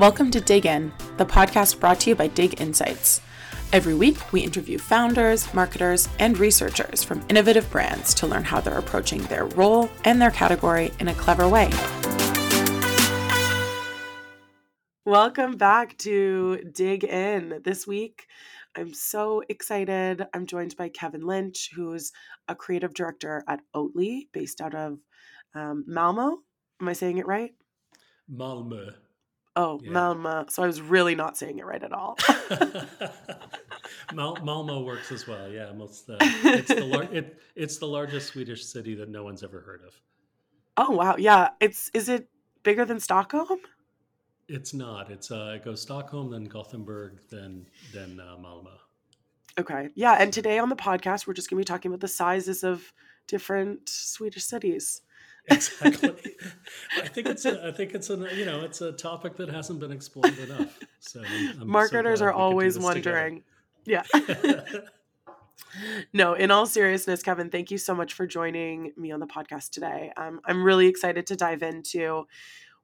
Welcome 0.00 0.30
to 0.30 0.40
Dig 0.40 0.64
In, 0.64 0.94
the 1.18 1.26
podcast 1.26 1.78
brought 1.78 2.00
to 2.00 2.08
you 2.08 2.16
by 2.16 2.28
Dig 2.28 2.58
Insights. 2.58 3.20
Every 3.70 3.94
week, 3.94 4.32
we 4.32 4.40
interview 4.40 4.78
founders, 4.78 5.52
marketers, 5.52 6.08
and 6.18 6.38
researchers 6.38 7.04
from 7.04 7.22
innovative 7.28 7.70
brands 7.70 8.14
to 8.14 8.26
learn 8.26 8.44
how 8.44 8.62
they're 8.62 8.78
approaching 8.78 9.20
their 9.24 9.44
role 9.44 9.90
and 10.06 10.18
their 10.18 10.30
category 10.30 10.90
in 11.00 11.08
a 11.08 11.14
clever 11.14 11.46
way. 11.46 11.68
Welcome 15.04 15.58
back 15.58 15.98
to 15.98 16.62
Dig 16.72 17.04
In. 17.04 17.60
This 17.62 17.86
week, 17.86 18.26
I'm 18.74 18.94
so 18.94 19.42
excited. 19.50 20.26
I'm 20.32 20.46
joined 20.46 20.78
by 20.78 20.88
Kevin 20.88 21.26
Lynch, 21.26 21.72
who's 21.76 22.10
a 22.48 22.54
creative 22.54 22.94
director 22.94 23.44
at 23.46 23.60
Oatly, 23.76 24.28
based 24.32 24.62
out 24.62 24.74
of 24.74 24.98
um, 25.54 25.84
Malmo. 25.86 26.38
Am 26.80 26.88
I 26.88 26.94
saying 26.94 27.18
it 27.18 27.26
right? 27.26 27.52
Malmö. 28.32 28.94
Oh, 29.62 29.80
Yeah. 29.82 29.90
Malmo. 29.90 30.46
So 30.48 30.62
I 30.62 30.66
was 30.66 30.80
really 30.80 31.14
not 31.14 31.36
saying 31.36 31.58
it 31.58 31.66
right 31.66 31.82
at 31.82 31.92
all. 31.92 32.16
Mal- 34.14 34.38
Malmo 34.42 34.82
works 34.84 35.12
as 35.12 35.26
well. 35.26 35.48
Yeah, 35.50 35.72
most 35.72 36.08
uh, 36.08 36.16
it's 36.20 36.68
the 36.68 36.84
lar- 36.84 37.12
it, 37.12 37.38
it's 37.54 37.76
the 37.78 37.86
largest 37.86 38.28
Swedish 38.32 38.64
city 38.64 38.94
that 38.96 39.08
no 39.08 39.22
one's 39.24 39.42
ever 39.42 39.60
heard 39.60 39.82
of. 39.86 39.94
oh 40.76 40.90
wow, 40.92 41.16
yeah. 41.18 41.50
It's 41.60 41.90
is 41.94 42.08
it 42.08 42.28
bigger 42.62 42.84
than 42.84 43.00
Stockholm? 43.00 43.60
It's 44.48 44.72
not. 44.74 45.10
It's 45.10 45.30
uh, 45.30 45.54
it 45.56 45.64
goes 45.64 45.80
Stockholm, 45.82 46.30
then 46.30 46.44
Gothenburg, 46.44 47.20
then 47.30 47.66
then 47.92 48.18
uh, 48.20 48.36
Malmo. 48.38 48.78
Okay. 49.58 49.90
Yeah, 49.94 50.14
and 50.18 50.32
today 50.32 50.58
on 50.58 50.68
the 50.70 50.76
podcast 50.76 51.26
we're 51.26 51.34
just 51.34 51.50
going 51.50 51.58
to 51.62 51.64
be 51.66 51.72
talking 51.72 51.90
about 51.90 52.00
the 52.00 52.08
sizes 52.08 52.64
of 52.64 52.92
different 53.26 53.88
Swedish 53.88 54.44
cities. 54.44 55.02
Exactly. 55.48 56.14
I 57.02 57.08
think 57.08 57.26
it's 57.28 57.44
a, 57.44 57.66
I 57.66 57.72
think 57.72 57.94
it's 57.94 58.10
a 58.10 58.16
you 58.34 58.44
know 58.44 58.60
it's 58.60 58.80
a 58.80 58.92
topic 58.92 59.36
that 59.36 59.48
hasn't 59.48 59.80
been 59.80 59.92
explored 59.92 60.36
enough. 60.38 60.78
So 61.00 61.20
I'm 61.20 61.58
so 61.58 61.64
Marketers 61.64 62.20
glad 62.20 62.28
are 62.28 62.32
we 62.32 62.34
could 62.34 62.38
do 62.38 62.42
always 62.42 62.74
this 62.74 62.84
together. 62.86 63.12
wondering. 63.12 63.42
Yeah. 63.84 64.02
no, 66.12 66.34
in 66.34 66.50
all 66.50 66.66
seriousness, 66.66 67.22
Kevin, 67.22 67.50
thank 67.50 67.70
you 67.70 67.78
so 67.78 67.94
much 67.94 68.14
for 68.14 68.26
joining 68.26 68.92
me 68.96 69.12
on 69.12 69.20
the 69.20 69.26
podcast 69.26 69.70
today. 69.70 70.12
Um, 70.16 70.40
I'm 70.44 70.62
really 70.62 70.86
excited 70.86 71.26
to 71.28 71.36
dive 71.36 71.62
into 71.62 72.26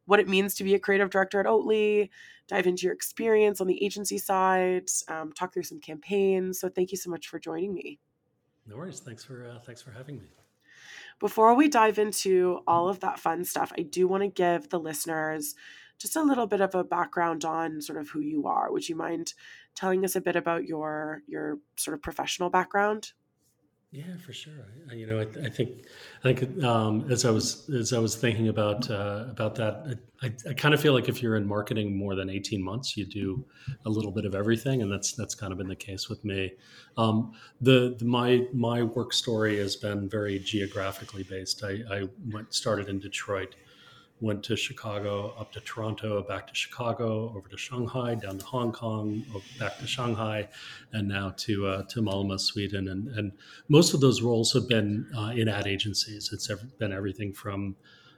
what 0.06 0.20
it 0.20 0.28
means 0.28 0.54
to 0.56 0.64
be 0.64 0.74
a 0.74 0.78
creative 0.78 1.10
director 1.10 1.40
at 1.40 1.46
Oatly, 1.46 2.10
dive 2.48 2.66
into 2.66 2.84
your 2.84 2.94
experience 2.94 3.60
on 3.60 3.66
the 3.66 3.82
agency 3.84 4.18
side, 4.18 4.88
um, 5.08 5.32
talk 5.32 5.52
through 5.52 5.64
some 5.64 5.80
campaigns. 5.80 6.60
So 6.60 6.68
thank 6.68 6.92
you 6.92 6.98
so 6.98 7.10
much 7.10 7.28
for 7.28 7.38
joining 7.38 7.74
me. 7.74 7.98
no 8.66 8.76
worries. 8.76 9.00
Thanks 9.00 9.24
for 9.24 9.48
uh, 9.48 9.58
thanks 9.60 9.82
for 9.82 9.90
having 9.90 10.18
me. 10.18 10.26
Before 11.18 11.54
we 11.54 11.68
dive 11.68 11.98
into 11.98 12.60
all 12.66 12.88
of 12.88 13.00
that 13.00 13.18
fun 13.18 13.44
stuff, 13.44 13.72
I 13.76 13.82
do 13.82 14.06
want 14.06 14.22
to 14.22 14.28
give 14.28 14.68
the 14.68 14.78
listeners 14.78 15.54
just 15.98 16.16
a 16.16 16.22
little 16.22 16.46
bit 16.46 16.60
of 16.60 16.74
a 16.74 16.84
background 16.84 17.44
on 17.44 17.80
sort 17.80 17.98
of 17.98 18.10
who 18.10 18.20
you 18.20 18.46
are. 18.46 18.70
Would 18.70 18.88
you 18.88 18.96
mind 18.96 19.32
telling 19.74 20.04
us 20.04 20.14
a 20.14 20.20
bit 20.20 20.36
about 20.36 20.66
your 20.66 21.22
your 21.26 21.58
sort 21.76 21.94
of 21.94 22.02
professional 22.02 22.50
background? 22.50 23.12
Yeah, 23.96 24.14
for 24.18 24.34
sure. 24.34 24.52
I, 24.90 24.94
you 24.94 25.06
know, 25.06 25.20
I, 25.20 25.46
I 25.46 25.48
think, 25.48 25.86
I 26.22 26.34
think 26.34 26.62
um, 26.62 27.10
as 27.10 27.24
I 27.24 27.30
was 27.30 27.66
as 27.70 27.94
I 27.94 27.98
was 27.98 28.14
thinking 28.14 28.48
about 28.48 28.90
uh, 28.90 29.24
about 29.30 29.54
that, 29.54 29.98
I, 30.22 30.30
I 30.46 30.52
kind 30.52 30.74
of 30.74 30.82
feel 30.82 30.92
like 30.92 31.08
if 31.08 31.22
you're 31.22 31.36
in 31.36 31.46
marketing 31.46 31.96
more 31.96 32.14
than 32.14 32.28
eighteen 32.28 32.62
months, 32.62 32.94
you 32.94 33.06
do 33.06 33.42
a 33.86 33.88
little 33.88 34.10
bit 34.10 34.26
of 34.26 34.34
everything, 34.34 34.82
and 34.82 34.92
that's 34.92 35.14
that's 35.14 35.34
kind 35.34 35.50
of 35.50 35.56
been 35.56 35.68
the 35.68 35.74
case 35.74 36.10
with 36.10 36.22
me. 36.26 36.52
Um, 36.98 37.32
the, 37.62 37.96
the 37.98 38.04
my 38.04 38.46
my 38.52 38.82
work 38.82 39.14
story 39.14 39.56
has 39.60 39.76
been 39.76 40.10
very 40.10 40.40
geographically 40.40 41.22
based. 41.22 41.64
I, 41.64 41.80
I 41.90 42.08
went 42.30 42.52
started 42.52 42.90
in 42.90 42.98
Detroit, 42.98 43.54
went 44.20 44.42
to 44.44 44.56
Chicago, 44.56 45.34
up 45.38 45.52
to 45.52 45.60
Toronto, 45.60 46.22
back 46.22 46.46
to 46.46 46.54
Chicago, 46.54 47.32
over 47.36 47.48
to 47.48 47.56
Shanghai, 47.56 48.14
down 48.14 48.38
to 48.38 48.46
Hong 48.46 48.72
Kong, 48.72 49.22
back 49.58 49.78
to 49.78 49.86
Shanghai, 49.86 50.48
and 50.92 51.06
now 51.06 51.34
to 51.38 51.66
uh, 51.66 51.82
to 51.84 52.00
Malmö, 52.00 52.40
Sweden. 52.40 52.88
And 52.88 53.08
and 53.08 53.32
most 53.68 53.94
of 53.94 54.00
those 54.00 54.22
roles 54.22 54.52
have 54.52 54.68
been 54.68 55.06
uh, 55.16 55.32
in 55.36 55.48
ad 55.48 55.66
agencies. 55.66 56.30
It's 56.32 56.50
been 56.78 56.92
everything 56.92 57.32
from 57.32 57.76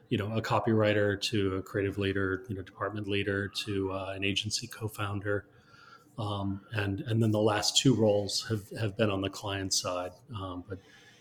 you 0.09 0.19
know 0.19 0.37
a 0.37 0.43
copywriter 0.43 1.21
to 1.23 1.57
a 1.57 1.63
creative 1.63 1.99
leader, 1.99 2.45
you 2.49 2.55
know, 2.55 2.63
department 2.63 3.09
leader 3.09 3.49
to 3.67 3.93
uh, 3.93 4.13
an 4.15 4.25
agency 4.25 4.67
co-founder. 4.67 5.47
Um, 6.17 6.61
and 6.73 7.01
and 7.03 7.23
then 7.23 7.31
the 7.31 7.41
last 7.41 7.77
two 7.77 7.95
roles 7.95 8.45
have, 8.49 8.69
have 8.81 8.97
been 8.97 9.11
on 9.11 9.21
the 9.21 9.31
client 9.31 9.73
side, 9.73 10.13
um, 10.35 10.65
but 10.69 10.79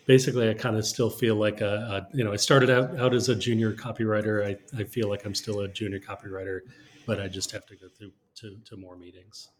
basically 0.08 0.48
I 0.48 0.54
kind 0.54 0.76
of 0.76 0.84
still 0.86 1.10
feel 1.10 1.36
like 1.36 1.60
a, 1.60 2.08
a 2.10 2.16
you 2.16 2.24
know 2.24 2.32
I 2.32 2.36
started 2.36 2.70
out, 2.70 2.98
out 2.98 3.14
as 3.14 3.28
a 3.28 3.36
junior 3.36 3.72
copywriter. 3.72 4.44
I, 4.44 4.80
I 4.80 4.82
feel 4.82 5.08
like 5.08 5.24
I'm 5.24 5.34
still 5.34 5.60
a 5.60 5.68
junior 5.68 6.00
copywriter, 6.00 6.60
but 7.06 7.20
I 7.20 7.28
just 7.28 7.52
have 7.52 7.64
to 7.66 7.76
go 7.76 7.86
through 7.88 8.10
to, 8.36 8.56
to 8.64 8.76
more 8.76 8.96
meetings. 8.96 9.50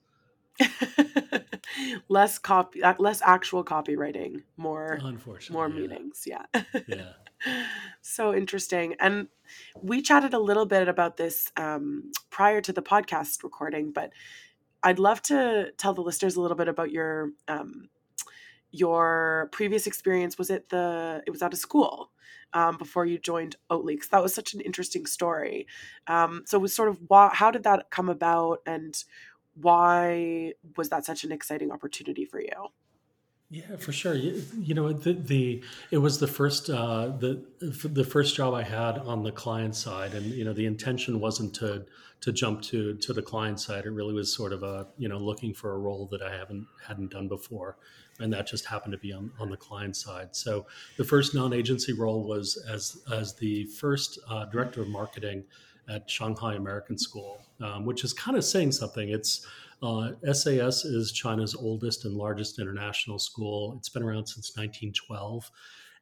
less 2.09 2.39
copy, 2.39 2.83
uh, 2.83 2.95
less 2.99 3.23
actual 3.23 3.63
copywriting, 3.63 4.43
more 4.57 4.99
Unfortunately, 5.01 5.55
more 5.55 5.69
yeah. 5.69 5.87
meetings. 5.89 6.25
Yeah. 6.27 6.63
Yeah. 6.89 7.13
so 8.03 8.35
interesting. 8.35 8.97
And 8.99 9.29
we 9.81 10.03
chatted 10.03 10.35
a 10.35 10.39
little 10.41 10.67
bit 10.67 10.89
about 10.89 11.17
this 11.17 11.53
um, 11.57 12.11
prior 12.31 12.61
to 12.63 12.73
the 12.73 12.83
podcast 12.83 13.45
recording, 13.45 13.93
but 13.93 14.11
I'd 14.83 14.99
love 14.99 15.23
to 15.23 15.73
tell 15.77 15.95
the 15.95 16.01
listeners 16.01 16.37
a 16.37 16.41
little 16.41 16.57
bit 16.57 16.69
about 16.69 16.91
your 16.91 17.31
um, 17.47 17.89
your 18.81 19.49
previous 19.53 19.87
experience. 19.87 20.39
Was 20.39 20.50
it 20.50 20.69
the 20.71 21.22
it 21.27 21.31
was 21.31 21.43
out 21.43 21.53
of 21.53 21.59
school 21.59 22.11
um, 22.55 22.77
before 22.78 23.06
you 23.06 23.19
joined 23.19 23.56
Oatly? 23.71 23.99
'Cause 23.99 24.09
that 24.11 24.22
was 24.22 24.34
such 24.34 24.55
an 24.55 24.61
interesting 24.61 25.06
story. 25.06 25.66
Um, 26.06 26.43
so 26.47 26.59
was 26.59 26.75
sort 26.75 26.88
of 26.91 26.99
why, 27.09 27.31
how 27.34 27.50
did 27.50 27.65
that 27.65 27.91
come 27.91 28.09
about, 28.09 28.61
and 28.67 28.94
why 29.55 30.55
was 30.77 30.88
that 30.91 31.05
such 31.05 31.25
an 31.25 31.33
exciting 31.33 31.71
opportunity 31.72 32.25
for 32.25 32.41
you? 32.41 32.71
Yeah, 33.51 33.77
for 33.79 33.93
sure. 33.93 34.15
You, 34.15 34.43
you 34.59 34.75
know, 34.75 34.93
the, 34.93 35.15
the 35.15 35.63
it 35.91 35.99
was 35.99 36.19
the 36.19 36.27
first 36.27 36.69
uh, 36.69 37.09
the 37.19 37.43
the 37.61 38.05
first 38.05 38.37
job 38.37 38.53
I 38.53 38.63
had 38.63 38.99
on 38.99 39.23
the 39.23 39.33
client 39.33 39.75
side, 39.75 40.13
and 40.13 40.27
you 40.27 40.45
know, 40.45 40.53
the 40.53 40.67
intention 40.67 41.19
wasn't 41.19 41.55
to 41.55 41.87
to 42.21 42.33
jump 42.33 42.61
to 42.63 42.95
to 42.97 43.13
the 43.15 43.23
client 43.23 43.59
side. 43.59 43.87
It 43.87 43.91
really 43.91 44.13
was 44.13 44.35
sort 44.35 44.53
of 44.53 44.63
a 44.63 44.89
you 44.99 45.09
know 45.09 45.17
looking 45.17 45.55
for 45.55 45.73
a 45.73 45.79
role 45.79 46.07
that 46.13 46.21
I 46.21 46.37
haven't 46.37 46.67
hadn't 46.87 47.11
done 47.11 47.27
before, 47.27 47.79
and 48.21 48.31
that 48.35 48.47
just 48.47 48.67
happened 48.67 48.93
to 48.93 48.99
be 48.99 49.15
on 49.15 49.31
on 49.41 49.49
the 49.49 49.57
client 49.57 49.97
side. 49.97 50.37
So 50.37 50.67
the 50.99 51.05
first 51.05 51.35
non 51.35 51.55
agency 51.55 51.95
role 51.95 52.25
was 52.25 52.63
as 52.69 53.01
as 53.11 53.35
the 53.35 53.65
first 53.65 54.19
uh, 54.29 54.45
director 54.45 54.83
of 54.83 54.89
marketing 54.89 55.45
at 55.89 56.11
Shanghai 56.11 56.57
American 56.57 56.99
School, 56.99 57.41
um, 57.63 57.87
which 57.87 58.05
is 58.05 58.13
kind 58.13 58.37
of 58.37 58.45
saying 58.45 58.73
something. 58.73 59.09
It's 59.09 59.47
uh, 59.83 60.12
SAS 60.33 60.84
is 60.84 61.12
China's 61.12 61.55
oldest 61.55 62.05
and 62.05 62.15
largest 62.15 62.59
international 62.59 63.19
school. 63.19 63.75
It's 63.78 63.89
been 63.89 64.03
around 64.03 64.27
since 64.27 64.56
1912, 64.56 65.50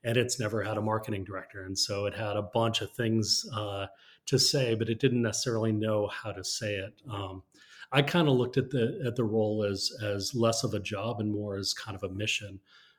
and 0.05 0.17
it's 0.17 0.41
never 0.41 0.63
had 0.63 0.79
a 0.79 0.83
marketing 0.83 1.25
director. 1.25 1.65
And 1.65 1.79
so 1.79 2.07
it 2.07 2.15
had 2.15 2.37
a 2.37 2.43
bunch 2.43 2.81
of 2.81 2.91
things 2.93 3.45
uh, 3.55 3.87
to 4.27 4.39
say, 4.39 4.75
but 4.75 4.89
it 4.89 4.99
didn't 4.99 5.23
necessarily 5.23 5.73
know 5.73 6.09
how 6.09 6.33
to 6.33 6.43
say 6.43 6.77
it. 6.77 6.95
Um, 7.11 7.43
I 7.93 8.03
kind 8.03 8.29
of 8.29 8.35
looked 8.35 8.57
at 8.57 8.71
the 8.71 9.01
at 9.07 9.15
the 9.15 9.25
role 9.25 9.63
as 9.63 9.93
as 10.03 10.35
less 10.35 10.65
of 10.65 10.75
a 10.75 10.81
job 10.81 11.21
and 11.21 11.31
more 11.31 11.57
as 11.57 11.73
kind 11.73 11.97
of 11.97 12.03
a 12.03 12.13
mission, 12.13 12.59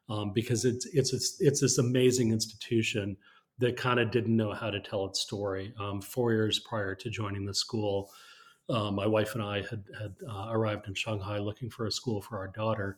um, 0.09 0.31
because 0.33 0.63
it's 0.63 0.85
it's 0.87 1.13
it's 1.13 1.37
it's 1.41 1.59
this 1.59 1.77
amazing 1.77 2.31
institution 2.31 3.17
that 3.59 3.75
kind 3.75 3.99
of 3.99 4.11
didn't 4.11 4.35
know 4.35 4.53
how 4.53 4.69
to 4.69 4.79
tell 4.79 5.05
its 5.05 5.19
story. 5.19 5.73
Um, 5.79 6.01
four 6.01 6.31
years 6.31 6.59
prior 6.59 6.95
to 6.95 7.09
joining 7.09 7.45
the 7.45 7.53
school, 7.53 8.11
uh, 8.69 8.91
my 8.91 9.05
wife 9.05 9.33
and 9.33 9.43
I 9.43 9.57
had 9.57 9.83
had 9.99 10.15
uh, 10.29 10.47
arrived 10.49 10.87
in 10.87 10.93
Shanghai 10.93 11.37
looking 11.37 11.69
for 11.69 11.87
a 11.87 11.91
school 11.91 12.21
for 12.21 12.37
our 12.37 12.47
daughter, 12.47 12.97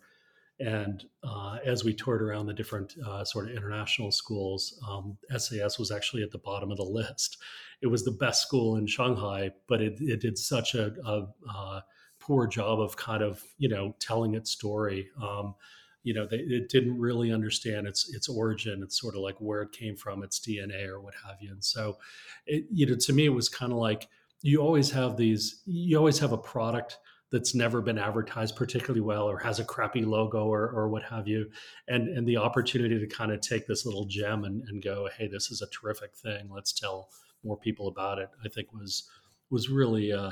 and 0.59 1.05
uh, 1.23 1.57
as 1.65 1.83
we 1.83 1.93
toured 1.93 2.21
around 2.21 2.47
the 2.47 2.53
different 2.53 2.95
uh, 3.05 3.23
sort 3.23 3.49
of 3.49 3.55
international 3.55 4.11
schools, 4.11 4.79
um, 4.87 5.17
SAS 5.37 5.79
was 5.79 5.91
actually 5.91 6.23
at 6.23 6.31
the 6.31 6.39
bottom 6.39 6.71
of 6.71 6.77
the 6.77 6.83
list. 6.83 7.37
It 7.81 7.87
was 7.87 8.03
the 8.03 8.11
best 8.11 8.41
school 8.43 8.75
in 8.77 8.87
Shanghai, 8.87 9.51
but 9.67 9.81
it, 9.81 9.99
it 10.01 10.21
did 10.21 10.37
such 10.37 10.75
a, 10.75 10.93
a, 11.05 11.27
uh 11.49 11.81
poor 12.19 12.45
job 12.45 12.79
of 12.79 12.95
kind 12.97 13.23
of 13.23 13.43
you 13.57 13.69
know 13.69 13.95
telling 13.99 14.35
its 14.35 14.51
story. 14.51 15.09
Um, 15.21 15.55
you 16.03 16.13
know, 16.13 16.25
they, 16.25 16.37
it 16.37 16.69
didn't 16.69 16.97
really 16.97 17.31
understand 17.31 17.87
its 17.87 18.13
its 18.13 18.29
origin. 18.29 18.83
It's 18.83 18.99
sort 18.99 19.15
of 19.15 19.21
like 19.21 19.35
where 19.39 19.61
it 19.61 19.71
came 19.71 19.95
from, 19.95 20.23
its 20.23 20.39
DNA 20.39 20.87
or 20.87 20.99
what 20.99 21.13
have 21.25 21.37
you. 21.41 21.51
And 21.51 21.63
so, 21.63 21.97
it, 22.45 22.65
you 22.71 22.85
know, 22.85 22.95
to 22.95 23.13
me, 23.13 23.25
it 23.25 23.29
was 23.29 23.49
kind 23.49 23.71
of 23.71 23.77
like 23.77 24.07
you 24.41 24.61
always 24.61 24.91
have 24.91 25.17
these 25.17 25.61
you 25.65 25.97
always 25.97 26.19
have 26.19 26.31
a 26.31 26.37
product 26.37 26.97
that's 27.31 27.53
never 27.53 27.81
been 27.81 27.99
advertised 27.99 28.55
particularly 28.55 29.01
well 29.01 29.29
or 29.29 29.37
has 29.37 29.59
a 29.59 29.63
crappy 29.63 30.03
logo 30.03 30.45
or, 30.45 30.69
or 30.71 30.89
what 30.89 31.03
have 31.03 31.27
you. 31.27 31.49
And 31.87 32.07
and 32.09 32.27
the 32.27 32.37
opportunity 32.37 32.99
to 32.99 33.07
kind 33.07 33.31
of 33.31 33.41
take 33.41 33.67
this 33.67 33.85
little 33.85 34.05
gem 34.05 34.45
and, 34.45 34.63
and 34.67 34.81
go 34.83 35.09
hey 35.17 35.27
this 35.27 35.51
is 35.51 35.61
a 35.61 35.67
terrific 35.67 36.15
thing. 36.15 36.49
Let's 36.49 36.73
tell 36.73 37.09
more 37.43 37.57
people 37.57 37.87
about 37.87 38.19
it 38.19 38.29
i 38.43 38.49
think 38.49 38.73
was 38.73 39.09
was 39.49 39.69
really 39.69 40.11
uh 40.11 40.31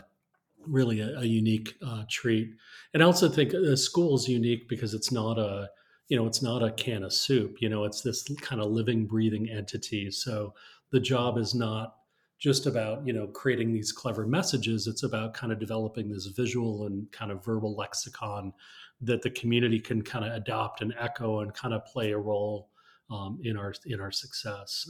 really 0.66 1.00
a, 1.00 1.20
a 1.20 1.24
unique 1.24 1.76
uh, 1.86 2.04
treat. 2.10 2.50
And 2.94 3.02
i 3.02 3.06
also 3.06 3.30
think 3.30 3.52
the 3.52 3.78
school 3.78 4.16
is 4.16 4.28
unique 4.28 4.68
because 4.68 4.94
it's 4.94 5.12
not 5.12 5.38
a 5.38 5.70
you 6.10 6.18
know 6.18 6.26
it's 6.26 6.42
not 6.42 6.64
a 6.64 6.72
can 6.72 7.04
of 7.04 7.14
soup 7.14 7.58
you 7.60 7.70
know 7.70 7.84
it's 7.86 8.02
this 8.02 8.24
kind 8.42 8.62
of 8.62 8.72
living 8.72 9.06
breathing 9.06 9.50
entity. 9.50 10.12
So 10.12 10.54
the 10.92 11.00
job 11.00 11.38
is 11.38 11.54
not 11.54 11.97
just 12.40 12.68
about 12.68 13.06
you 13.06 13.14
know 13.14 13.28
creating 13.28 13.74
these 13.74 13.92
clever 13.92 14.26
messages. 14.26 14.88
It's 14.88 15.04
about 15.04 15.34
kind 15.34 15.52
of 15.52 15.60
developing 15.60 16.10
this 16.10 16.28
visual 16.28 16.86
and 16.86 17.12
kind 17.12 17.32
of 17.32 17.44
verbal 17.44 17.76
lexicon 17.76 18.54
that 19.02 19.22
the 19.22 19.30
community 19.30 19.80
can 19.80 20.02
kind 20.02 20.26
of 20.26 20.34
adopt 20.34 20.82
and 20.82 20.94
echo 20.98 21.42
and 21.42 21.54
kind 21.54 21.74
of 21.74 21.86
play 21.86 22.12
a 22.12 22.18
role 22.18 22.70
um, 23.10 23.40
in 23.44 23.58
our 23.58 23.74
in 23.86 24.00
our 24.00 24.12
success. 24.12 24.90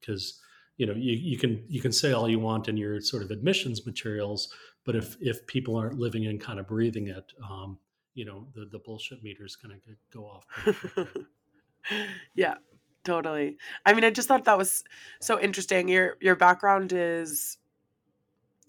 Because 0.00 0.40
um, 0.40 0.44
you 0.78 0.86
know 0.86 0.94
you, 0.94 1.12
you 1.12 1.36
can 1.36 1.62
you 1.68 1.80
can 1.80 1.92
say 1.92 2.12
all 2.12 2.28
you 2.28 2.38
want 2.38 2.68
in 2.68 2.76
your 2.76 3.00
sort 3.00 3.22
of 3.22 3.30
admissions 3.30 3.84
materials 3.84 4.54
but 4.84 4.96
if 4.96 5.16
if 5.20 5.46
people 5.46 5.76
aren't 5.76 5.98
living 5.98 6.26
and 6.26 6.40
kind 6.40 6.58
of 6.58 6.66
breathing 6.66 7.08
it 7.08 7.32
um, 7.48 7.76
you 8.14 8.24
know 8.24 8.46
the 8.54 8.66
the 8.72 8.78
bullshit 8.78 9.22
meter 9.22 9.44
is 9.44 9.56
going 9.56 9.78
to 9.78 9.94
go 10.16 10.24
off 10.24 11.06
yeah 12.34 12.54
totally. 13.08 13.56
I 13.86 13.94
mean 13.94 14.04
i 14.04 14.10
just 14.10 14.28
thought 14.28 14.44
that 14.44 14.58
was 14.58 14.84
so 15.20 15.40
interesting. 15.40 15.88
Your 15.88 16.16
your 16.20 16.36
background 16.36 16.92
is 16.92 17.56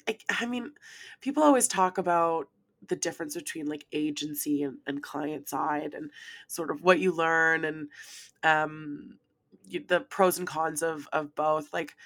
I, 0.07 0.17
I 0.29 0.45
mean 0.45 0.71
people 1.19 1.43
always 1.43 1.67
talk 1.67 1.97
about 1.97 2.47
the 2.87 2.95
difference 2.95 3.35
between 3.35 3.65
like 3.65 3.85
agency 3.91 4.63
and, 4.63 4.77
and 4.87 5.03
client 5.03 5.49
side 5.49 5.93
and 5.93 6.09
sort 6.47 6.71
of 6.71 6.81
what 6.81 6.99
you 6.99 7.11
learn 7.11 7.65
and 7.65 7.89
um 8.43 9.19
you, 9.65 9.83
the 9.85 9.99
pros 9.99 10.37
and 10.39 10.47
cons 10.47 10.81
of 10.81 11.09
of 11.11 11.35
both. 11.35 11.73
Like 11.73 11.97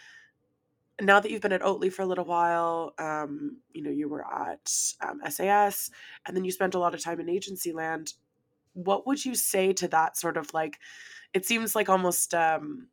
now 1.00 1.20
that 1.20 1.30
you've 1.30 1.42
been 1.42 1.54
at 1.54 1.62
Oatly 1.62 1.94
for 1.94 2.02
a 2.02 2.08
little 2.08 2.26
while, 2.26 2.94
um, 2.98 3.58
you 3.74 3.84
know, 3.84 3.92
you 3.92 4.10
were 4.10 4.26
at 4.26 4.72
um, 5.02 5.22
SAS 5.30 5.92
and 6.26 6.36
then 6.36 6.46
you 6.46 6.52
spent 6.52 6.74
a 6.76 6.80
lot 6.80 6.96
of 6.96 7.04
time 7.04 7.20
in 7.20 7.30
agency 7.30 7.72
land. 7.72 8.14
What 8.74 9.08
would 9.08 9.24
you 9.24 9.36
say 9.36 9.74
to 9.74 9.88
that 9.90 10.18
sort 10.18 10.38
of 10.38 10.54
like, 10.54 10.80
it 11.34 11.46
seems 11.46 11.76
like 11.76 11.90
almost 11.90 12.34
um, 12.34 12.88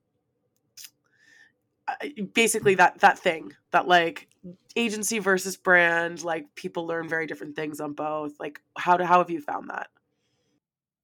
basically 2.35 2.75
that 2.77 2.99
that 3.01 3.19
thing 3.19 3.53
that 3.73 3.89
like 3.89 4.29
agency 4.77 5.19
versus 5.19 5.57
brand 5.57 6.23
like 6.23 6.55
people 6.55 6.87
learn 6.87 7.09
very 7.09 7.27
different 7.27 7.57
things 7.57 7.81
on 7.81 7.93
both 7.93 8.39
like 8.41 8.61
how 8.77 8.97
do 8.97 9.05
how 9.05 9.19
have 9.19 9.31
you 9.31 9.41
found 9.41 9.69
that? 9.69 9.89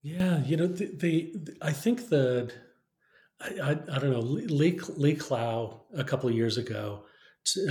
Yeah 0.03 0.43
you 0.45 0.57
know 0.57 0.67
the, 0.69 1.35
i 1.61 1.73
think 1.73 2.09
the 2.09 2.53
I, 3.41 3.49
I, 3.61 3.71
I, 3.71 3.99
don't 3.99 4.11
know 4.11 4.21
lee 4.21 4.79
lee 4.97 5.15
clow 5.17 5.83
a 5.95 6.05
couple 6.05 6.29
of 6.29 6.35
years 6.35 6.59
ago 6.59 7.05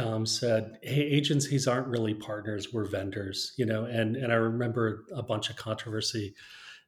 um, 0.02 0.25
said 0.25 0.78
hey 0.84 1.02
agencies 1.02 1.68
aren't 1.68 1.88
really 1.88 2.13
partners 2.13 2.74
we're 2.74 2.86
vendors 2.86 3.54
you 3.57 3.66
know 3.66 3.86
and 3.86 4.18
and 4.18 4.34
i 4.34 4.36
remember 4.36 5.06
a 5.13 5.24
bunch 5.24 5.50
of 5.50 5.56
controversy 5.56 6.36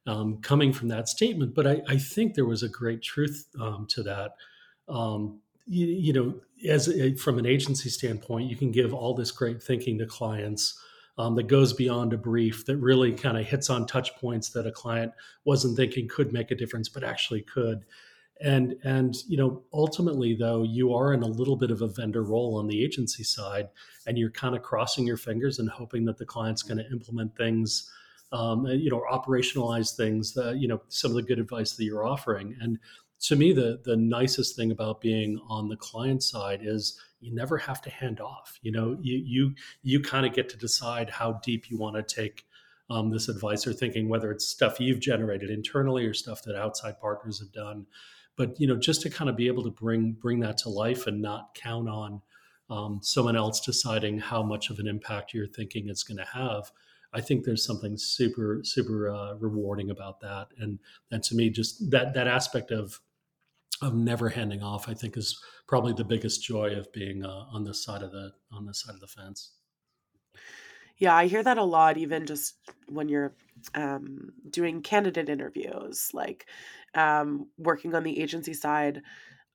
um, 0.08 0.38
coming 0.42 0.72
from 0.72 0.88
that 0.88 1.08
statement 1.08 1.54
but 1.54 1.66
I, 1.66 1.82
I 1.88 1.98
think 1.98 2.34
there 2.34 2.46
was 2.46 2.62
a 2.62 2.68
great 2.68 3.02
truth 3.02 3.46
um, 3.60 3.86
to 3.90 4.02
that 4.04 4.32
um, 4.88 5.40
you, 5.68 5.86
you 5.86 6.12
know, 6.12 6.34
as 6.68 6.88
a, 6.88 7.14
from 7.14 7.38
an 7.38 7.46
agency 7.46 7.90
standpoint, 7.90 8.50
you 8.50 8.56
can 8.56 8.72
give 8.72 8.94
all 8.94 9.14
this 9.14 9.30
great 9.30 9.62
thinking 9.62 9.98
to 9.98 10.06
clients 10.06 10.80
um, 11.18 11.34
that 11.34 11.46
goes 11.48 11.72
beyond 11.72 12.12
a 12.12 12.18
brief 12.18 12.64
that 12.66 12.76
really 12.76 13.12
kind 13.12 13.36
of 13.36 13.46
hits 13.46 13.70
on 13.70 13.86
touch 13.86 14.16
points 14.16 14.50
that 14.50 14.66
a 14.66 14.72
client 14.72 15.12
wasn't 15.44 15.76
thinking 15.76 16.08
could 16.08 16.32
make 16.32 16.50
a 16.50 16.54
difference, 16.54 16.88
but 16.88 17.04
actually 17.04 17.42
could. 17.42 17.84
And 18.40 18.76
and 18.84 19.16
you 19.26 19.36
know, 19.36 19.62
ultimately 19.72 20.34
though, 20.34 20.62
you 20.62 20.94
are 20.94 21.12
in 21.12 21.22
a 21.22 21.26
little 21.26 21.56
bit 21.56 21.72
of 21.72 21.82
a 21.82 21.88
vendor 21.88 22.22
role 22.22 22.56
on 22.56 22.68
the 22.68 22.84
agency 22.84 23.24
side, 23.24 23.68
and 24.06 24.16
you're 24.16 24.30
kind 24.30 24.54
of 24.54 24.62
crossing 24.62 25.06
your 25.06 25.16
fingers 25.16 25.58
and 25.58 25.68
hoping 25.68 26.04
that 26.04 26.18
the 26.18 26.24
client's 26.24 26.62
going 26.62 26.78
to 26.78 26.90
implement 26.90 27.36
things. 27.36 27.90
Um, 28.30 28.66
you 28.66 28.90
know, 28.90 29.02
operationalize 29.10 29.96
things. 29.96 30.36
You 30.36 30.68
know, 30.68 30.82
some 30.88 31.12
of 31.12 31.16
the 31.16 31.22
good 31.22 31.38
advice 31.38 31.72
that 31.72 31.84
you're 31.84 32.06
offering, 32.06 32.56
and 32.60 32.78
to 33.20 33.36
me 33.36 33.52
the 33.52 33.80
the 33.84 33.96
nicest 33.96 34.56
thing 34.56 34.70
about 34.70 35.00
being 35.00 35.40
on 35.48 35.68
the 35.68 35.76
client 35.76 36.22
side 36.22 36.60
is 36.62 37.00
you 37.20 37.34
never 37.34 37.58
have 37.58 37.82
to 37.82 37.90
hand 37.90 38.20
off 38.20 38.58
you 38.62 38.70
know 38.70 38.96
you 39.00 39.22
you 39.24 39.54
you 39.82 40.00
kind 40.00 40.26
of 40.26 40.32
get 40.32 40.48
to 40.48 40.56
decide 40.56 41.10
how 41.10 41.32
deep 41.44 41.70
you 41.70 41.76
want 41.76 41.96
to 41.96 42.02
take 42.14 42.44
um, 42.90 43.10
this 43.10 43.28
advice 43.28 43.66
or 43.66 43.72
thinking 43.72 44.08
whether 44.08 44.30
it's 44.30 44.48
stuff 44.48 44.80
you've 44.80 45.00
generated 45.00 45.50
internally 45.50 46.06
or 46.06 46.14
stuff 46.14 46.42
that 46.42 46.56
outside 46.56 46.98
partners 47.00 47.38
have 47.40 47.52
done 47.52 47.86
but 48.36 48.58
you 48.60 48.66
know 48.66 48.76
just 48.76 49.02
to 49.02 49.10
kind 49.10 49.28
of 49.28 49.36
be 49.36 49.46
able 49.46 49.64
to 49.64 49.70
bring 49.70 50.12
bring 50.12 50.40
that 50.40 50.56
to 50.58 50.68
life 50.68 51.06
and 51.06 51.20
not 51.20 51.54
count 51.54 51.88
on 51.88 52.22
um, 52.70 53.00
someone 53.02 53.36
else 53.36 53.60
deciding 53.60 54.18
how 54.18 54.42
much 54.42 54.70
of 54.70 54.78
an 54.78 54.86
impact 54.86 55.34
your 55.34 55.46
thinking 55.46 55.88
is 55.88 56.02
going 56.02 56.18
to 56.18 56.24
have 56.24 56.70
I 57.12 57.20
think 57.20 57.44
there's 57.44 57.64
something 57.64 57.96
super 57.96 58.60
super 58.64 59.10
uh, 59.10 59.34
rewarding 59.34 59.90
about 59.90 60.20
that, 60.20 60.48
and 60.58 60.78
and 61.10 61.22
to 61.24 61.34
me, 61.34 61.50
just 61.50 61.90
that 61.90 62.14
that 62.14 62.28
aspect 62.28 62.70
of 62.70 63.00
of 63.80 63.94
never 63.94 64.28
handing 64.28 64.62
off, 64.62 64.88
I 64.88 64.94
think, 64.94 65.16
is 65.16 65.40
probably 65.66 65.92
the 65.92 66.04
biggest 66.04 66.42
joy 66.42 66.72
of 66.72 66.92
being 66.92 67.24
uh, 67.24 67.44
on 67.52 67.64
this 67.64 67.82
side 67.82 68.02
of 68.02 68.12
the 68.12 68.32
on 68.52 68.66
this 68.66 68.80
side 68.80 68.94
of 68.94 69.00
the 69.00 69.06
fence. 69.06 69.52
Yeah, 70.98 71.14
I 71.14 71.26
hear 71.28 71.44
that 71.44 71.58
a 71.58 71.64
lot, 71.64 71.96
even 71.96 72.26
just 72.26 72.56
when 72.88 73.08
you're 73.08 73.32
um, 73.74 74.32
doing 74.50 74.82
candidate 74.82 75.28
interviews, 75.28 76.10
like 76.12 76.46
um, 76.94 77.48
working 77.56 77.94
on 77.94 78.02
the 78.02 78.20
agency 78.20 78.52
side 78.52 79.02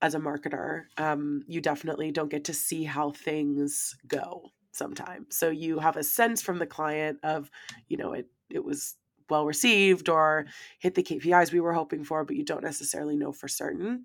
as 0.01 0.15
a 0.15 0.19
marketer. 0.19 0.83
Um, 0.97 1.43
you 1.47 1.61
definitely 1.61 2.11
don't 2.11 2.31
get 2.31 2.45
to 2.45 2.53
see 2.53 2.83
how 2.83 3.11
things 3.11 3.95
go 4.07 4.51
sometimes. 4.75 5.37
So 5.37 5.49
you 5.49 5.79
have 5.79 5.97
a 5.97 6.03
sense 6.03 6.41
from 6.41 6.59
the 6.59 6.65
client 6.65 7.19
of, 7.23 7.49
you 7.87 7.97
know, 7.97 8.13
it 8.13 8.27
it 8.49 8.63
was 8.63 8.95
well 9.29 9.45
received 9.45 10.09
or 10.09 10.45
hit 10.79 10.95
the 10.95 11.03
KPIs 11.03 11.51
we 11.51 11.61
were 11.61 11.73
hoping 11.73 12.03
for, 12.03 12.23
but 12.25 12.35
you 12.35 12.43
don't 12.43 12.63
necessarily 12.63 13.15
know 13.15 13.31
for 13.31 13.47
certain. 13.47 14.03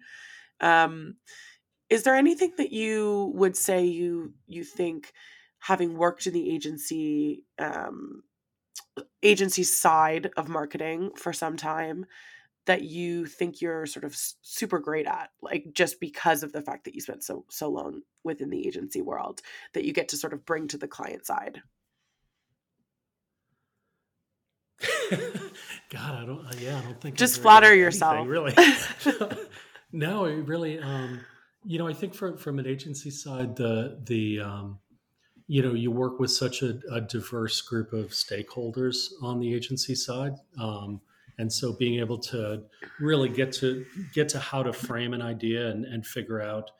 Um, 0.60 1.16
is 1.90 2.02
there 2.02 2.14
anything 2.14 2.52
that 2.58 2.72
you 2.72 3.32
would 3.34 3.56
say 3.56 3.84
you 3.84 4.34
you 4.46 4.64
think 4.64 5.12
having 5.60 5.96
worked 5.96 6.26
in 6.26 6.32
the 6.32 6.54
agency 6.54 7.44
um, 7.58 8.22
agency 9.22 9.64
side 9.64 10.30
of 10.36 10.48
marketing 10.48 11.10
for 11.16 11.32
some 11.32 11.56
time 11.56 12.06
that 12.68 12.82
you 12.82 13.24
think 13.24 13.62
you're 13.62 13.86
sort 13.86 14.04
of 14.04 14.14
super 14.42 14.78
great 14.78 15.06
at 15.06 15.30
like 15.40 15.64
just 15.72 15.98
because 16.00 16.42
of 16.42 16.52
the 16.52 16.60
fact 16.60 16.84
that 16.84 16.94
you 16.94 17.00
spent 17.00 17.24
so 17.24 17.44
so 17.48 17.68
long 17.70 18.02
within 18.24 18.50
the 18.50 18.66
agency 18.68 19.00
world 19.00 19.40
that 19.72 19.84
you 19.84 19.92
get 19.94 20.08
to 20.08 20.18
sort 20.18 20.34
of 20.34 20.44
bring 20.44 20.68
to 20.68 20.76
the 20.76 20.86
client 20.86 21.24
side 21.24 21.62
God, 25.90 26.22
I 26.22 26.24
don't. 26.24 26.46
Uh, 26.46 26.52
yeah, 26.60 26.78
I 26.78 26.82
don't 26.82 27.00
think. 27.00 27.16
Just 27.16 27.42
flatter 27.42 27.74
yourself. 27.74 28.28
really. 28.28 28.54
no, 29.92 30.26
it 30.26 30.46
really. 30.46 30.78
Um, 30.78 31.20
you 31.64 31.78
know, 31.78 31.88
I 31.88 31.92
think 31.92 32.14
from 32.14 32.36
from 32.36 32.58
an 32.58 32.66
agency 32.66 33.10
side, 33.10 33.56
the 33.56 33.98
the 34.04 34.40
um, 34.40 34.78
you 35.46 35.62
know 35.62 35.74
you 35.74 35.90
work 35.90 36.20
with 36.20 36.30
such 36.30 36.62
a, 36.62 36.78
a, 36.92 37.00
diverse 37.00 37.60
group 37.62 37.92
of 37.92 38.10
stakeholders 38.10 39.08
on 39.20 39.40
the 39.40 39.52
agency 39.54 39.94
side, 39.94 40.34
um, 40.60 41.00
and 41.38 41.52
so 41.52 41.72
being 41.72 42.00
able 42.00 42.18
to 42.18 42.62
really 43.00 43.28
get 43.28 43.52
to 43.52 43.84
get 44.12 44.28
to 44.30 44.38
how 44.38 44.62
to 44.62 44.72
frame 44.72 45.14
an 45.14 45.22
idea 45.22 45.68
and, 45.68 45.84
and 45.84 46.06
figure 46.06 46.42
out 46.42 46.70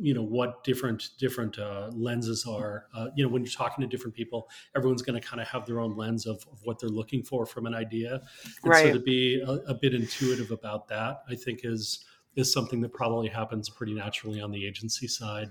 you 0.00 0.12
know 0.12 0.22
what 0.22 0.62
different 0.64 1.10
different 1.18 1.58
uh, 1.58 1.88
lenses 1.92 2.44
are 2.46 2.86
uh, 2.94 3.06
you 3.14 3.24
know 3.24 3.30
when 3.30 3.42
you're 3.42 3.52
talking 3.52 3.80
to 3.80 3.88
different 3.88 4.14
people 4.14 4.48
everyone's 4.76 5.02
going 5.02 5.18
to 5.18 5.26
kind 5.26 5.40
of 5.40 5.48
have 5.48 5.64
their 5.64 5.80
own 5.80 5.96
lens 5.96 6.26
of, 6.26 6.44
of, 6.52 6.58
what 6.64 6.78
they're 6.78 6.90
looking 6.90 7.22
for 7.22 7.46
from 7.46 7.64
an 7.64 7.74
idea 7.74 8.20
and 8.62 8.72
right. 8.72 8.86
so 8.86 8.92
to 8.92 9.00
be 9.00 9.40
a, 9.40 9.52
a, 9.70 9.74
bit 9.74 9.94
intuitive 9.94 10.50
about 10.50 10.88
that 10.88 11.22
i 11.30 11.34
think 11.34 11.60
is 11.64 12.04
is 12.36 12.52
something 12.52 12.82
that 12.82 12.92
probably 12.92 13.28
happens 13.28 13.70
pretty 13.70 13.94
naturally 13.94 14.42
on 14.42 14.50
the 14.50 14.66
agency 14.66 15.08
side 15.08 15.50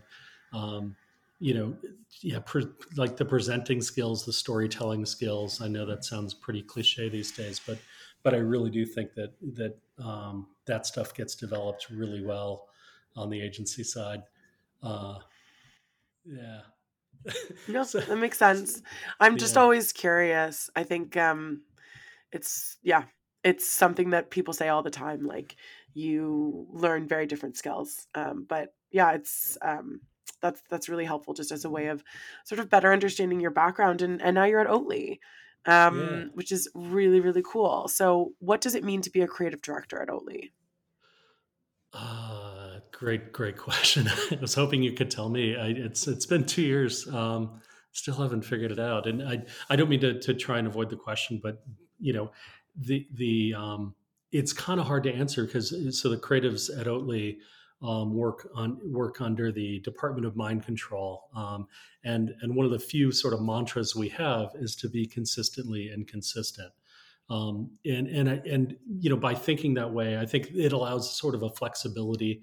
um, 0.53 0.95
you 1.39 1.55
know 1.55 1.75
yeah 2.21 2.39
pre- 2.45 2.67
like 2.95 3.17
the 3.17 3.25
presenting 3.25 3.81
skills 3.81 4.24
the 4.24 4.33
storytelling 4.33 5.03
skills 5.03 5.62
i 5.62 5.67
know 5.67 5.83
that 5.83 6.05
sounds 6.05 6.36
pretty 6.36 6.62
cliche 6.62 7.10
these 7.10 7.31
days 7.31 7.60
but 7.65 7.79
but 8.24 8.34
i 8.34 8.38
really 8.38 8.70
do 8.70 8.86
think 8.86 9.13
that 9.13 9.34
that 9.42 9.78
um, 10.04 10.48
that 10.66 10.86
stuff 10.86 11.13
gets 11.13 11.36
developed 11.36 11.88
really 11.90 12.24
well 12.24 12.68
on 13.16 13.30
the 13.30 13.42
agency 13.42 13.84
side. 13.84 14.24
Uh, 14.82 15.20
yeah. 16.25 16.62
no, 17.68 17.84
so, 17.84 18.00
that 18.00 18.18
makes 18.18 18.38
sense. 18.38 18.82
I'm 19.20 19.38
just 19.38 19.56
yeah. 19.56 19.62
always 19.62 19.92
curious. 19.92 20.70
I 20.75 20.84
think 20.84 21.18
um, 21.18 21.62
it's 22.32 22.78
yeah, 22.84 23.04
it's 23.44 23.68
something 23.68 24.12
that 24.12 24.32
people 24.32 24.54
say 24.54 24.70
all 24.70 24.84
the 24.84 24.90
time. 24.90 25.25
Like 25.25 25.56
you 25.94 26.68
learn 26.72 27.08
very 27.08 27.28
different 27.28 27.58
skills, 27.58 28.08
um, 28.16 28.46
but 28.48 28.74
yeah, 28.92 29.12
it's 29.12 29.58
um, 29.62 30.01
that's 30.42 30.62
that's 30.70 30.90
really 30.90 31.06
helpful 31.06 31.34
just 31.34 31.51
as 31.51 31.66
a 31.66 31.70
way 31.70 31.88
of 31.88 32.04
sort 32.46 32.60
of 32.60 32.70
better 32.70 32.92
understanding 32.92 33.40
your 33.40 33.51
background. 33.51 34.01
And 34.01 34.22
and 34.22 34.36
now 34.36 34.46
you're 34.46 34.62
at 34.62 34.68
Oatly, 34.68 35.20
um, 35.65 36.00
yeah. 36.00 36.24
which 36.34 36.51
is 36.51 36.70
really 36.74 37.20
really 37.20 37.44
cool. 37.44 37.88
So, 37.88 38.34
what 38.39 38.62
does 38.62 38.75
it 38.75 38.84
mean 38.84 39.01
to 39.01 39.10
be 39.10 39.22
a 39.22 39.27
creative 39.27 39.62
director 39.62 40.01
at 40.01 40.10
Oatly? 40.10 40.51
Uh, 41.94 42.80
great, 42.91 43.34
great 43.34 43.58
question. 43.58 44.08
I 44.32 44.38
was 44.39 44.53
hoping 44.53 44.82
you 44.82 44.94
could 44.94 45.12
tell 45.12 45.30
me. 45.30 45.56
I, 45.56 45.68
it's 45.68 46.08
it's 46.08 46.25
been 46.25 46.46
two 46.46 46.62
years. 46.62 47.08
Um, 47.08 47.62
still 47.91 48.15
haven't 48.15 48.44
figured 48.44 48.72
it 48.72 48.80
out, 48.80 49.08
and 49.08 49.22
I 49.22 49.44
I 49.70 49.75
don't 49.75 49.89
mean 49.89 50.01
to 50.01 50.20
to 50.20 50.34
try 50.34 50.60
and 50.60 50.68
avoid 50.68 50.89
the 50.89 50.96
question, 50.96 51.39
but 51.41 51.63
you 52.00 52.13
know, 52.13 52.32
the 52.75 53.08
the 53.13 53.53
um, 53.56 53.96
it's 54.32 54.53
kind 54.53 54.80
of 54.80 54.88
hard 54.88 55.03
to 55.03 55.13
answer 55.13 55.46
because 55.46 56.00
so 56.00 56.10
the 56.10 56.18
creatives 56.18 56.70
at 56.77 56.88
Oatly 56.88 57.38
um, 57.82 58.14
work 58.14 58.50
on 58.54 58.80
work 58.84 59.22
under 59.22 59.52
the 59.52 59.80
Department 59.80 60.26
of 60.26 60.36
Mind 60.36 60.64
Control, 60.64 61.30
um, 61.36 61.68
and 62.04 62.34
and 62.42 62.56
one 62.56 62.66
of 62.66 62.72
the 62.72 62.80
few 62.80 63.12
sort 63.12 63.34
of 63.34 63.42
mantras 63.42 63.96
we 63.96 64.10
have 64.10 64.52
is 64.56 64.76
to 64.78 64.90
be 64.90 65.06
consistently 65.06 65.92
inconsistent. 65.92 66.72
Um, 67.30 67.72
and 67.86 68.08
and 68.08 68.28
and 68.30 68.76
you 69.00 69.10
know 69.10 69.16
by 69.16 69.34
thinking 69.34 69.74
that 69.76 69.92
way, 69.92 70.18
I 70.18 70.26
think 70.26 70.52
it 70.54 70.74
allows 70.74 71.18
sort 71.18 71.34
of 71.34 71.44
a 71.44 71.50
flexibility. 71.50 72.42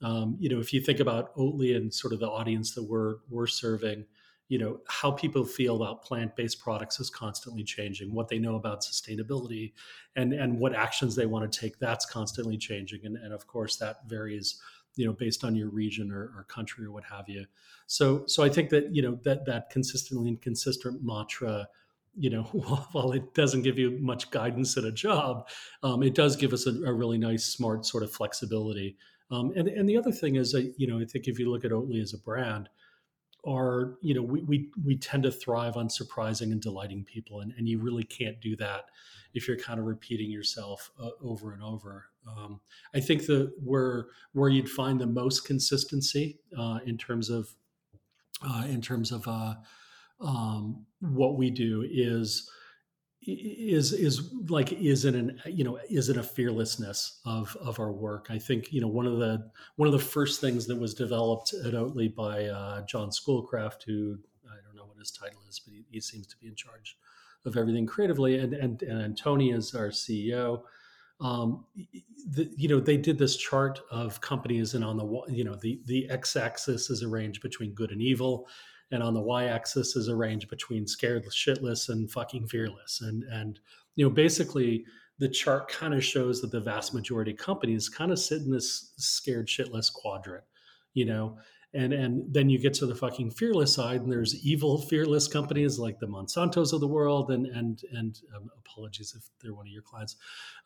Um, 0.00 0.36
you 0.38 0.48
know, 0.48 0.60
if 0.60 0.72
you 0.72 0.80
think 0.80 1.00
about 1.00 1.34
Oatly 1.36 1.76
and 1.76 1.92
sort 1.92 2.12
of 2.12 2.20
the 2.20 2.28
audience 2.28 2.74
that 2.74 2.84
we're 2.84 3.16
we're 3.28 3.48
serving, 3.48 4.06
you 4.48 4.58
know 4.58 4.80
how 4.88 5.10
people 5.10 5.44
feel 5.44 5.76
about 5.76 6.02
plant-based 6.02 6.60
products 6.60 6.98
is 6.98 7.10
constantly 7.10 7.62
changing 7.62 8.12
what 8.12 8.28
they 8.28 8.38
know 8.38 8.56
about 8.56 8.80
sustainability 8.80 9.72
and 10.16 10.32
and 10.32 10.58
what 10.58 10.74
actions 10.74 11.14
they 11.14 11.26
want 11.26 11.50
to 11.50 11.60
take 11.60 11.78
that's 11.78 12.06
constantly 12.06 12.56
changing 12.56 13.04
and, 13.04 13.16
and 13.16 13.32
of 13.32 13.46
course 13.46 13.76
that 13.76 14.08
varies 14.08 14.60
you 14.98 15.06
know 15.06 15.12
based 15.12 15.44
on 15.44 15.54
your 15.54 15.70
region 15.70 16.10
or, 16.10 16.32
or 16.36 16.44
country 16.48 16.84
or 16.84 16.90
what 16.90 17.04
have 17.04 17.28
you. 17.28 17.46
So 17.86 18.24
so 18.26 18.42
i 18.42 18.48
think 18.48 18.68
that 18.70 18.94
you 18.94 19.00
know 19.00 19.18
that 19.22 19.46
that 19.46 19.70
consistently 19.70 20.28
and 20.28 20.42
consistent 20.42 21.00
mantra 21.02 21.68
you 22.18 22.30
know 22.30 22.42
while 22.92 23.12
it 23.12 23.32
doesn't 23.32 23.62
give 23.62 23.78
you 23.78 23.96
much 24.00 24.30
guidance 24.30 24.76
at 24.76 24.84
a 24.84 24.90
job 24.90 25.48
um, 25.84 26.02
it 26.02 26.14
does 26.14 26.34
give 26.34 26.52
us 26.52 26.66
a, 26.66 26.72
a, 26.84 26.92
really 26.92 27.16
nice 27.16 27.44
smart 27.44 27.86
sort 27.86 28.02
of 28.02 28.10
flexibility. 28.12 28.96
Um, 29.30 29.52
and 29.56 29.68
and 29.68 29.88
the 29.88 29.96
other 29.96 30.10
thing 30.10 30.34
is 30.34 30.50
that 30.52 30.74
you 30.76 30.88
know 30.88 30.98
i 30.98 31.04
think 31.04 31.28
if 31.28 31.38
you 31.38 31.50
look 31.50 31.64
at 31.64 31.70
oatly 31.70 32.02
as 32.02 32.12
a 32.12 32.18
brand 32.18 32.68
are 33.46 33.98
you 34.02 34.14
know 34.14 34.22
we, 34.22 34.42
we 34.42 34.70
we 34.84 34.96
tend 34.96 35.22
to 35.22 35.30
thrive 35.30 35.76
on 35.76 35.88
surprising 35.88 36.52
and 36.52 36.60
delighting 36.60 37.04
people 37.04 37.40
and, 37.40 37.52
and 37.56 37.68
you 37.68 37.78
really 37.78 38.04
can't 38.04 38.40
do 38.40 38.56
that 38.56 38.86
if 39.34 39.46
you're 39.46 39.56
kind 39.56 39.78
of 39.78 39.86
repeating 39.86 40.30
yourself 40.30 40.90
uh, 41.00 41.10
over 41.22 41.52
and 41.52 41.62
over. 41.62 42.06
Um, 42.26 42.60
i 42.94 43.00
think 43.00 43.24
the 43.24 43.54
where 43.64 44.08
where 44.32 44.50
you'd 44.50 44.68
find 44.68 45.00
the 45.00 45.06
most 45.06 45.46
consistency 45.46 46.40
uh, 46.58 46.80
in 46.84 46.98
terms 46.98 47.30
of 47.30 47.48
uh, 48.42 48.64
in 48.68 48.82
terms 48.82 49.12
of 49.12 49.26
uh, 49.26 49.54
um, 50.20 50.84
what 51.00 51.36
we 51.36 51.50
do 51.50 51.86
is 51.88 52.50
is 53.28 53.92
is 53.92 54.32
like 54.48 54.72
is 54.72 55.04
in 55.04 55.14
an 55.14 55.40
you 55.46 55.64
know 55.64 55.78
is 55.90 56.08
in 56.08 56.18
a 56.18 56.22
fearlessness 56.22 57.20
of 57.24 57.56
of 57.60 57.78
our 57.78 57.92
work? 57.92 58.28
I 58.30 58.38
think 58.38 58.72
you 58.72 58.80
know 58.80 58.88
one 58.88 59.06
of 59.06 59.18
the 59.18 59.50
one 59.76 59.86
of 59.86 59.92
the 59.92 59.98
first 59.98 60.40
things 60.40 60.66
that 60.66 60.76
was 60.76 60.94
developed 60.94 61.52
at 61.64 61.74
oatly 61.74 62.14
by 62.14 62.46
uh, 62.46 62.82
john 62.86 63.12
schoolcraft 63.12 63.84
who 63.84 64.18
i 64.46 64.56
don't 64.64 64.76
know 64.76 64.84
what 64.86 64.98
his 64.98 65.10
title 65.10 65.40
is 65.48 65.60
but 65.60 65.74
he, 65.74 65.84
he 65.90 66.00
seems 66.00 66.26
to 66.26 66.36
be 66.38 66.46
in 66.46 66.54
charge 66.54 66.96
of 67.44 67.56
everything 67.56 67.86
creatively 67.86 68.38
and 68.38 68.54
and, 68.54 68.82
and 68.82 69.16
toni 69.16 69.50
is 69.50 69.74
our 69.74 69.88
ceo 69.88 70.62
um, 71.20 71.64
the, 72.30 72.48
you 72.56 72.68
know 72.68 72.80
they 72.80 72.96
did 72.96 73.18
this 73.18 73.36
chart 73.36 73.80
of 73.90 74.20
companies 74.20 74.74
and 74.74 74.84
on 74.84 74.96
the 74.96 75.22
you 75.28 75.44
know 75.44 75.56
the 75.56 75.80
the 75.86 76.08
x-axis 76.10 76.90
is 76.90 77.02
arranged 77.02 77.42
between 77.42 77.74
good 77.74 77.90
and 77.90 78.00
evil 78.00 78.46
and 78.90 79.02
on 79.02 79.14
the 79.14 79.20
y-axis 79.20 79.96
is 79.96 80.08
a 80.08 80.16
range 80.16 80.48
between 80.48 80.86
scared 80.86 81.24
shitless 81.26 81.88
and 81.88 82.10
fucking 82.10 82.48
fearless. 82.48 83.00
And 83.02 83.24
and 83.24 83.60
you 83.96 84.04
know 84.04 84.10
basically 84.10 84.84
the 85.18 85.28
chart 85.28 85.68
kind 85.68 85.94
of 85.94 86.04
shows 86.04 86.40
that 86.40 86.52
the 86.52 86.60
vast 86.60 86.94
majority 86.94 87.32
of 87.32 87.38
companies 87.38 87.88
kind 87.88 88.12
of 88.12 88.18
sit 88.18 88.42
in 88.42 88.50
this 88.50 88.92
scared 88.96 89.48
shitless 89.48 89.92
quadrant 89.92 90.44
you 90.98 91.04
know? 91.04 91.38
And 91.74 91.92
and 91.92 92.32
then 92.32 92.48
you 92.48 92.58
get 92.58 92.72
to 92.74 92.86
the 92.86 92.94
fucking 92.94 93.32
fearless 93.32 93.74
side 93.74 94.00
and 94.00 94.10
there's 94.10 94.42
evil 94.42 94.80
fearless 94.80 95.28
companies 95.28 95.78
like 95.78 96.00
the 96.00 96.06
monsantos 96.06 96.72
of 96.72 96.80
the 96.80 96.88
world 96.88 97.30
and 97.30 97.44
and 97.46 97.82
and 97.92 98.18
um, 98.34 98.48
apologies 98.56 99.14
if 99.14 99.28
they're 99.38 99.52
one 99.52 99.66
of 99.66 99.72
your 99.72 99.82
clients. 99.82 100.16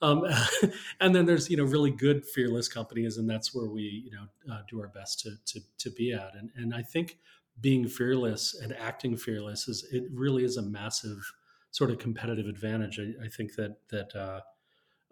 Um, 0.01 0.25
and 1.01 1.13
then 1.13 1.27
there's 1.27 1.51
you 1.51 1.57
know 1.57 1.65
really 1.65 1.91
good 1.91 2.25
fearless 2.25 2.69
companies 2.69 3.17
and 3.17 3.29
that's 3.29 3.53
where 3.53 3.69
we 3.69 3.83
you 3.83 4.13
know 4.13 4.55
uh, 4.55 4.61
do 4.71 4.81
our 4.81 4.87
best 4.87 5.19
to 5.21 5.33
to 5.47 5.61
to 5.79 5.91
be 5.91 6.13
at. 6.13 6.37
And 6.39 6.51
and 6.55 6.73
i 6.73 6.83
think 6.83 7.19
being 7.61 7.87
fearless 7.87 8.59
and 8.61 8.75
acting 8.77 9.17
fearless 9.17 9.69
is 9.69 9.87
it 9.93 10.05
really 10.13 10.45
is 10.45 10.57
a 10.57 10.63
massive 10.63 11.33
sort 11.71 11.91
of 11.91 11.99
competitive 11.99 12.47
advantage. 12.47 13.01
I, 13.01 13.25
I 13.25 13.29
think 13.29 13.55
that 13.57 13.77
that 13.91 14.15
uh, 14.15 14.41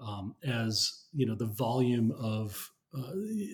um, 0.01 0.35
as 0.45 1.05
you 1.13 1.27
know 1.27 1.35
the 1.35 1.47
volume 1.47 2.13
of 2.13 2.71
uh, 2.97 3.13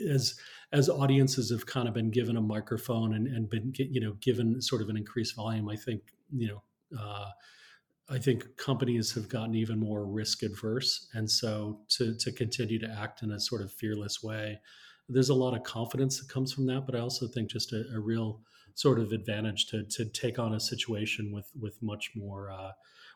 as 0.08 0.34
as 0.72 0.88
audiences 0.88 1.50
have 1.50 1.66
kind 1.66 1.88
of 1.88 1.94
been 1.94 2.10
given 2.10 2.36
a 2.36 2.40
microphone 2.40 3.14
and, 3.14 3.26
and 3.26 3.48
been 3.48 3.72
you 3.76 4.00
know 4.00 4.12
given 4.20 4.60
sort 4.60 4.82
of 4.82 4.88
an 4.88 4.96
increased 4.96 5.36
volume, 5.36 5.68
I 5.68 5.76
think 5.76 6.02
you 6.34 6.48
know 6.48 6.62
uh, 6.98 7.30
I 8.08 8.18
think 8.18 8.56
companies 8.56 9.12
have 9.14 9.28
gotten 9.28 9.54
even 9.54 9.78
more 9.78 10.06
risk 10.06 10.42
adverse, 10.42 11.08
and 11.14 11.30
so 11.30 11.80
to 11.90 12.14
to 12.16 12.32
continue 12.32 12.78
to 12.78 12.88
act 12.88 13.22
in 13.22 13.32
a 13.32 13.40
sort 13.40 13.62
of 13.62 13.72
fearless 13.72 14.22
way, 14.22 14.60
there's 15.08 15.30
a 15.30 15.34
lot 15.34 15.54
of 15.54 15.62
confidence 15.64 16.20
that 16.20 16.28
comes 16.28 16.52
from 16.52 16.66
that. 16.66 16.86
But 16.86 16.96
I 16.96 17.00
also 17.00 17.26
think 17.26 17.50
just 17.50 17.72
a, 17.72 17.84
a 17.94 18.00
real 18.00 18.40
sort 18.76 18.98
of 18.98 19.10
advantage 19.10 19.66
to 19.66 19.82
to 19.82 20.04
take 20.04 20.38
on 20.38 20.54
a 20.54 20.60
situation 20.60 21.32
with 21.32 21.50
with 21.58 21.82
much 21.82 22.12
more 22.14 22.50
uh, 22.50 22.72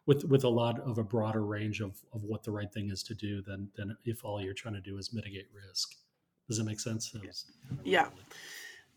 with 0.07 0.25
with 0.25 0.43
a 0.43 0.49
lot 0.49 0.81
of 0.81 0.99
a 0.99 1.05
broader 1.05 1.45
range 1.45 1.81
of 1.81 2.03
of 2.13 2.25
what 2.25 2.43
the 2.43 2.51
right 2.51 2.73
thing 2.73 2.91
is 2.91 3.03
to 3.05 3.15
do 3.15 3.43
than 3.43 3.69
than 3.77 3.97
if 4.05 4.25
all 4.25 4.43
you're 4.43 4.55
trying 4.55 4.75
to 4.75 4.81
do 4.81 4.99
is 4.99 5.13
mitigate 5.13 5.47
risk. 5.55 5.95
Does 6.49 6.59
that 6.59 6.65
make 6.65 6.81
sense? 6.81 7.15
Was, 7.15 7.45
yeah. 7.85 8.09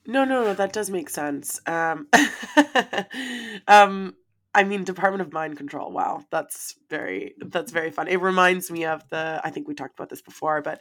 No, 0.08 0.26
no, 0.26 0.44
no, 0.44 0.54
that 0.54 0.74
does 0.74 0.90
make 0.90 1.10
sense. 1.10 1.62
Um, 1.68 2.08
um, 3.68 4.16
I 4.56 4.64
mean, 4.64 4.84
Department 4.84 5.22
of 5.22 5.32
Mind 5.32 5.58
Control. 5.58 5.92
Wow, 5.92 6.26
that's 6.32 6.76
very 6.90 7.36
that's 7.40 7.72
very 7.72 7.92
fun. 7.92 8.08
It 8.08 8.22
reminds 8.22 8.72
me 8.72 8.86
of 8.86 9.08
the. 9.10 9.42
I 9.44 9.50
think 9.50 9.68
we 9.68 9.76
talked 9.76 10.00
about 10.00 10.10
this 10.10 10.22
before, 10.22 10.62
but 10.62 10.80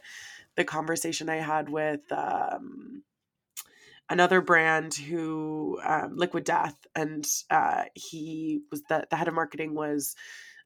the 0.55 0.63
conversation 0.63 1.29
I 1.29 1.37
had 1.37 1.69
with 1.69 2.01
um, 2.11 3.03
another 4.09 4.41
brand 4.41 4.93
who 4.93 5.79
um, 5.83 6.15
Liquid 6.15 6.43
Death, 6.43 6.75
and 6.95 7.25
uh, 7.49 7.83
he 7.93 8.61
was 8.71 8.81
the 8.89 9.05
the 9.09 9.15
head 9.15 9.27
of 9.27 9.33
marketing 9.33 9.73
was 9.73 10.15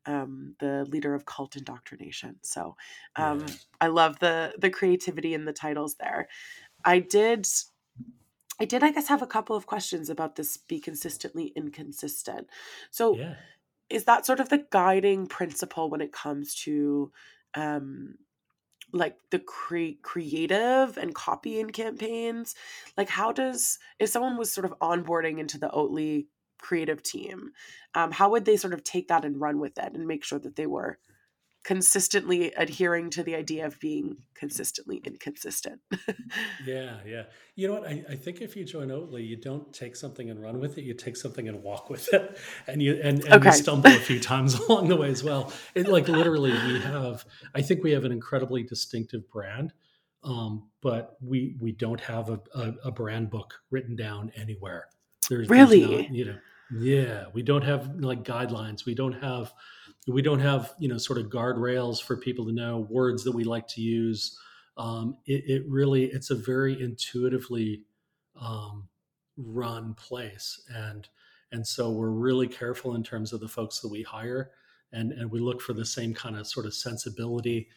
um, 0.05 0.55
the 0.59 0.85
leader 0.89 1.13
of 1.13 1.25
cult 1.25 1.55
indoctrination. 1.55 2.37
So 2.41 2.75
um, 3.15 3.41
yeah. 3.41 3.53
I 3.81 3.87
love 3.87 4.19
the 4.19 4.53
the 4.57 4.69
creativity 4.69 5.33
in 5.33 5.45
the 5.45 5.53
titles 5.53 5.95
there. 5.99 6.27
I 6.83 6.99
did. 6.99 7.47
I 8.59 8.65
did, 8.65 8.83
I 8.83 8.91
guess, 8.91 9.07
have 9.07 9.21
a 9.21 9.27
couple 9.27 9.55
of 9.55 9.67
questions 9.67 10.09
about 10.09 10.35
this 10.35 10.57
be 10.57 10.79
consistently 10.79 11.53
inconsistent. 11.55 12.47
So, 12.89 13.15
yeah. 13.15 13.35
is 13.87 14.05
that 14.05 14.25
sort 14.25 14.39
of 14.39 14.49
the 14.49 14.65
guiding 14.71 15.27
principle 15.27 15.91
when 15.91 16.01
it 16.01 16.11
comes 16.11 16.55
to 16.63 17.11
um, 17.53 18.15
like 18.93 19.17
the 19.31 19.39
cre- 19.39 19.99
creative 20.01 20.97
and 20.97 21.13
copying 21.13 21.69
campaigns 21.69 22.55
like 22.97 23.09
how 23.09 23.31
does 23.31 23.79
if 23.99 24.09
someone 24.09 24.37
was 24.37 24.51
sort 24.51 24.65
of 24.65 24.73
onboarding 24.79 25.39
into 25.39 25.57
the 25.57 25.69
oatly 25.69 26.27
creative 26.59 27.03
team 27.03 27.51
um, 27.95 28.11
how 28.11 28.29
would 28.29 28.45
they 28.45 28.57
sort 28.57 28.73
of 28.73 28.83
take 28.83 29.07
that 29.09 29.25
and 29.25 29.41
run 29.41 29.59
with 29.59 29.77
it 29.77 29.93
and 29.93 30.07
make 30.07 30.23
sure 30.23 30.39
that 30.39 30.55
they 30.55 30.65
were 30.65 30.97
consistently 31.67 32.53
adhering 32.53 33.09
to 33.09 33.21
the 33.21 33.35
idea 33.35 33.65
of 33.65 33.77
being 33.81 34.15
consistently 34.33 35.01
inconsistent. 35.03 35.81
yeah, 36.65 36.99
yeah. 37.05 37.23
You 37.55 37.67
know 37.67 37.73
what? 37.73 37.89
I, 37.89 38.05
I, 38.09 38.15
think 38.15 38.39
if 38.39 38.55
you 38.55 38.63
join 38.63 38.87
Oatly, 38.87 39.27
you 39.27 39.35
don't 39.35 39.73
take 39.73 39.97
something 39.97 40.29
and 40.29 40.41
run 40.41 40.61
with 40.61 40.77
it. 40.77 40.85
You 40.85 40.93
take 40.93 41.17
something 41.17 41.45
and 41.49 41.61
walk 41.61 41.89
with 41.89 42.07
it, 42.13 42.39
and 42.67 42.81
you 42.81 42.93
and, 43.03 43.21
and 43.25 43.33
okay. 43.33 43.49
you 43.49 43.51
stumble 43.51 43.91
a 43.91 43.99
few 43.99 44.17
times 44.33 44.57
along 44.57 44.87
the 44.87 44.95
way 44.95 45.09
as 45.09 45.25
well. 45.25 45.51
It, 45.75 45.89
like 45.89 46.07
literally, 46.07 46.51
we 46.51 46.79
have. 46.79 47.25
I 47.53 47.61
think 47.61 47.83
we 47.83 47.91
have 47.91 48.05
an 48.05 48.13
incredibly 48.13 48.63
distinctive 48.63 49.29
brand, 49.29 49.73
um, 50.23 50.69
but 50.81 51.17
we 51.19 51.57
we 51.59 51.73
don't 51.73 51.99
have 51.99 52.29
a, 52.29 52.39
a, 52.55 52.73
a, 52.85 52.91
brand 52.91 53.29
book 53.29 53.55
written 53.71 53.97
down 53.97 54.31
anywhere. 54.37 54.87
There's 55.29 55.49
really, 55.49 55.85
there's 55.85 56.01
not, 56.03 56.15
you 56.15 56.25
know, 56.25 56.37
yeah, 56.79 57.25
we 57.33 57.41
don't 57.41 57.63
have 57.63 57.93
like 57.99 58.23
guidelines. 58.23 58.85
We 58.85 58.95
don't 58.95 59.21
have 59.21 59.51
we 60.07 60.21
don't 60.21 60.39
have 60.39 60.73
you 60.79 60.87
know 60.87 60.97
sort 60.97 61.19
of 61.19 61.25
guardrails 61.27 62.01
for 62.01 62.17
people 62.17 62.45
to 62.45 62.51
know 62.53 62.87
words 62.89 63.23
that 63.23 63.33
we 63.33 63.43
like 63.43 63.67
to 63.69 63.81
use. 63.81 64.37
Um, 64.77 65.17
it, 65.25 65.43
it, 65.47 65.63
really 65.67 66.05
it's 66.05 66.29
a 66.29 66.35
very 66.35 66.79
intuitively 66.81 67.81
um, 68.39 68.87
run 69.37 69.93
place. 69.93 70.61
And 70.73 71.07
and 71.51 71.65
so 71.65 71.91
we're 71.91 72.09
really 72.09 72.47
careful 72.47 72.95
in 72.95 73.03
terms 73.03 73.33
of 73.33 73.39
the 73.39 73.47
folks 73.47 73.79
that 73.79 73.89
we 73.89 74.03
hire. 74.03 74.51
And 74.91 75.11
and 75.11 75.29
we 75.29 75.39
look 75.39 75.61
for 75.61 75.73
the 75.73 75.85
same 75.85 76.13
kind 76.13 76.37
of 76.37 76.47
sort 76.47 76.65
of 76.65 76.73
sensibility 76.73 77.67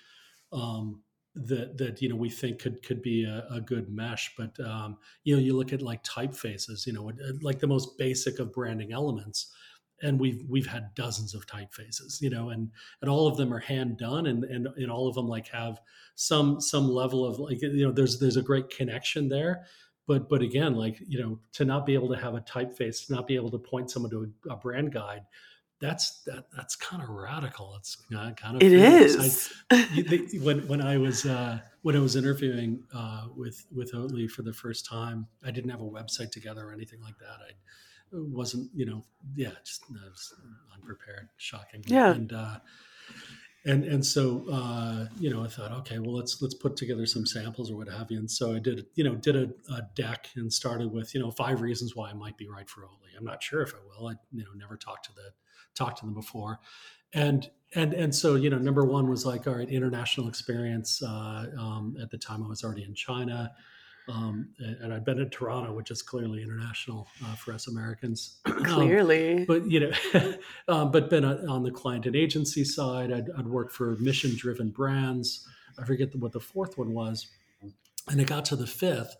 um, 0.53 1.03
that 1.35 1.79
that 1.79 2.01
you 2.01 2.09
know 2.09 2.17
we 2.17 2.31
think 2.31 2.61
could 2.61 2.83
could 2.83 3.03
be 3.03 3.25
a, 3.25 3.47
a 3.51 3.61
good 3.61 3.91
mesh. 3.91 4.33
But 4.37 4.59
um, 4.61 4.99
you 5.25 5.35
know 5.35 5.43
you 5.43 5.57
look 5.57 5.73
at 5.73 5.83
like 5.83 6.05
typefaces 6.05 6.87
you 6.87 6.93
know 6.93 7.11
like 7.43 7.59
the 7.59 7.67
most 7.67 7.99
basic 7.99 8.39
of 8.39 8.53
branding 8.53 8.93
elements 8.93 9.53
and 10.03 10.19
we've 10.19 10.45
we've 10.49 10.67
had 10.67 10.95
dozens 10.95 11.35
of 11.35 11.47
typefaces 11.47 12.21
you 12.21 12.31
know 12.31 12.51
and 12.51 12.71
and 13.03 13.11
all 13.11 13.27
of 13.27 13.37
them 13.37 13.53
are 13.53 13.59
hand 13.59 13.97
done 13.99 14.27
and 14.27 14.45
and, 14.45 14.67
and 14.77 14.91
all 14.91 15.09
of 15.09 15.15
them 15.15 15.29
like 15.29 15.49
have 15.49 15.81
some 16.15 16.61
some 16.61 16.89
level 16.89 17.25
of 17.25 17.39
like 17.39 17.61
you 17.63 17.85
know 17.87 17.93
there's 17.93 18.19
there's 18.19 18.37
a 18.37 18.43
great 18.43 18.69
connection 18.71 19.29
there 19.29 19.65
but 20.07 20.29
but 20.29 20.43
again 20.43 20.75
like 20.75 20.99
you 21.07 21.21
know 21.21 21.39
to 21.53 21.65
not 21.65 21.85
be 21.87 21.95
able 21.95 22.09
to 22.09 22.17
have 22.17 22.35
a 22.35 22.41
typeface 22.41 23.07
to 23.07 23.15
not 23.15 23.27
be 23.27 23.35
able 23.37 23.51
to 23.51 23.59
point 23.59 23.91
someone 23.91 24.11
to 24.11 24.33
a, 24.49 24.53
a 24.53 24.57
brand 24.57 24.93
guide 24.93 25.23
that's 25.81 26.21
that, 26.25 26.45
that's 26.55 26.77
kind 26.77 27.03
of 27.03 27.09
radical. 27.09 27.75
It's 27.79 27.97
kind 28.11 28.37
of 28.57 28.63
It. 28.63 28.73
I, 28.79 28.97
is. 28.99 29.51
they- 29.97 30.39
when 30.39 30.69
when 30.69 30.83
I 30.83 30.99
was 30.99 31.25
uh, 31.25 31.59
when 31.81 31.97
I 31.97 32.01
was 32.01 32.17
interviewing 32.17 32.83
uh, 32.95 33.29
with 33.35 33.65
with 33.75 33.93
Oatly 33.95 34.31
for 34.31 34.43
the 34.43 34.53
first 34.53 34.85
time, 34.85 35.27
I 35.43 35.51
didn't 35.51 35.71
have 35.71 35.81
a 35.81 35.89
website 35.89 36.33
together 36.33 36.69
or 36.69 36.73
anything 36.75 37.01
like 37.01 37.17
that. 37.19 37.39
I 37.49 37.53
wasn't, 38.13 38.71
you 38.75 38.87
know, 38.87 39.03
yeah, 39.35 39.51
just 39.65 39.85
I 39.91 40.09
was 40.09 40.35
unprepared, 40.75 41.29
shocking. 41.37 41.83
Yeah. 41.87 42.13
And 42.13 42.33
uh, 42.33 42.59
and 43.65 43.85
and 43.85 44.05
so 44.05 44.47
uh, 44.51 45.07
you 45.19 45.31
know, 45.31 45.45
I 45.45 45.49
thought, 45.49 45.73
okay, 45.73 45.99
well, 45.99 46.15
let's 46.15 46.41
let's 46.41 46.55
put 46.55 46.77
together 46.77 47.07
some 47.07 47.27
samples 47.27 47.71
or 47.71 47.77
what 47.77 47.89
have 47.89 48.11
you. 48.11 48.19
And 48.19 48.31
so 48.31 48.55
I 48.55 48.59
did, 48.59 48.87
you 48.95 49.05
know, 49.05 49.15
did 49.15 49.37
a, 49.37 49.51
a 49.73 49.83
deck 49.95 50.29
and 50.37 50.53
started 50.53 50.91
with, 50.93 51.15
you 51.15 51.21
know, 51.21 51.31
five 51.31 51.61
reasons 51.61 51.95
why 51.95 52.11
I 52.11 52.15
might 52.15 52.37
be 52.37 52.49
right 52.49 52.69
for 52.69 52.83
Oatly. 52.83 53.17
I'm 53.19 53.25
not 53.25 53.43
sure 53.43 53.61
if 53.61 53.75
I 53.75 53.79
will. 53.87 54.09
I 54.09 54.15
you 54.33 54.45
know 54.45 54.51
never 54.57 54.77
talked 54.77 55.05
to 55.07 55.15
the 55.15 55.31
talked 55.75 55.99
to 55.99 56.07
them 56.07 56.15
before, 56.15 56.59
and 57.13 57.49
and 57.75 57.93
and 57.95 58.15
so 58.15 58.35
you 58.35 58.51
know, 58.51 58.59
number 58.59 58.85
one 58.85 59.09
was 59.09 59.27
like, 59.27 59.47
all 59.47 59.55
right, 59.55 59.69
international 59.69 60.29
experience. 60.29 61.03
Uh, 61.03 61.47
um, 61.59 61.97
at 62.01 62.11
the 62.11 62.19
time, 62.19 62.43
I 62.43 62.49
was 62.49 62.65
already 62.65 62.85
in 62.85 62.95
China. 62.95 63.53
Um, 64.11 64.49
and, 64.59 64.93
I'd 64.93 65.05
been 65.05 65.21
in 65.21 65.31
Toronto, 65.31 65.73
which 65.73 65.91
is 65.91 66.03
clearly 66.03 66.43
international 66.43 67.07
uh, 67.25 67.35
for 67.35 67.53
us 67.53 67.69
Americans. 67.69 68.41
Um, 68.61 68.65
Clearly. 68.65 69.47
but 69.47 69.69
you 69.71 69.81
know, 69.81 70.35
um, 70.69 70.91
but 70.91 71.09
been 71.09 71.25
on 71.25 71.49
on 71.49 71.63
the 71.63 71.71
client 71.71 72.05
and 72.07 72.15
agency 72.15 72.63
side. 72.63 73.11
I'd, 73.11 73.31
I'd 73.37 73.49
worked 73.49 73.73
for 73.73 73.97
mission-driven 74.01 74.71
brands. 74.71 75.47
I 75.79 75.85
forget 75.85 76.15
what 76.17 76.33
the 76.33 76.41
fourth 76.41 76.77
one 76.77 76.93
was, 76.93 77.27
and 78.09 78.21
it 78.21 78.27
got 78.27 78.45
to 78.47 78.57
the 78.57 78.67
fifth, 78.67 79.17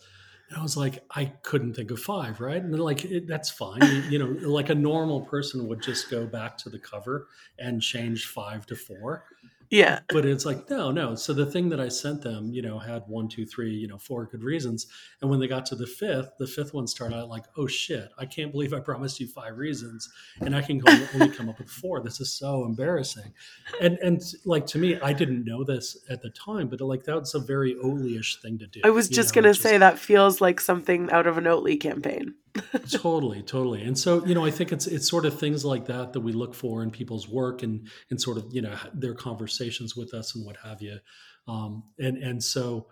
and 0.51 0.59
I 0.59 0.63
was 0.63 0.77
like, 0.77 1.05
I 1.11 1.27
couldn't 1.43 1.75
think 1.75 1.91
of 1.91 2.01
five, 2.01 2.41
right? 2.41 2.63
And 2.63 2.73
they're 2.73 2.81
like, 2.81 3.05
it, 3.05 3.27
that's 3.27 3.51
fine. 3.51 4.05
You 4.11 4.19
know, 4.19 4.49
like 4.49 4.69
a 4.69 4.75
normal 4.75 5.23
person 5.23 5.67
would 5.69 5.83
just 5.83 6.11
go 6.11 6.27
back 6.27 6.59
to 6.59 6.69
the 6.69 6.79
cover 6.79 7.29
and 7.59 7.81
change 7.81 8.27
five 8.27 8.67
to 8.67 8.77
four 8.77 9.25
yeah. 9.71 10.01
but 10.09 10.27
it's 10.27 10.45
like 10.45 10.69
no 10.69 10.91
no. 10.91 11.15
So 11.15 11.33
the 11.33 11.47
thing 11.47 11.69
that 11.71 11.81
i 11.81 11.89
sent 11.89 12.23
them 12.23 12.51
you 12.53 12.61
know 12.61 12.79
had 12.79 13.03
one 13.07 13.29
two 13.29 13.47
three 13.47 13.73
you 13.73 13.89
know 13.89 13.99
four 13.99 14.27
good 14.27 14.43
reasons. 14.43 14.87
And 15.21 15.31
when 15.31 15.41
they 15.41 15.49
got 15.49 15.65
to 15.67 15.77
the 15.77 15.87
fifth 15.87 16.33
the 16.39 16.47
fifth 16.47 16.75
one 16.75 16.87
started 16.87 17.17
out 17.17 17.29
like 17.29 17.45
oh 17.57 17.67
shit 17.67 18.11
i 18.19 18.27
can't 18.27 18.53
believe 18.53 18.75
i 18.75 18.81
promised 18.81 19.21
you 19.21 19.27
five 19.29 19.57
reasons. 19.57 20.09
And 20.41 20.55
i 20.55 20.63
can 20.63 20.79
go, 20.79 20.93
only 21.15 21.29
come 21.31 21.49
up 21.49 21.59
with 21.59 21.71
four. 21.71 22.01
This 22.01 22.21
is 22.21 22.33
so 22.33 22.65
embarrassing. 22.65 23.33
And 23.81 23.99
and 24.03 24.21
like 24.45 24.67
to 24.67 24.79
me 24.79 25.01
i 25.01 25.13
didn't 25.13 25.45
know 25.45 25.65
this 25.65 25.99
at 26.11 26.23
the 26.23 26.31
time 26.31 26.69
but 26.69 26.81
like 26.81 27.05
that's 27.05 27.35
a 27.35 27.41
very 27.41 27.75
Oatly-ish 27.75 28.41
thing 28.43 28.59
to 28.59 28.67
do 28.67 28.81
I 28.85 28.91
was 28.91 29.09
just 29.09 29.31
know, 29.31 29.43
going 29.43 29.45
to 29.45 29.51
it's 29.51 29.61
say 29.61 29.79
that 29.79 29.99
feels 29.99 30.41
like 30.41 30.61
something 30.61 31.11
out 31.11 31.27
of 31.27 31.39
an 31.39 31.45
Oatly 31.45 31.81
campaign. 31.81 32.35
totally 32.91 33.43
totally. 33.43 33.83
And 33.83 33.97
so 33.97 34.25
you 34.27 34.35
know 34.35 34.45
i 34.45 34.51
think 34.51 34.73
it's 34.73 34.87
it's 34.87 35.09
sort 35.09 35.25
of 35.25 35.39
things 35.39 35.65
like 35.65 35.87
that 35.87 36.13
that 36.13 36.21
we 36.21 36.33
look 36.33 36.55
for 36.55 36.83
in 36.83 36.91
people's 36.91 37.29
work 37.29 37.63
and 37.63 37.89
and 38.11 38.21
sort 38.21 38.39
of 38.39 38.47
you 38.51 38.63
know 38.63 38.77
their 38.93 39.15
conversations 39.15 39.97
with 39.97 40.15
us 40.15 40.35
and 40.35 40.45
what 40.45 40.57
have 40.65 40.83
you. 40.83 40.99
Um 41.47 41.85
and 41.99 42.17
and 42.19 42.43
so 42.43 42.87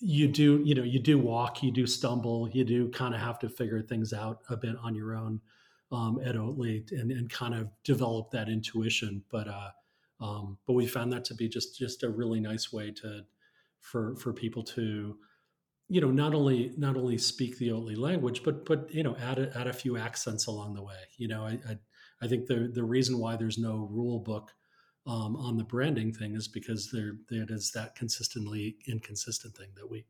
you 0.00 0.28
do 0.28 0.60
you 0.64 0.74
know 0.74 0.82
you 0.82 1.00
do 1.00 1.18
walk 1.18 1.62
you 1.62 1.72
do 1.72 1.86
stumble 1.86 2.48
you 2.50 2.64
do 2.64 2.88
kind 2.90 3.14
of 3.14 3.20
have 3.20 3.38
to 3.40 3.48
figure 3.48 3.82
things 3.82 4.12
out 4.12 4.40
a 4.48 4.56
bit 4.56 4.76
on 4.82 4.94
your 4.94 5.14
own 5.14 5.40
um 5.90 6.20
at 6.24 6.34
Oatly 6.34 6.90
and 6.92 7.10
and 7.10 7.30
kind 7.30 7.54
of 7.54 7.68
develop 7.84 8.30
that 8.30 8.48
intuition. 8.48 9.24
But 9.30 9.48
uh 9.48 9.70
um 10.20 10.58
but 10.66 10.74
we 10.74 10.86
found 10.86 11.12
that 11.12 11.24
to 11.26 11.34
be 11.34 11.48
just 11.48 11.78
just 11.78 12.02
a 12.02 12.10
really 12.10 12.40
nice 12.40 12.72
way 12.72 12.90
to 12.90 13.24
for 13.80 14.16
for 14.16 14.32
people 14.32 14.62
to 14.62 15.16
you 15.88 16.00
know 16.00 16.10
not 16.10 16.34
only 16.34 16.72
not 16.76 16.96
only 16.96 17.18
speak 17.18 17.58
the 17.58 17.68
Oatly 17.68 17.96
language, 17.96 18.42
but 18.42 18.64
but 18.64 18.92
you 18.92 19.02
know 19.02 19.16
add 19.16 19.38
a, 19.38 19.56
add 19.58 19.66
a 19.66 19.72
few 19.72 19.96
accents 19.96 20.46
along 20.46 20.74
the 20.74 20.82
way. 20.82 20.98
You 21.16 21.28
know, 21.28 21.44
I 21.44 21.58
I, 21.68 21.78
I 22.22 22.28
think 22.28 22.46
the 22.46 22.70
the 22.72 22.84
reason 22.84 23.18
why 23.18 23.36
there's 23.36 23.58
no 23.58 23.88
rule 23.90 24.20
book 24.20 24.52
um, 25.06 25.36
on 25.36 25.56
the 25.56 25.64
branding 25.64 26.12
thing 26.12 26.34
is 26.34 26.46
because 26.46 26.90
there 26.90 27.14
there 27.30 27.46
is 27.48 27.72
that 27.72 27.94
consistently 27.94 28.76
inconsistent 28.86 29.56
thing 29.56 29.70
that 29.76 29.90
we 29.90 30.04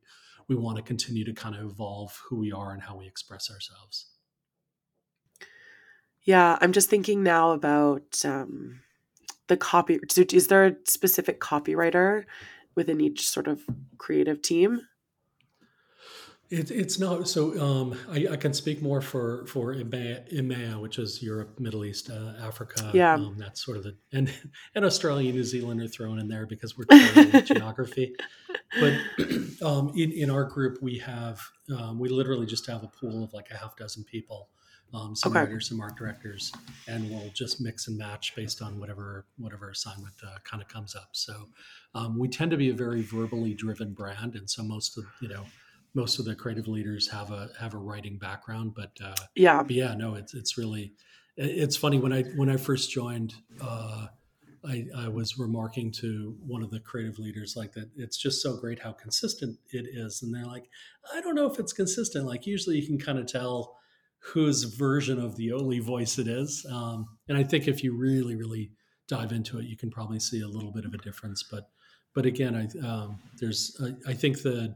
we 0.47 0.55
want 0.55 0.77
to 0.77 0.83
continue 0.83 1.23
to 1.23 1.33
kind 1.33 1.55
of 1.55 1.61
evolve 1.61 2.21
who 2.27 2.37
we 2.37 2.51
are 2.51 2.73
and 2.73 2.81
how 2.81 2.97
we 2.97 3.07
express 3.07 3.49
ourselves. 3.49 4.07
Yeah, 6.23 6.57
I'm 6.59 6.73
just 6.73 6.89
thinking 6.89 7.23
now 7.23 7.51
about 7.51 8.23
um, 8.25 8.81
the 9.47 9.55
copy. 9.55 9.99
Is 10.17 10.47
there 10.47 10.65
a 10.65 10.75
specific 10.85 11.39
copywriter 11.39 12.25
within 12.75 12.99
each 12.99 13.27
sort 13.27 13.47
of 13.47 13.61
creative 13.97 14.41
team? 14.41 14.81
It, 16.51 16.71
it's 16.71 16.97
not 16.97 17.27
so. 17.27 17.59
Um, 17.61 17.95
I, 18.09 18.27
I 18.31 18.35
can 18.35 18.53
speak 18.53 18.81
more 18.81 19.01
for 19.01 19.45
for 19.45 19.75
EMEA, 19.75 20.81
which 20.81 20.97
is 20.97 21.21
Europe, 21.21 21.59
Middle 21.59 21.85
East, 21.85 22.09
uh, 22.09 22.33
Africa. 22.41 22.89
Yeah. 22.91 23.13
Um, 23.13 23.35
that's 23.37 23.63
sort 23.63 23.77
of 23.77 23.83
the 23.83 23.95
and 24.13 24.33
and 24.75 24.83
Australia, 24.83 25.31
New 25.31 25.43
Zealand 25.43 25.79
are 25.81 25.87
thrown 25.87 26.17
in 26.17 26.27
there 26.27 26.47
because 26.47 26.75
we're 26.75 26.85
geography. 27.41 28.15
But 28.79 28.93
um, 29.61 29.91
in 29.95 30.11
in 30.11 30.31
our 30.31 30.43
group, 30.43 30.79
we 30.81 30.97
have 30.99 31.39
um, 31.77 31.99
we 31.99 32.09
literally 32.09 32.47
just 32.47 32.65
have 32.65 32.83
a 32.83 32.87
pool 32.87 33.23
of 33.23 33.31
like 33.33 33.51
a 33.51 33.57
half 33.57 33.75
dozen 33.77 34.03
people, 34.05 34.49
um, 34.91 35.15
some 35.15 35.31
Okay. 35.31 35.41
writers, 35.41 35.69
some 35.69 35.79
art 35.79 35.97
directors, 35.97 36.51
and 36.87 37.11
we'll 37.11 37.29
just 37.31 37.61
mix 37.61 37.87
and 37.87 37.95
match 37.95 38.35
based 38.35 38.63
on 38.63 38.79
whatever 38.79 39.27
whatever 39.37 39.69
assignment 39.69 40.15
uh, 40.25 40.37
kind 40.45 40.63
of 40.63 40.67
comes 40.67 40.95
up. 40.95 41.09
So 41.11 41.49
um, 41.93 42.17
we 42.17 42.27
tend 42.27 42.49
to 42.49 42.57
be 42.57 42.69
a 42.69 42.73
very 42.73 43.03
verbally 43.03 43.53
driven 43.53 43.93
brand, 43.93 44.33
and 44.33 44.49
so 44.49 44.63
most 44.63 44.97
of 44.97 45.05
you 45.21 45.27
know 45.27 45.45
most 45.93 46.19
of 46.19 46.25
the 46.25 46.35
creative 46.35 46.67
leaders 46.67 47.09
have 47.09 47.31
a 47.31 47.49
have 47.59 47.73
a 47.73 47.77
writing 47.77 48.17
background, 48.17 48.73
but, 48.75 48.91
uh, 49.03 49.15
Yeah. 49.35 49.63
but 49.63 49.71
yeah, 49.71 49.95
no, 49.95 50.15
it's 50.15 50.33
it's 50.33 50.57
really 50.57 50.93
it's 51.37 51.75
funny 51.77 51.97
when 51.99 52.13
I 52.13 52.23
when 52.35 52.49
I 52.49 52.57
first 52.57 52.91
joined. 52.91 53.33
Uh, 53.61 54.07
I, 54.65 54.85
I 54.93 55.07
was 55.07 55.39
remarking 55.39 55.89
to 56.01 56.35
one 56.45 56.61
of 56.63 56.69
the 56.69 56.81
creative 56.81 57.17
leaders 57.17 57.55
like 57.55 57.71
that 57.75 57.89
it's 57.95 58.17
just 58.17 58.41
so 58.41 58.57
great 58.57 58.77
how 58.81 58.91
consistent 58.91 59.57
it 59.71 59.85
is 59.89 60.21
and 60.21 60.35
they're 60.35 60.45
like 60.45 60.65
i 61.15 61.21
don't 61.21 61.35
know 61.35 61.49
if 61.49 61.59
it's 61.59 61.71
consistent 61.71 62.25
like 62.25 62.45
usually 62.45 62.77
you 62.77 62.85
can 62.85 62.99
kind 62.99 63.17
of 63.17 63.25
tell 63.25 63.77
whose 64.19 64.63
version 64.65 65.17
of 65.17 65.37
the 65.37 65.47
Oatly 65.47 65.81
voice 65.81 66.19
it 66.19 66.27
is 66.27 66.65
um, 66.73 67.07
and 67.29 67.37
i 67.37 67.43
think 67.43 67.69
if 67.69 67.85
you 67.85 67.95
really 67.95 68.35
really 68.35 68.71
dive 69.07 69.31
into 69.31 69.59
it 69.59 69.65
you 69.65 69.77
can 69.77 69.89
probably 69.89 70.19
see 70.19 70.41
a 70.41 70.47
little 70.47 70.71
bit 70.73 70.83
of 70.83 70.93
a 70.93 70.97
difference 70.97 71.41
but 71.41 71.69
but 72.13 72.25
again 72.25 72.53
i 72.53 72.85
um, 72.85 73.17
there's 73.39 73.79
I, 73.81 74.11
I 74.11 74.13
think 74.13 74.41
the 74.41 74.75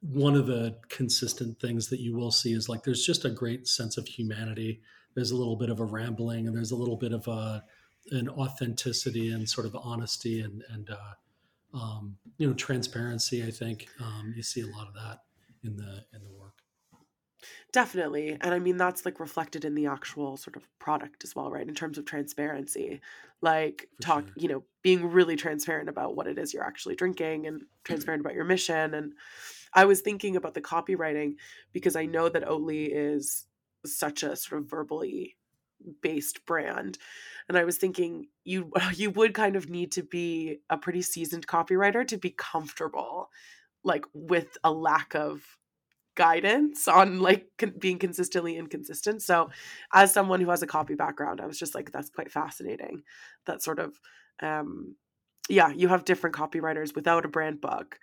one 0.00 0.34
of 0.34 0.46
the 0.46 0.76
consistent 0.88 1.58
things 1.60 1.88
that 1.88 2.00
you 2.00 2.16
will 2.16 2.30
see 2.30 2.52
is 2.52 2.68
like 2.68 2.84
there's 2.84 3.04
just 3.04 3.24
a 3.24 3.30
great 3.30 3.66
sense 3.66 3.96
of 3.96 4.06
humanity 4.06 4.80
there's 5.14 5.32
a 5.32 5.36
little 5.36 5.56
bit 5.56 5.70
of 5.70 5.80
a 5.80 5.84
rambling 5.84 6.46
and 6.46 6.56
there's 6.56 6.70
a 6.70 6.76
little 6.76 6.96
bit 6.96 7.12
of 7.12 7.26
a 7.26 7.64
an 8.10 8.28
authenticity 8.28 9.30
and 9.32 9.48
sort 9.48 9.66
of 9.66 9.76
honesty 9.76 10.40
and 10.40 10.62
and 10.70 10.90
uh, 10.90 11.76
um, 11.76 12.16
you 12.36 12.46
know 12.46 12.54
transparency 12.54 13.44
i 13.44 13.50
think 13.50 13.88
um, 14.00 14.32
you 14.36 14.42
see 14.42 14.60
a 14.60 14.66
lot 14.66 14.86
of 14.86 14.94
that 14.94 15.18
in 15.64 15.76
the 15.76 16.04
in 16.14 16.22
the 16.22 16.30
work 16.30 16.62
Definitely. 17.72 18.36
And 18.40 18.54
I 18.54 18.58
mean, 18.58 18.76
that's 18.78 19.04
like 19.04 19.20
reflected 19.20 19.64
in 19.64 19.74
the 19.74 19.86
actual 19.86 20.36
sort 20.36 20.56
of 20.56 20.66
product 20.78 21.22
as 21.22 21.36
well, 21.36 21.50
right? 21.50 21.68
In 21.68 21.74
terms 21.74 21.98
of 21.98 22.04
transparency, 22.04 23.00
like 23.42 23.88
For 23.96 24.02
talk, 24.02 24.24
sure. 24.24 24.32
you 24.36 24.48
know, 24.48 24.64
being 24.82 25.10
really 25.10 25.36
transparent 25.36 25.88
about 25.88 26.16
what 26.16 26.26
it 26.26 26.38
is 26.38 26.54
you're 26.54 26.64
actually 26.64 26.96
drinking 26.96 27.46
and 27.46 27.62
transparent 27.84 28.20
about 28.20 28.34
your 28.34 28.44
mission. 28.44 28.94
And 28.94 29.12
I 29.74 29.84
was 29.84 30.00
thinking 30.00 30.36
about 30.36 30.54
the 30.54 30.60
copywriting 30.60 31.34
because 31.72 31.96
I 31.96 32.06
know 32.06 32.28
that 32.28 32.46
Oatly 32.46 32.88
is 32.92 33.46
such 33.84 34.22
a 34.22 34.36
sort 34.36 34.62
of 34.62 34.70
verbally 34.70 35.36
based 36.02 36.44
brand. 36.46 36.98
And 37.48 37.56
I 37.56 37.64
was 37.64 37.78
thinking 37.78 38.26
you 38.44 38.72
you 38.94 39.10
would 39.10 39.34
kind 39.34 39.56
of 39.56 39.68
need 39.68 39.92
to 39.92 40.02
be 40.02 40.58
a 40.70 40.76
pretty 40.76 41.02
seasoned 41.02 41.46
copywriter 41.46 42.06
to 42.08 42.16
be 42.16 42.30
comfortable 42.30 43.30
like 43.84 44.04
with 44.12 44.58
a 44.64 44.72
lack 44.72 45.14
of 45.14 45.42
guidance 46.18 46.88
on 46.88 47.20
like 47.20 47.46
con- 47.58 47.74
being 47.78 47.98
consistently 47.98 48.56
inconsistent. 48.56 49.22
So, 49.22 49.50
as 49.94 50.12
someone 50.12 50.40
who 50.40 50.50
has 50.50 50.62
a 50.62 50.66
copy 50.66 50.94
background, 50.94 51.40
I 51.40 51.46
was 51.46 51.58
just 51.58 51.74
like, 51.74 51.92
that's 51.92 52.10
quite 52.10 52.30
fascinating. 52.30 53.02
That 53.46 53.62
sort 53.62 53.78
of, 53.78 53.98
um, 54.42 54.96
yeah, 55.48 55.70
you 55.70 55.88
have 55.88 56.04
different 56.04 56.34
copywriters 56.34 56.94
without 56.94 57.24
a 57.24 57.28
brand 57.28 57.60
book 57.60 58.00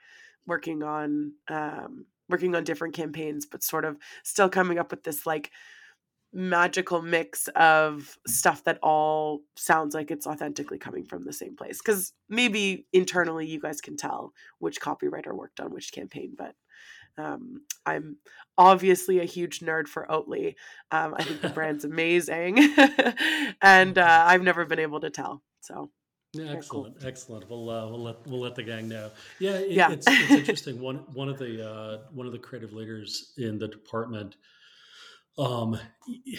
working 0.48 0.84
on 0.84 1.34
um, 1.50 2.06
working 2.30 2.56
on 2.56 2.64
different 2.64 2.96
campaigns, 2.96 3.46
but 3.46 3.64
sort 3.64 3.86
of 3.86 3.98
still 4.24 4.50
coming 4.50 4.80
up 4.80 4.92
with 4.92 5.04
this 5.04 5.26
like 5.26 5.52
magical 6.34 7.02
mix 7.02 7.48
of 7.56 8.18
stuff 8.28 8.64
that 8.66 8.78
all 8.84 9.42
sounds 9.56 9.96
like 9.96 10.12
it's 10.12 10.28
authentically 10.28 10.78
coming 10.78 11.06
from 11.06 11.24
the 11.24 11.32
same 11.34 11.56
place. 11.56 11.80
Because 11.84 12.14
maybe 12.30 12.88
internally 12.92 13.48
you 13.48 13.60
guys 13.60 13.80
can 13.80 13.96
tell 13.96 14.34
which 14.60 14.82
copywriter 14.82 15.34
worked 15.34 15.60
on 15.60 15.74
which 15.74 15.94
campaign, 15.94 16.36
but 16.38 16.56
um, 17.18 17.62
I'm 17.86 18.18
obviously 18.58 19.20
a 19.20 19.26
huge 19.26 19.60
nerd 19.60 19.88
for 19.88 20.06
Oatly. 20.10 20.56
Um, 20.92 21.16
I 21.18 21.24
think 21.24 21.42
the 21.42 21.50
brand's 21.56 21.86
amazing, 21.86 22.76
and 23.62 23.98
uh, 23.98 24.24
I've 24.28 24.44
never 24.44 24.66
been 24.66 24.80
able 24.80 25.00
to 25.00 25.10
tell. 25.10 25.42
So 25.62 25.90
Yeah, 26.38 26.46
Very 26.52 26.64
cool. 26.70 26.88
excellent, 26.88 27.06
excellent. 27.06 27.50
We'll 27.50 27.70
uh, 27.70 27.88
we'll 27.90 28.04
let 28.04 28.28
we'll 28.28 28.40
let 28.42 28.56
the 28.56 28.64
gang 28.64 28.88
know. 28.88 29.12
Yeah, 29.40 29.54
it, 29.58 29.72
Yeah. 29.72 29.92
it's 29.92 30.06
it's 30.08 30.32
interesting. 30.32 30.80
One 30.80 30.98
one 31.14 31.30
of 31.30 31.38
the 31.40 31.68
uh, 31.68 31.98
one 32.12 32.26
of 32.28 32.34
the 32.34 32.40
creative 32.40 32.74
leaders 32.74 33.34
in 33.38 33.58
the 33.60 33.68
department 33.68 34.36
um, 35.38 35.78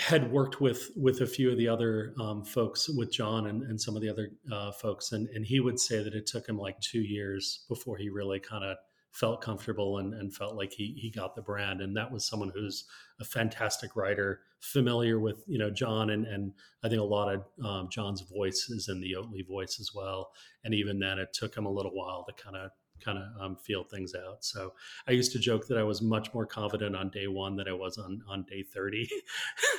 had 0.01 0.31
worked 0.33 0.61
with 0.61 0.91
with 0.97 1.21
a 1.21 1.27
few 1.27 1.51
of 1.51 1.59
the 1.59 1.69
other 1.69 2.15
um, 2.21 2.45
folks, 2.45 2.89
with 2.89 3.13
John 3.13 3.47
and, 3.47 3.63
and 3.63 3.81
some 3.81 3.95
of 3.95 4.03
the 4.03 4.09
other 4.09 4.31
uh, 4.51 4.73
folks, 4.73 5.13
and 5.13 5.29
and 5.31 5.45
he 5.45 5.61
would 5.61 5.79
say 5.79 6.03
that 6.03 6.15
it 6.15 6.27
took 6.27 6.49
him 6.49 6.59
like 6.59 6.81
two 6.81 7.03
years 7.03 7.65
before 7.69 7.97
he 7.99 8.09
really 8.09 8.41
kind 8.41 8.65
of 8.65 8.77
felt 9.16 9.40
comfortable 9.40 9.98
and, 9.98 10.12
and 10.12 10.35
felt 10.35 10.57
like 10.57 10.72
he 10.72 10.94
he 10.98 11.11
got 11.11 11.35
the 11.35 11.42
brand. 11.42 11.81
And 11.81 11.96
that 11.96 12.12
was 12.12 12.26
someone 12.26 12.52
who's 12.55 12.85
a 13.18 13.24
fantastic 13.24 13.96
writer, 13.96 14.40
familiar 14.61 15.18
with 15.18 15.42
you 15.46 15.59
know 15.59 15.70
John, 15.70 16.11
and 16.11 16.26
and 16.26 16.52
I 16.85 16.88
think 16.88 17.00
a 17.00 17.05
lot 17.05 17.35
of 17.35 17.44
um, 17.64 17.88
John's 17.90 18.20
voice 18.20 18.68
is 18.68 18.88
in 18.88 19.00
the 19.00 19.16
Oatly 19.18 19.46
voice 19.46 19.79
as 19.81 19.92
well. 19.94 20.33
And 20.64 20.74
even 20.74 20.98
then, 20.98 21.18
it 21.18 21.33
took 21.33 21.57
him 21.57 21.64
a 21.66 21.70
little 21.70 21.92
while 21.92 22.24
to 22.24 22.42
kind 22.42 22.57
of 22.57 22.70
kind 23.02 23.18
of 23.18 23.24
um, 23.40 23.57
feel 23.57 23.85
things 23.85 24.14
out. 24.14 24.44
So 24.44 24.72
I 25.09 25.12
used 25.12 25.33
to 25.33 25.38
joke 25.38 25.66
that 25.68 25.79
I 25.79 25.83
was 25.83 26.02
much 26.02 26.33
more 26.35 26.46
confident 26.46 26.94
on 26.94 27.11
day 27.11 27.26
one 27.26 27.57
than 27.57 27.68
I 27.68 27.72
was 27.72 27.96
on 27.96 28.22
on 28.29 28.44
day 28.44 28.62
thirty. 28.62 29.09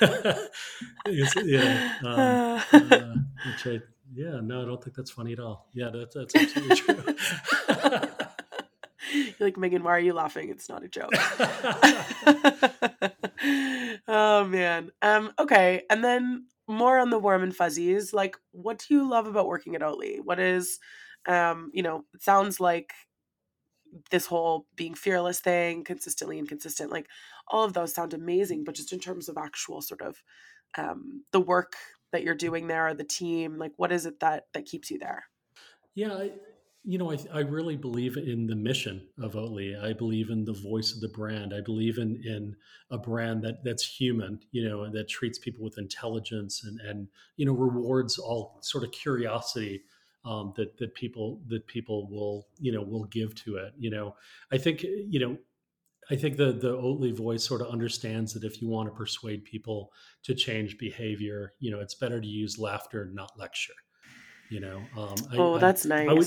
yeah, 0.00 1.94
um, 2.04 2.60
uh, 2.72 3.14
which 3.46 3.66
I, 3.66 3.80
yeah, 4.14 4.40
no, 4.42 4.62
I 4.62 4.64
don't 4.64 4.82
think 4.82 4.96
that's 4.96 5.12
funny 5.12 5.32
at 5.32 5.40
all. 5.40 5.68
Yeah, 5.74 5.90
that's 5.92 6.16
that's 6.16 6.34
absolutely 6.34 6.76
true. 6.76 8.08
Like 9.40 9.56
Meagan, 9.56 9.84
why 9.84 9.92
are 9.92 10.00
you 10.00 10.14
laughing? 10.14 10.50
It's 10.50 10.68
not 10.68 10.84
a 10.84 10.88
joke. 10.88 11.12
oh 14.08 14.44
man. 14.44 14.90
Um. 15.02 15.32
Okay, 15.38 15.82
and 15.90 16.04
then 16.04 16.46
more 16.66 16.98
on 16.98 17.10
the 17.10 17.18
warm 17.18 17.42
and 17.42 17.54
fuzzies. 17.54 18.12
Like, 18.12 18.36
what 18.52 18.78
do 18.78 18.94
you 18.94 19.08
love 19.08 19.26
about 19.26 19.46
working 19.46 19.74
at 19.74 19.82
Oatly? 19.82 20.18
What 20.22 20.38
is 20.38 20.78
um, 21.26 21.70
you 21.72 21.82
know, 21.82 22.04
it 22.14 22.22
sounds 22.22 22.60
like 22.60 22.92
this 24.10 24.26
whole 24.26 24.66
being 24.76 24.94
fearless 24.94 25.40
thing, 25.40 25.84
consistently 25.84 26.38
inconsistent, 26.38 26.90
like 26.90 27.06
all 27.48 27.64
of 27.64 27.72
those 27.72 27.94
sound 27.94 28.14
amazing. 28.14 28.64
But 28.64 28.74
just 28.74 28.92
in 28.92 29.00
terms 29.00 29.28
of 29.28 29.38
actual 29.38 29.82
sort 29.82 30.02
of 30.02 30.22
um, 30.76 31.24
the 31.32 31.40
work 31.40 31.74
that 32.12 32.22
you're 32.22 32.34
doing 32.34 32.66
there, 32.66 32.88
or 32.88 32.94
the 32.94 33.04
team, 33.04 33.58
like 33.58 33.72
what 33.76 33.92
is 33.92 34.06
it 34.06 34.20
that 34.20 34.44
that 34.54 34.66
keeps 34.66 34.90
you 34.90 34.98
there? 34.98 35.24
Yeah, 35.94 36.14
I, 36.14 36.32
you 36.84 36.96
know, 36.96 37.10
I, 37.12 37.18
I 37.32 37.40
really 37.40 37.76
believe 37.76 38.16
in 38.16 38.46
the 38.46 38.56
mission 38.56 39.06
of 39.20 39.32
Oatly. 39.34 39.82
I 39.82 39.92
believe 39.92 40.30
in 40.30 40.44
the 40.44 40.52
voice 40.52 40.92
of 40.92 41.00
the 41.00 41.08
brand. 41.08 41.52
I 41.52 41.60
believe 41.60 41.98
in 41.98 42.22
in 42.24 42.56
a 42.90 42.98
brand 42.98 43.42
that 43.42 43.64
that's 43.64 43.84
human, 43.84 44.40
you 44.52 44.68
know, 44.68 44.84
and 44.84 44.94
that 44.94 45.08
treats 45.08 45.38
people 45.38 45.64
with 45.64 45.78
intelligence 45.78 46.64
and 46.64 46.80
and 46.80 47.08
you 47.36 47.46
know 47.46 47.52
rewards 47.52 48.18
all 48.18 48.58
sort 48.62 48.84
of 48.84 48.92
curiosity 48.92 49.82
um, 50.24 50.52
that 50.56 50.78
that 50.78 50.94
people 50.94 51.40
that 51.48 51.66
people 51.66 52.08
will 52.08 52.46
you 52.58 52.72
know 52.72 52.82
will 52.82 53.04
give 53.04 53.34
to 53.44 53.56
it. 53.56 53.72
You 53.78 53.90
know, 53.90 54.16
I 54.52 54.58
think 54.58 54.82
you 54.82 55.20
know. 55.20 55.38
I 56.10 56.16
think 56.16 56.38
the 56.38 56.52
the 56.52 56.74
Oatly 56.74 57.14
voice 57.14 57.44
sort 57.44 57.60
of 57.60 57.66
understands 57.66 58.32
that 58.32 58.42
if 58.42 58.62
you 58.62 58.68
want 58.68 58.88
to 58.88 58.94
persuade 58.94 59.44
people 59.44 59.92
to 60.22 60.34
change 60.34 60.78
behavior, 60.78 61.52
you 61.60 61.70
know, 61.70 61.80
it's 61.80 61.94
better 61.94 62.18
to 62.18 62.26
use 62.26 62.58
laughter, 62.58 63.10
not 63.12 63.32
lecture. 63.38 63.74
You 64.48 64.60
know, 64.60 64.78
um, 64.96 65.16
I, 65.30 65.36
oh, 65.36 65.58
that's 65.58 65.84
I, 65.84 65.88
nice. 65.90 66.08
I 66.08 66.12
would, 66.14 66.26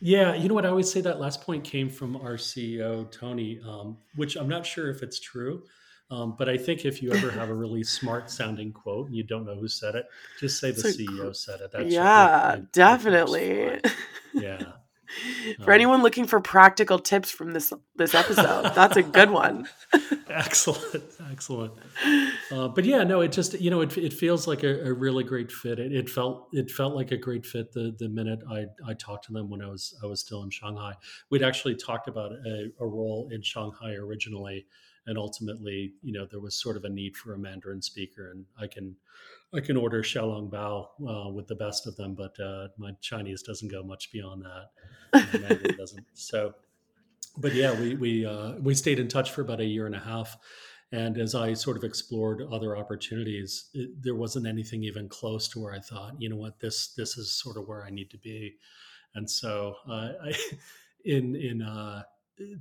yeah, 0.00 0.34
you 0.34 0.48
know 0.48 0.54
what? 0.54 0.64
I 0.64 0.68
always 0.68 0.90
say 0.90 1.00
that 1.02 1.20
last 1.20 1.42
point 1.42 1.64
came 1.64 1.90
from 1.90 2.16
our 2.16 2.34
CEO 2.34 3.10
Toni, 3.10 3.60
um, 3.66 3.98
which 4.16 4.36
I'm 4.36 4.48
not 4.48 4.64
sure 4.64 4.90
if 4.90 5.02
it's 5.02 5.18
true, 5.18 5.64
um, 6.10 6.36
but 6.38 6.48
I 6.48 6.56
think 6.56 6.84
if 6.84 7.02
you 7.02 7.12
ever 7.12 7.30
have 7.30 7.50
a 7.50 7.54
really 7.54 7.84
smart 7.84 8.30
sounding 8.30 8.72
quote 8.72 9.08
and 9.08 9.16
you 9.16 9.22
don't 9.22 9.44
know 9.44 9.56
who 9.56 9.68
said 9.68 9.94
it, 9.94 10.06
just 10.38 10.60
say 10.60 10.70
the 10.70 10.80
so, 10.80 10.88
CEO 10.88 11.36
said 11.36 11.60
it. 11.60 11.72
That's 11.72 11.92
yeah, 11.92 12.54
it, 12.54 12.58
it, 12.60 12.72
definitely. 12.72 13.80
yeah. 14.34 14.72
For 15.64 15.72
um, 15.72 15.74
anyone 15.74 16.02
looking 16.02 16.26
for 16.26 16.40
practical 16.40 16.98
tips 16.98 17.30
from 17.30 17.52
this 17.52 17.72
this 17.96 18.14
episode, 18.14 18.72
that's 18.74 18.96
a 18.96 19.02
good 19.02 19.30
one. 19.30 19.68
excellent, 20.28 21.04
excellent. 21.30 21.72
Uh, 22.50 22.68
but 22.68 22.84
yeah, 22.84 23.04
no, 23.04 23.20
it 23.20 23.32
just 23.32 23.58
you 23.60 23.70
know 23.70 23.80
it, 23.80 23.96
it 23.96 24.12
feels 24.12 24.46
like 24.46 24.62
a, 24.64 24.88
a 24.88 24.92
really 24.92 25.24
great 25.24 25.50
fit. 25.50 25.78
It, 25.78 25.92
it, 25.92 26.10
felt 26.10 26.48
it 26.52 26.70
felt 26.70 26.94
like 26.94 27.10
a 27.10 27.16
great 27.16 27.46
fit 27.46 27.72
the 27.72 27.94
the 27.98 28.08
minute 28.08 28.40
I 28.50 28.66
I 28.86 28.94
talked 28.94 29.24
to 29.26 29.32
them 29.32 29.48
when 29.48 29.62
I 29.62 29.68
was 29.68 29.98
I 30.02 30.06
was 30.06 30.20
still 30.20 30.42
in 30.42 30.50
Shanghai. 30.50 30.94
We'd 31.30 31.42
actually 31.42 31.76
talked 31.76 32.08
about 32.08 32.32
a, 32.32 32.68
a 32.78 32.86
role 32.86 33.28
in 33.32 33.42
Shanghai 33.42 33.94
originally 33.94 34.66
and 35.08 35.16
ultimately, 35.16 35.94
you 36.02 36.12
know, 36.12 36.26
there 36.30 36.38
was 36.38 36.54
sort 36.54 36.76
of 36.76 36.84
a 36.84 36.88
need 36.88 37.16
for 37.16 37.32
a 37.32 37.38
Mandarin 37.38 37.80
speaker, 37.80 38.30
and 38.30 38.44
I 38.60 38.66
can 38.66 38.94
I 39.54 39.60
can 39.60 39.78
order 39.78 40.02
Xiaolong 40.02 40.50
Bao 40.50 40.88
uh, 41.08 41.30
with 41.30 41.48
the 41.48 41.54
best 41.54 41.86
of 41.86 41.96
them, 41.96 42.14
but 42.14 42.38
uh, 42.38 42.68
my 42.76 42.92
Chinese 43.00 43.42
doesn't 43.42 43.72
go 43.72 43.82
much 43.82 44.12
beyond 44.12 44.44
that. 44.44 45.40
Mandarin 45.40 45.76
doesn't. 45.78 46.04
So, 46.12 46.54
but 47.38 47.54
yeah, 47.54 47.72
we 47.80 47.94
we 47.94 48.26
uh, 48.26 48.52
we 48.60 48.74
stayed 48.74 48.98
in 48.98 49.08
touch 49.08 49.30
for 49.30 49.40
about 49.40 49.60
a 49.60 49.64
year 49.64 49.86
and 49.86 49.94
a 49.94 50.00
half. 50.00 50.36
And 50.92 51.18
as 51.18 51.34
I 51.34 51.52
sort 51.54 51.76
of 51.76 51.84
explored 51.84 52.42
other 52.50 52.76
opportunities, 52.76 53.68
it, 53.74 54.02
there 54.02 54.14
wasn't 54.14 54.46
anything 54.46 54.84
even 54.84 55.06
close 55.08 55.46
to 55.48 55.60
where 55.60 55.74
I 55.74 55.80
thought, 55.80 56.14
you 56.18 56.28
know 56.28 56.36
what, 56.36 56.60
this 56.60 56.88
this 56.88 57.16
is 57.16 57.32
sort 57.32 57.56
of 57.56 57.66
where 57.66 57.82
I 57.84 57.90
need 57.90 58.10
to 58.10 58.18
be. 58.18 58.56
And 59.14 59.28
so, 59.30 59.76
uh, 59.88 60.10
I, 60.22 60.34
in 61.06 61.34
in 61.34 61.62
uh, 61.62 62.02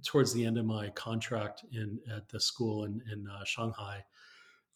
towards 0.06 0.34
the 0.34 0.46
end 0.46 0.58
of 0.58 0.66
my 0.66 0.90
contract 0.90 1.64
in 1.72 2.00
at 2.16 2.28
the 2.30 2.40
school 2.40 2.86
in 2.86 3.02
in 3.12 3.28
uh, 3.28 3.44
Shanghai, 3.46 4.04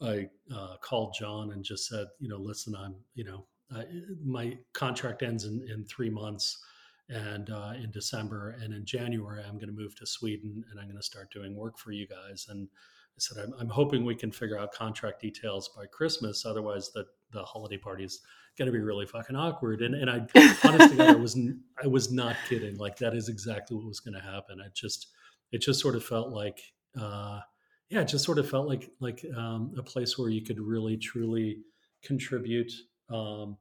I 0.01 0.27
uh, 0.53 0.77
called 0.81 1.15
John 1.17 1.51
and 1.51 1.63
just 1.63 1.87
said, 1.87 2.07
you 2.19 2.27
know, 2.27 2.37
listen, 2.37 2.75
I'm, 2.75 2.95
you 3.13 3.23
know, 3.23 3.45
my 4.23 4.57
contract 4.73 5.23
ends 5.23 5.45
in, 5.45 5.65
in 5.69 5.85
three 5.85 6.09
months, 6.09 6.57
and 7.09 7.49
uh, 7.49 7.73
in 7.81 7.91
December 7.91 8.57
and 8.61 8.73
in 8.73 8.85
January, 8.85 9.43
I'm 9.43 9.55
going 9.55 9.67
to 9.67 9.81
move 9.81 9.95
to 9.95 10.05
Sweden 10.05 10.63
and 10.69 10.79
I'm 10.79 10.87
going 10.87 10.97
to 10.97 11.03
start 11.03 11.31
doing 11.31 11.55
work 11.55 11.77
for 11.77 11.91
you 11.91 12.07
guys. 12.07 12.47
And 12.49 12.67
I 12.71 13.19
said, 13.19 13.43
I'm, 13.43 13.53
I'm 13.59 13.69
hoping 13.69 14.03
we 14.03 14.15
can 14.15 14.31
figure 14.31 14.57
out 14.57 14.71
contract 14.71 15.21
details 15.21 15.69
by 15.75 15.85
Christmas. 15.85 16.45
Otherwise, 16.45 16.91
the 16.91 17.05
the 17.31 17.43
holiday 17.43 17.77
party's 17.77 18.21
going 18.57 18.67
to 18.67 18.71
be 18.71 18.83
really 18.83 19.05
fucking 19.05 19.35
awkward. 19.35 19.81
And 19.81 19.95
and 19.95 20.09
I 20.09 20.25
honestly, 20.63 20.97
God, 20.97 21.09
I 21.09 21.15
was 21.15 21.39
I 21.83 21.87
was 21.87 22.11
not 22.11 22.35
kidding. 22.47 22.77
Like 22.77 22.97
that 22.97 23.13
is 23.13 23.29
exactly 23.29 23.77
what 23.77 23.85
was 23.85 23.99
going 23.99 24.15
to 24.15 24.21
happen. 24.21 24.59
It 24.59 24.73
just 24.73 25.07
it 25.51 25.61
just 25.61 25.79
sort 25.79 25.95
of 25.95 26.03
felt 26.03 26.29
like. 26.29 26.59
Uh, 26.99 27.39
yeah, 27.89 28.01
it 28.01 28.07
just 28.07 28.23
sort 28.23 28.39
of 28.39 28.49
felt 28.49 28.67
like 28.67 28.89
like 29.01 29.23
um, 29.35 29.73
a 29.77 29.83
place 29.83 30.17
where 30.17 30.29
you 30.29 30.41
could 30.41 30.59
really 30.59 30.95
truly 30.95 31.57
contribute 32.01 32.71
um, 33.09 33.57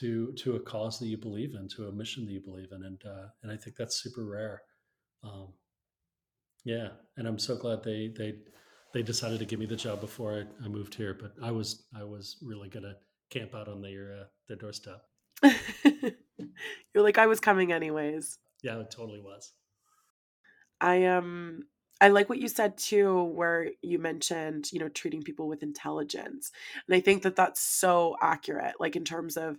to 0.00 0.32
to 0.32 0.56
a 0.56 0.60
cause 0.60 0.98
that 0.98 1.06
you 1.06 1.16
believe 1.16 1.54
in, 1.54 1.68
to 1.68 1.86
a 1.86 1.92
mission 1.92 2.26
that 2.26 2.32
you 2.32 2.40
believe 2.40 2.72
in, 2.72 2.82
and 2.82 3.00
uh, 3.06 3.28
and 3.42 3.52
I 3.52 3.56
think 3.56 3.76
that's 3.76 4.02
super 4.02 4.24
rare. 4.24 4.62
Um, 5.22 5.52
yeah, 6.64 6.88
and 7.16 7.28
I'm 7.28 7.38
so 7.38 7.56
glad 7.56 7.84
they 7.84 8.12
they 8.16 8.34
they 8.92 9.02
decided 9.02 9.38
to 9.38 9.44
give 9.44 9.60
me 9.60 9.66
the 9.66 9.76
job 9.76 10.00
before 10.00 10.34
I, 10.34 10.64
I 10.64 10.68
moved 10.68 10.94
here. 10.94 11.14
But 11.14 11.32
I 11.40 11.52
was 11.52 11.86
I 11.96 12.02
was 12.02 12.38
really 12.42 12.68
gonna 12.68 12.96
camp 13.30 13.54
out 13.54 13.68
on 13.68 13.82
their 13.82 14.20
uh, 14.20 14.24
their 14.48 14.56
doorstep. 14.56 15.02
You're 15.42 17.04
like 17.04 17.18
I 17.18 17.26
was 17.26 17.40
coming 17.40 17.72
anyways. 17.72 18.38
Yeah, 18.62 18.78
it 18.80 18.90
totally 18.90 19.20
was. 19.20 19.52
I 20.80 21.04
um 21.06 21.64
I 22.00 22.08
like 22.08 22.28
what 22.28 22.38
you 22.38 22.48
said 22.48 22.76
too, 22.76 23.22
where 23.22 23.70
you 23.82 23.98
mentioned, 23.98 24.70
you 24.70 24.78
know, 24.78 24.88
treating 24.88 25.22
people 25.22 25.48
with 25.48 25.62
intelligence. 25.62 26.52
And 26.86 26.94
I 26.94 27.00
think 27.00 27.22
that 27.22 27.36
that's 27.36 27.60
so 27.60 28.16
accurate, 28.20 28.74
like 28.78 28.96
in 28.96 29.04
terms 29.04 29.38
of 29.38 29.56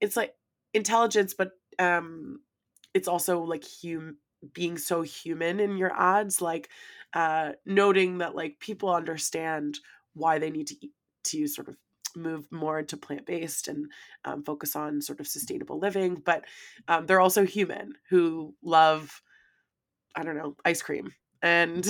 it's 0.00 0.16
like 0.16 0.34
intelligence, 0.72 1.34
but 1.34 1.52
um, 1.78 2.40
it's 2.92 3.08
also 3.08 3.42
like 3.42 3.64
hum 3.82 4.18
being 4.52 4.76
so 4.76 5.02
human 5.02 5.58
in 5.58 5.76
your 5.78 5.92
ads, 5.92 6.42
like 6.42 6.68
uh, 7.14 7.52
noting 7.64 8.18
that 8.18 8.36
like 8.36 8.60
people 8.60 8.94
understand 8.94 9.78
why 10.12 10.38
they 10.38 10.50
need 10.50 10.68
to 10.68 10.76
eat, 10.84 10.92
to 11.24 11.46
sort 11.48 11.68
of 11.68 11.76
move 12.16 12.50
more 12.50 12.78
into 12.78 12.96
plant 12.96 13.26
based 13.26 13.68
and 13.68 13.90
um, 14.24 14.42
focus 14.42 14.76
on 14.76 15.00
sort 15.00 15.20
of 15.20 15.26
sustainable 15.26 15.78
living, 15.78 16.16
but 16.24 16.44
um, 16.88 17.06
they're 17.06 17.20
also 17.20 17.44
human 17.44 17.94
who 18.10 18.54
love, 18.62 19.22
I 20.14 20.22
don't 20.22 20.36
know, 20.36 20.56
ice 20.64 20.82
cream 20.82 21.12
and 21.44 21.86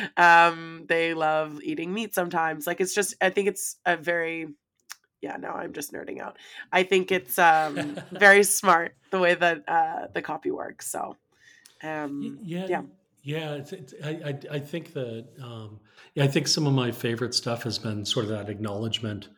um, 0.16 0.84
they 0.88 1.14
love 1.14 1.60
eating 1.62 1.94
meat 1.94 2.14
sometimes. 2.14 2.66
Like 2.66 2.80
it's 2.80 2.94
just, 2.94 3.14
I 3.20 3.30
think 3.30 3.48
it's 3.48 3.76
a 3.86 3.96
very, 3.96 4.48
yeah. 5.22 5.36
No, 5.36 5.50
I'm 5.50 5.72
just 5.72 5.92
nerding 5.92 6.20
out. 6.20 6.36
I 6.72 6.82
think 6.82 7.12
it's 7.12 7.38
um, 7.38 7.98
very 8.10 8.42
smart 8.42 8.94
the 9.10 9.20
way 9.20 9.34
that 9.34 9.62
uh, 9.68 10.08
the 10.12 10.20
copy 10.20 10.50
works. 10.50 10.90
So, 10.90 11.16
um, 11.82 12.40
yeah, 12.42 12.66
yeah. 12.68 12.82
Yeah, 13.22 13.54
it's, 13.54 13.72
it's, 13.72 13.94
I, 14.02 14.08
I, 14.08 14.38
I 14.56 14.58
think 14.58 14.92
that 14.94 15.26
um, 15.42 15.80
yeah, 16.14 16.24
I 16.24 16.28
think 16.28 16.48
some 16.48 16.66
of 16.66 16.72
my 16.72 16.90
favorite 16.90 17.34
stuff 17.34 17.62
has 17.64 17.78
been 17.78 18.04
sort 18.04 18.24
of 18.24 18.30
that 18.30 18.48
acknowledgement 18.48 19.28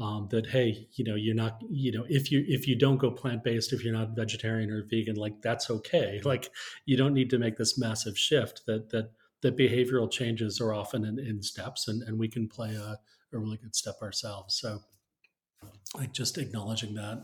um, 0.00 0.28
that 0.30 0.46
hey 0.46 0.88
you 0.94 1.04
know 1.04 1.14
you're 1.14 1.34
not 1.34 1.58
you 1.70 1.92
know 1.92 2.04
if 2.08 2.32
you 2.32 2.44
if 2.48 2.66
you 2.66 2.76
don't 2.76 2.96
go 2.96 3.10
plant-based 3.10 3.72
if 3.72 3.84
you're 3.84 3.92
not 3.92 4.16
vegetarian 4.16 4.70
or 4.70 4.82
vegan 4.90 5.16
like 5.16 5.40
that's 5.42 5.70
okay 5.70 6.20
like 6.24 6.50
you 6.86 6.96
don't 6.96 7.14
need 7.14 7.30
to 7.30 7.38
make 7.38 7.56
this 7.56 7.78
massive 7.78 8.18
shift 8.18 8.62
that 8.66 8.90
that 8.90 9.12
that 9.42 9.56
behavioral 9.56 10.10
changes 10.10 10.60
are 10.60 10.74
often 10.74 11.04
in, 11.04 11.18
in 11.18 11.42
steps 11.42 11.88
and, 11.88 12.02
and 12.02 12.18
we 12.18 12.28
can 12.28 12.46
play 12.46 12.74
a, 12.74 12.98
a 13.32 13.38
really 13.38 13.56
good 13.56 13.74
step 13.76 13.96
ourselves 14.02 14.54
so 14.58 14.80
like 15.96 16.12
just 16.12 16.38
acknowledging 16.38 16.94
that 16.94 17.22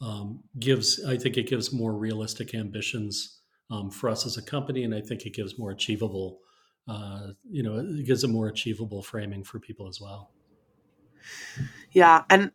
um, 0.00 0.42
gives 0.58 1.04
i 1.04 1.16
think 1.16 1.36
it 1.36 1.48
gives 1.48 1.72
more 1.72 1.94
realistic 1.94 2.54
ambitions 2.54 3.40
um, 3.70 3.90
for 3.90 4.10
us 4.10 4.26
as 4.26 4.36
a 4.36 4.42
company 4.42 4.84
and 4.84 4.94
i 4.94 5.00
think 5.00 5.24
it 5.24 5.34
gives 5.34 5.58
more 5.58 5.70
achievable 5.70 6.40
uh, 6.88 7.28
you 7.48 7.62
know, 7.62 7.76
it 7.76 8.04
gives 8.04 8.24
a 8.24 8.28
more 8.28 8.48
achievable 8.48 9.02
framing 9.02 9.44
for 9.44 9.60
people 9.60 9.88
as 9.88 10.00
well. 10.00 10.32
Yeah, 11.92 12.24
and 12.30 12.52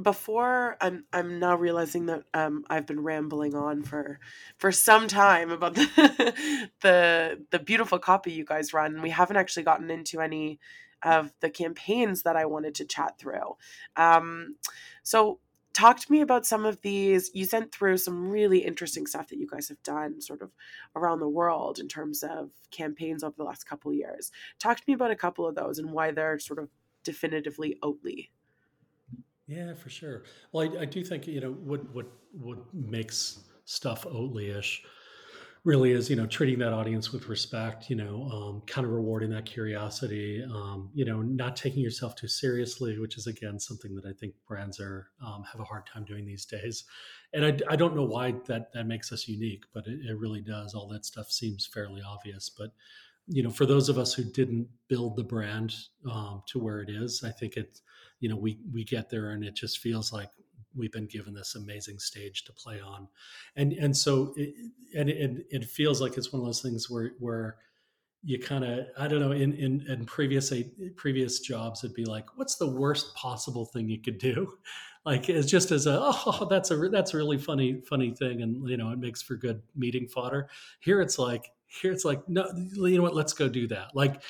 before 0.00 0.76
I'm 0.80 1.04
I'm 1.12 1.38
now 1.40 1.56
realizing 1.56 2.06
that 2.06 2.22
um, 2.34 2.64
I've 2.70 2.86
been 2.86 3.00
rambling 3.00 3.54
on 3.54 3.82
for 3.82 4.20
for 4.58 4.70
some 4.72 5.08
time 5.08 5.50
about 5.50 5.74
the 5.76 6.68
the 6.80 7.44
the 7.50 7.58
beautiful 7.58 7.98
copy 7.98 8.32
you 8.32 8.44
guys 8.44 8.72
run. 8.72 9.02
We 9.02 9.10
haven't 9.10 9.36
actually 9.36 9.64
gotten 9.64 9.90
into 9.90 10.20
any 10.20 10.58
of 11.02 11.32
the 11.40 11.50
campaigns 11.50 12.22
that 12.22 12.36
I 12.36 12.44
wanted 12.46 12.74
to 12.76 12.84
chat 12.84 13.18
through. 13.18 13.56
Um, 13.96 14.56
so 15.02 15.38
talk 15.72 16.00
to 16.00 16.10
me 16.12 16.20
about 16.22 16.46
some 16.46 16.64
of 16.64 16.80
these. 16.82 17.30
You 17.34 17.44
sent 17.44 17.72
through 17.72 17.98
some 17.98 18.30
really 18.30 18.58
interesting 18.58 19.06
stuff 19.06 19.28
that 19.28 19.38
you 19.38 19.46
guys 19.46 19.68
have 19.68 19.82
done 19.82 20.20
sort 20.20 20.42
of 20.42 20.50
around 20.96 21.20
the 21.20 21.28
world 21.28 21.78
in 21.78 21.88
terms 21.88 22.22
of 22.22 22.50
campaigns 22.70 23.22
over 23.22 23.34
the 23.36 23.44
last 23.44 23.64
couple 23.64 23.92
years. 23.92 24.32
Talk 24.58 24.76
to 24.78 24.84
me 24.88 24.94
about 24.94 25.10
a 25.12 25.16
couple 25.16 25.46
of 25.46 25.54
those 25.54 25.78
and 25.78 25.92
why 25.92 26.10
they're 26.10 26.38
sort 26.38 26.58
of 26.58 26.68
definitively 27.04 27.76
Oatly. 27.82 28.28
Yeah, 29.48 29.74
for 29.74 29.88
sure. 29.88 30.24
Well, 30.52 30.70
I, 30.78 30.82
I 30.82 30.84
do 30.84 31.02
think 31.02 31.26
you 31.26 31.40
know 31.40 31.52
what 31.52 31.88
what 31.94 32.06
what 32.32 32.58
makes 32.74 33.40
stuff 33.64 34.04
Oatly-ish 34.04 34.82
really 35.64 35.92
is 35.92 36.08
you 36.10 36.16
know 36.16 36.26
treating 36.26 36.58
that 36.60 36.72
audience 36.72 37.12
with 37.12 37.28
respect 37.28 37.90
you 37.90 37.96
know 37.96 38.24
um, 38.32 38.62
kind 38.66 38.86
of 38.86 38.92
rewarding 38.92 39.30
that 39.30 39.44
curiosity 39.46 40.44
um, 40.54 40.90
you 40.94 41.04
know 41.04 41.22
not 41.22 41.56
taking 41.56 41.82
yourself 41.82 42.14
too 42.14 42.28
seriously 42.28 42.98
which 42.98 43.18
is 43.18 43.26
again 43.26 43.58
something 43.58 43.94
that 43.94 44.06
i 44.06 44.12
think 44.12 44.32
brands 44.46 44.80
are 44.80 45.08
um, 45.26 45.42
have 45.50 45.60
a 45.60 45.64
hard 45.64 45.86
time 45.86 46.04
doing 46.04 46.26
these 46.26 46.44
days. 46.46 46.84
And 47.34 47.44
I, 47.44 47.58
I 47.70 47.76
don't 47.76 47.96
know 47.96 48.04
why 48.04 48.34
that 48.46 48.72
that 48.72 48.86
makes 48.86 49.12
us 49.12 49.28
unique 49.28 49.64
but 49.74 49.86
it, 49.86 50.00
it 50.08 50.18
really 50.18 50.42
does. 50.42 50.74
All 50.74 50.88
that 50.88 51.06
stuff 51.06 51.30
seems 51.30 51.66
fairly 51.66 52.02
obvious. 52.06 52.50
But 52.50 52.72
you 53.28 53.42
know 53.42 53.50
for 53.50 53.66
those 53.66 53.88
of 53.88 53.98
us 53.98 54.14
who 54.14 54.24
didn't 54.24 54.68
build 54.88 55.16
the 55.16 55.24
brand 55.24 55.74
um, 56.10 56.42
to 56.48 56.58
where 56.58 56.80
it 56.80 56.88
is 56.90 57.22
i 57.24 57.30
think 57.30 57.56
it 57.56 57.80
you 58.20 58.28
know 58.28 58.36
we 58.36 58.58
we 58.72 58.84
get 58.84 59.10
there 59.10 59.30
and 59.30 59.44
it 59.44 59.54
just 59.54 59.78
feels 59.78 60.12
like 60.12 60.30
we've 60.78 60.92
been 60.92 61.06
given 61.06 61.34
this 61.34 61.54
amazing 61.54 61.98
stage 61.98 62.44
to 62.44 62.52
play 62.52 62.80
on. 62.80 63.08
And 63.56 63.72
and 63.72 63.96
so 63.96 64.32
it, 64.36 64.54
and 64.96 65.10
it, 65.10 65.46
it 65.50 65.64
feels 65.64 66.00
like 66.00 66.16
it's 66.16 66.32
one 66.32 66.40
of 66.40 66.46
those 66.46 66.62
things 66.62 66.88
where 66.88 67.12
where 67.18 67.56
you 68.24 68.36
kind 68.36 68.64
of 68.64 68.86
i 68.98 69.06
don't 69.06 69.20
know 69.20 69.30
in 69.30 69.52
in, 69.54 69.84
in 69.88 70.04
previous 70.04 70.50
eh, 70.50 70.64
previous 70.96 71.38
jobs 71.38 71.84
it'd 71.84 71.94
be 71.94 72.04
like 72.04 72.26
what's 72.34 72.56
the 72.56 72.66
worst 72.66 73.14
possible 73.14 73.66
thing 73.66 73.88
you 73.88 74.00
could 74.00 74.18
do? 74.18 74.52
Like 75.06 75.30
it's 75.30 75.50
just 75.50 75.70
as 75.70 75.86
a 75.86 75.98
oh 76.02 76.46
that's 76.50 76.70
a 76.70 76.76
that's 76.76 77.14
a 77.14 77.16
really 77.16 77.38
funny 77.38 77.80
funny 77.88 78.10
thing 78.10 78.42
and 78.42 78.68
you 78.68 78.76
know 78.76 78.90
it 78.90 78.98
makes 78.98 79.22
for 79.22 79.36
good 79.36 79.62
meeting 79.74 80.06
fodder. 80.06 80.50
Here 80.80 81.00
it's 81.00 81.18
like 81.18 81.50
here 81.66 81.92
it's 81.92 82.04
like 82.04 82.28
no 82.28 82.46
you 82.54 82.96
know 82.98 83.04
what? 83.04 83.14
Let's 83.14 83.32
go 83.32 83.48
do 83.48 83.66
that. 83.68 83.94
Like 83.94 84.22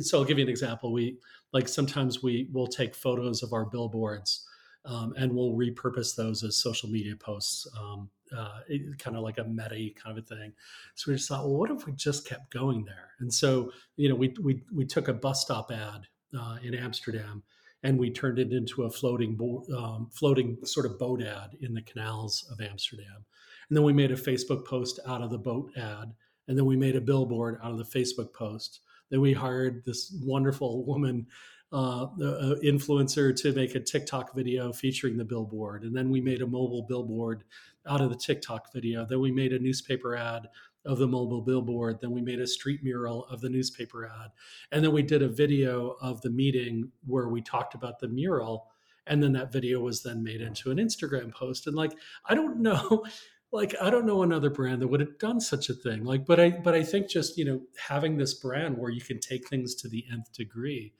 so 0.00 0.18
i'll 0.18 0.24
give 0.24 0.38
you 0.38 0.44
an 0.44 0.48
example. 0.48 0.90
We 0.90 1.18
like 1.52 1.68
sometimes 1.68 2.22
we 2.22 2.48
will 2.52 2.66
take 2.66 2.94
photos 2.94 3.42
of 3.42 3.52
our 3.52 3.64
billboards 3.64 4.46
um, 4.84 5.14
and 5.16 5.32
we'll 5.32 5.52
repurpose 5.52 6.14
those 6.14 6.42
as 6.44 6.56
social 6.56 6.88
media 6.88 7.16
posts, 7.16 7.66
um, 7.78 8.08
uh, 8.36 8.60
kind 8.98 9.16
of 9.16 9.22
like 9.22 9.38
a 9.38 9.44
meta 9.44 9.90
kind 10.00 10.16
of 10.16 10.24
a 10.24 10.26
thing. 10.26 10.52
So 10.94 11.10
we 11.10 11.16
just 11.16 11.28
thought, 11.28 11.44
well, 11.44 11.58
what 11.58 11.70
if 11.70 11.86
we 11.86 11.92
just 11.92 12.26
kept 12.26 12.52
going 12.52 12.84
there? 12.84 13.10
And 13.20 13.32
so, 13.32 13.72
you 13.96 14.08
know, 14.08 14.14
we 14.14 14.34
we 14.40 14.62
we 14.72 14.84
took 14.84 15.08
a 15.08 15.12
bus 15.12 15.42
stop 15.42 15.70
ad 15.70 16.06
uh, 16.38 16.58
in 16.62 16.74
Amsterdam 16.74 17.42
and 17.82 17.98
we 17.98 18.10
turned 18.10 18.38
it 18.38 18.52
into 18.52 18.84
a 18.84 18.90
floating 18.90 19.36
bo- 19.36 19.64
um, 19.76 20.08
floating 20.12 20.56
sort 20.64 20.86
of 20.86 20.98
boat 20.98 21.22
ad 21.22 21.50
in 21.60 21.74
the 21.74 21.82
canals 21.82 22.46
of 22.50 22.60
Amsterdam. 22.60 23.24
And 23.68 23.76
then 23.76 23.84
we 23.84 23.92
made 23.92 24.12
a 24.12 24.16
Facebook 24.16 24.64
post 24.64 25.00
out 25.06 25.22
of 25.22 25.30
the 25.30 25.38
boat 25.38 25.70
ad, 25.76 26.12
and 26.48 26.56
then 26.56 26.64
we 26.64 26.76
made 26.76 26.96
a 26.96 27.00
billboard 27.00 27.58
out 27.62 27.72
of 27.72 27.78
the 27.78 27.84
Facebook 27.84 28.32
post. 28.32 28.80
Then 29.10 29.20
we 29.20 29.32
hired 29.32 29.84
this 29.84 30.14
wonderful 30.22 30.84
woman 30.84 31.26
uh, 31.72 32.06
influencer 32.64 33.34
to 33.42 33.52
make 33.52 33.74
a 33.74 33.80
TikTok 33.80 34.34
video 34.34 34.72
featuring 34.72 35.16
the 35.16 35.24
billboard. 35.24 35.82
And 35.82 35.96
then 35.96 36.10
we 36.10 36.20
made 36.20 36.42
a 36.42 36.46
mobile 36.46 36.82
billboard 36.88 37.44
out 37.88 38.00
of 38.00 38.10
the 38.10 38.16
TikTok 38.16 38.72
video. 38.72 39.04
Then 39.04 39.20
we 39.20 39.32
made 39.32 39.52
a 39.52 39.58
newspaper 39.58 40.16
ad 40.16 40.48
of 40.84 40.98
the 40.98 41.08
mobile 41.08 41.42
billboard. 41.42 42.00
Then 42.00 42.12
we 42.12 42.22
made 42.22 42.40
a 42.40 42.46
street 42.46 42.82
mural 42.84 43.26
of 43.26 43.40
the 43.40 43.48
newspaper 43.48 44.06
ad. 44.06 44.30
And 44.70 44.84
then 44.84 44.92
we 44.92 45.02
did 45.02 45.22
a 45.22 45.28
video 45.28 45.96
of 46.00 46.20
the 46.22 46.30
meeting 46.30 46.92
where 47.04 47.28
we 47.28 47.42
talked 47.42 47.74
about 47.74 47.98
the 47.98 48.08
mural. 48.08 48.68
And 49.08 49.22
then 49.22 49.32
that 49.32 49.52
video 49.52 49.80
was 49.80 50.02
then 50.02 50.22
made 50.22 50.40
into 50.40 50.70
an 50.70 50.78
Instagram 50.78 51.32
post. 51.32 51.66
And 51.66 51.76
like, 51.76 51.92
I 52.24 52.34
don't 52.34 52.58
know. 52.60 53.04
Like 53.52 53.74
i 53.80 53.90
don't 53.90 54.06
know 54.06 54.22
another 54.22 54.50
brand 54.50 54.82
that 54.82 54.88
would 54.88 55.00
have 55.00 55.18
done 55.18 55.40
such 55.40 55.68
a 55.68 55.74
thing 55.74 56.04
like 56.04 56.26
but 56.26 56.40
i 56.40 56.50
but 56.50 56.74
i 56.74 56.82
think 56.82 57.08
just 57.08 57.38
you 57.38 57.44
know 57.44 57.60
having 57.88 58.16
this 58.16 58.34
brand 58.34 58.76
where 58.76 58.90
you 58.90 59.00
can 59.00 59.18
take 59.20 59.48
things 59.48 59.74
to 59.74 59.88
the 59.88 60.04
nth 60.12 60.32
degree 60.32 60.92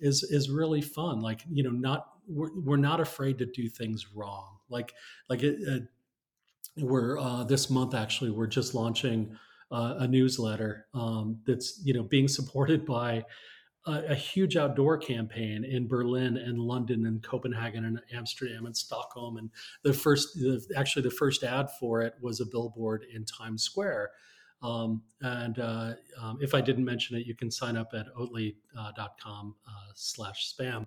is 0.00 0.22
is 0.24 0.50
really 0.50 0.80
fun. 0.80 1.20
Like 1.20 1.44
you 1.50 1.62
know, 1.62 1.70
not 1.70 2.08
we're, 2.26 2.50
we're 2.58 2.76
not 2.76 3.00
afraid 3.00 3.38
to 3.38 3.46
do 3.46 3.68
things 3.68 4.08
wrong. 4.14 4.58
Like 4.68 4.94
like 5.28 5.42
it, 5.42 5.58
uh, 5.68 5.84
we're 6.84 7.18
uh, 7.18 7.44
this 7.44 7.70
month 7.70 7.94
actually 7.94 8.30
we're 8.30 8.46
just 8.46 8.74
launching 8.74 9.36
uh, 9.70 9.96
a 9.98 10.08
newsletter 10.08 10.86
um, 10.94 11.40
that's 11.46 11.80
you 11.84 11.94
know 11.94 12.02
being 12.02 12.28
supported 12.28 12.84
by 12.86 13.24
a, 13.86 14.04
a, 14.10 14.14
huge 14.14 14.56
outdoor 14.56 14.98
campaign 14.98 15.64
in 15.64 15.88
Berlin 15.88 16.36
and 16.36 16.58
London 16.58 17.06
and 17.06 17.22
Copenhagen 17.22 17.84
and 17.84 18.00
Amsterdam 18.12 18.66
and 18.66 18.76
Stockholm. 18.76 19.38
And 19.38 19.50
the 19.82 19.92
first, 19.92 20.34
the, 20.34 20.62
actually, 20.76 21.02
the 21.02 21.10
first 21.10 21.42
ad 21.42 21.68
for 21.78 22.02
it 22.02 22.14
was 22.20 22.40
a 22.40 22.46
billboard 22.46 23.04
in 23.14 23.24
Times 23.24 23.62
Square 23.62 24.10
um, 24.62 25.02
and 25.22 25.58
uh, 25.58 25.92
um, 26.20 26.38
if 26.40 26.54
I 26.54 26.60
didn't 26.60 26.84
mention 26.84 27.16
it, 27.16 27.26
you 27.26 27.34
can 27.34 27.50
sign 27.50 27.76
up 27.76 27.92
at 27.94 28.06
oatly.com 28.14 29.54
uh, 29.66 29.92
slash 29.94 30.54
spam. 30.54 30.86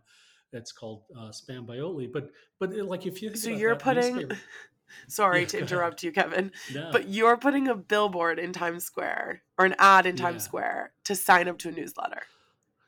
It's 0.52 0.72
called 0.72 1.04
uh, 1.18 1.30
Spam 1.30 1.66
by 1.66 1.78
Oatly. 1.78 2.12
But 2.12 2.30
but 2.60 2.78
uh, 2.78 2.84
like 2.86 3.08
if 3.08 3.22
you 3.22 3.36
so 3.36 3.50
you're 3.50 3.76
putting. 3.76 4.16
Newspaper, 4.16 4.42
sorry 5.08 5.42
yeah, 5.42 5.48
to 5.48 5.60
interrupt 5.60 6.04
you, 6.04 6.12
Kevin, 6.12 6.52
no. 6.72 6.90
but 6.92 7.10
you're 7.10 7.38
putting 7.38 7.68
a 7.68 7.74
billboard 7.76 8.38
in 8.38 8.54
Times 8.54 8.84
Square 8.84 9.42
or 9.58 9.66
an 9.66 9.76
ad 9.80 10.06
in 10.06 10.16
Times 10.16 10.44
yeah. 10.44 10.48
Square 10.48 10.94
to 11.06 11.16
sign 11.16 11.48
up 11.48 11.58
to 11.60 11.70
a 11.70 11.72
newsletter. 11.72 12.22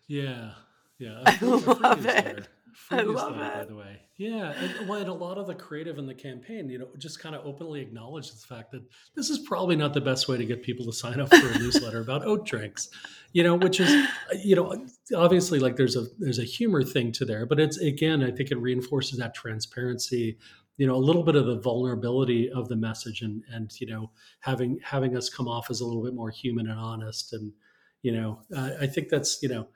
Yeah, 0.08 0.52
yeah, 1.00 1.24
I 1.26 1.38
love 1.42 2.06
it. 2.06 2.48
I 2.92 3.02
love 3.02 3.38
it. 3.38 3.54
By 3.54 3.66
the 3.66 3.76
way, 3.76 4.02
yeah, 4.18 4.52
and, 4.52 4.88
well, 4.88 5.00
and 5.00 5.10
a 5.10 5.14
lot 5.14 5.38
of 5.38 5.48
the 5.48 5.56
creative 5.56 5.98
in 5.98 6.06
the 6.06 6.14
campaign, 6.14 6.70
you 6.70 6.78
know, 6.78 6.88
just 6.98 7.20
kind 7.20 7.34
of 7.36 7.46
openly 7.46 7.82
acknowledges 7.82 8.42
the 8.42 8.48
fact 8.54 8.72
that 8.72 8.84
this 9.16 9.30
is 9.30 9.40
probably 9.40 9.76
not 9.76 9.94
the 9.94 10.02
best 10.02 10.28
way 10.28 10.38
to 10.38 10.46
get 10.46 10.62
people 10.62 10.86
to 10.86 10.94
sign 10.94 11.20
up 11.20 11.30
for 11.30 11.48
a 11.48 11.60
newsletter 11.60 12.02
about 12.02 12.26
oat 12.26 12.46
drinks, 12.46 12.90
you 13.34 13.44
know, 13.44 13.56
which 13.56 13.80
is, 13.80 14.08
you 14.44 14.56
know, 14.56 14.86
obviously 15.16 15.60
like 15.60 15.76
there's 15.76 15.96
a 15.96 16.06
there's 16.20 16.40
a 16.40 16.44
humor 16.44 16.84
thing 16.84 17.12
to 17.14 17.26
there, 17.26 17.46
but 17.46 17.60
it's 17.60 17.78
again, 17.78 18.24
I 18.24 18.32
think 18.32 18.52
it 18.52 18.58
reinforces 18.58 19.18
that 19.20 19.34
transparency, 19.34 20.38
you 20.78 20.86
know, 20.86 20.96
a 20.96 20.98
little 20.98 21.24
bit 21.24 21.36
of 21.36 21.46
the 21.46 21.60
vulnerability 21.60 22.52
of 22.52 22.68
the 22.68 22.76
message, 22.76 23.22
and 23.22 23.44
and 23.52 23.72
you 23.80 23.88
know, 23.88 24.12
having 24.42 24.80
having 24.84 25.18
us 25.18 25.30
come 25.30 25.48
off 25.48 25.70
as 25.70 25.82
a 25.82 25.86
little 25.86 26.04
bit 26.04 26.14
more 26.14 26.30
human 26.30 26.70
and 26.70 26.80
honest, 26.80 27.34
and 27.34 27.54
you 28.02 28.12
know, 28.12 28.40
uh, 28.56 28.72
I 28.82 28.88
think 28.88 29.10
that's 29.10 29.42
you 29.42 29.50
know. 29.50 29.68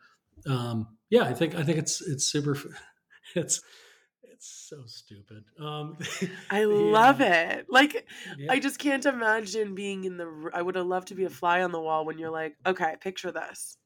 Um, 0.47 0.97
yeah, 1.09 1.23
I 1.23 1.33
think 1.33 1.55
I 1.55 1.63
think 1.63 1.77
it's 1.77 2.01
it's 2.01 2.25
super 2.25 2.57
it's 3.35 3.61
it's 4.39 4.69
so 4.69 4.77
stupid. 4.85 5.43
Um, 5.59 5.97
I 6.49 6.63
love 6.63 7.19
it. 7.19 7.65
Like, 7.69 8.07
yeah. 8.37 8.53
I 8.53 8.59
just 8.59 8.79
can't 8.79 9.05
imagine 9.05 9.75
being 9.75 10.05
in 10.05 10.15
the. 10.15 10.49
I 10.53 10.61
would 10.61 10.75
have 10.75 10.85
loved 10.85 11.09
to 11.09 11.15
be 11.15 11.25
a 11.25 11.29
fly 11.29 11.61
on 11.61 11.73
the 11.73 11.81
wall 11.81 12.05
when 12.05 12.17
you're 12.17 12.29
like, 12.29 12.55
okay, 12.65 12.95
picture 13.01 13.33
this. 13.33 13.77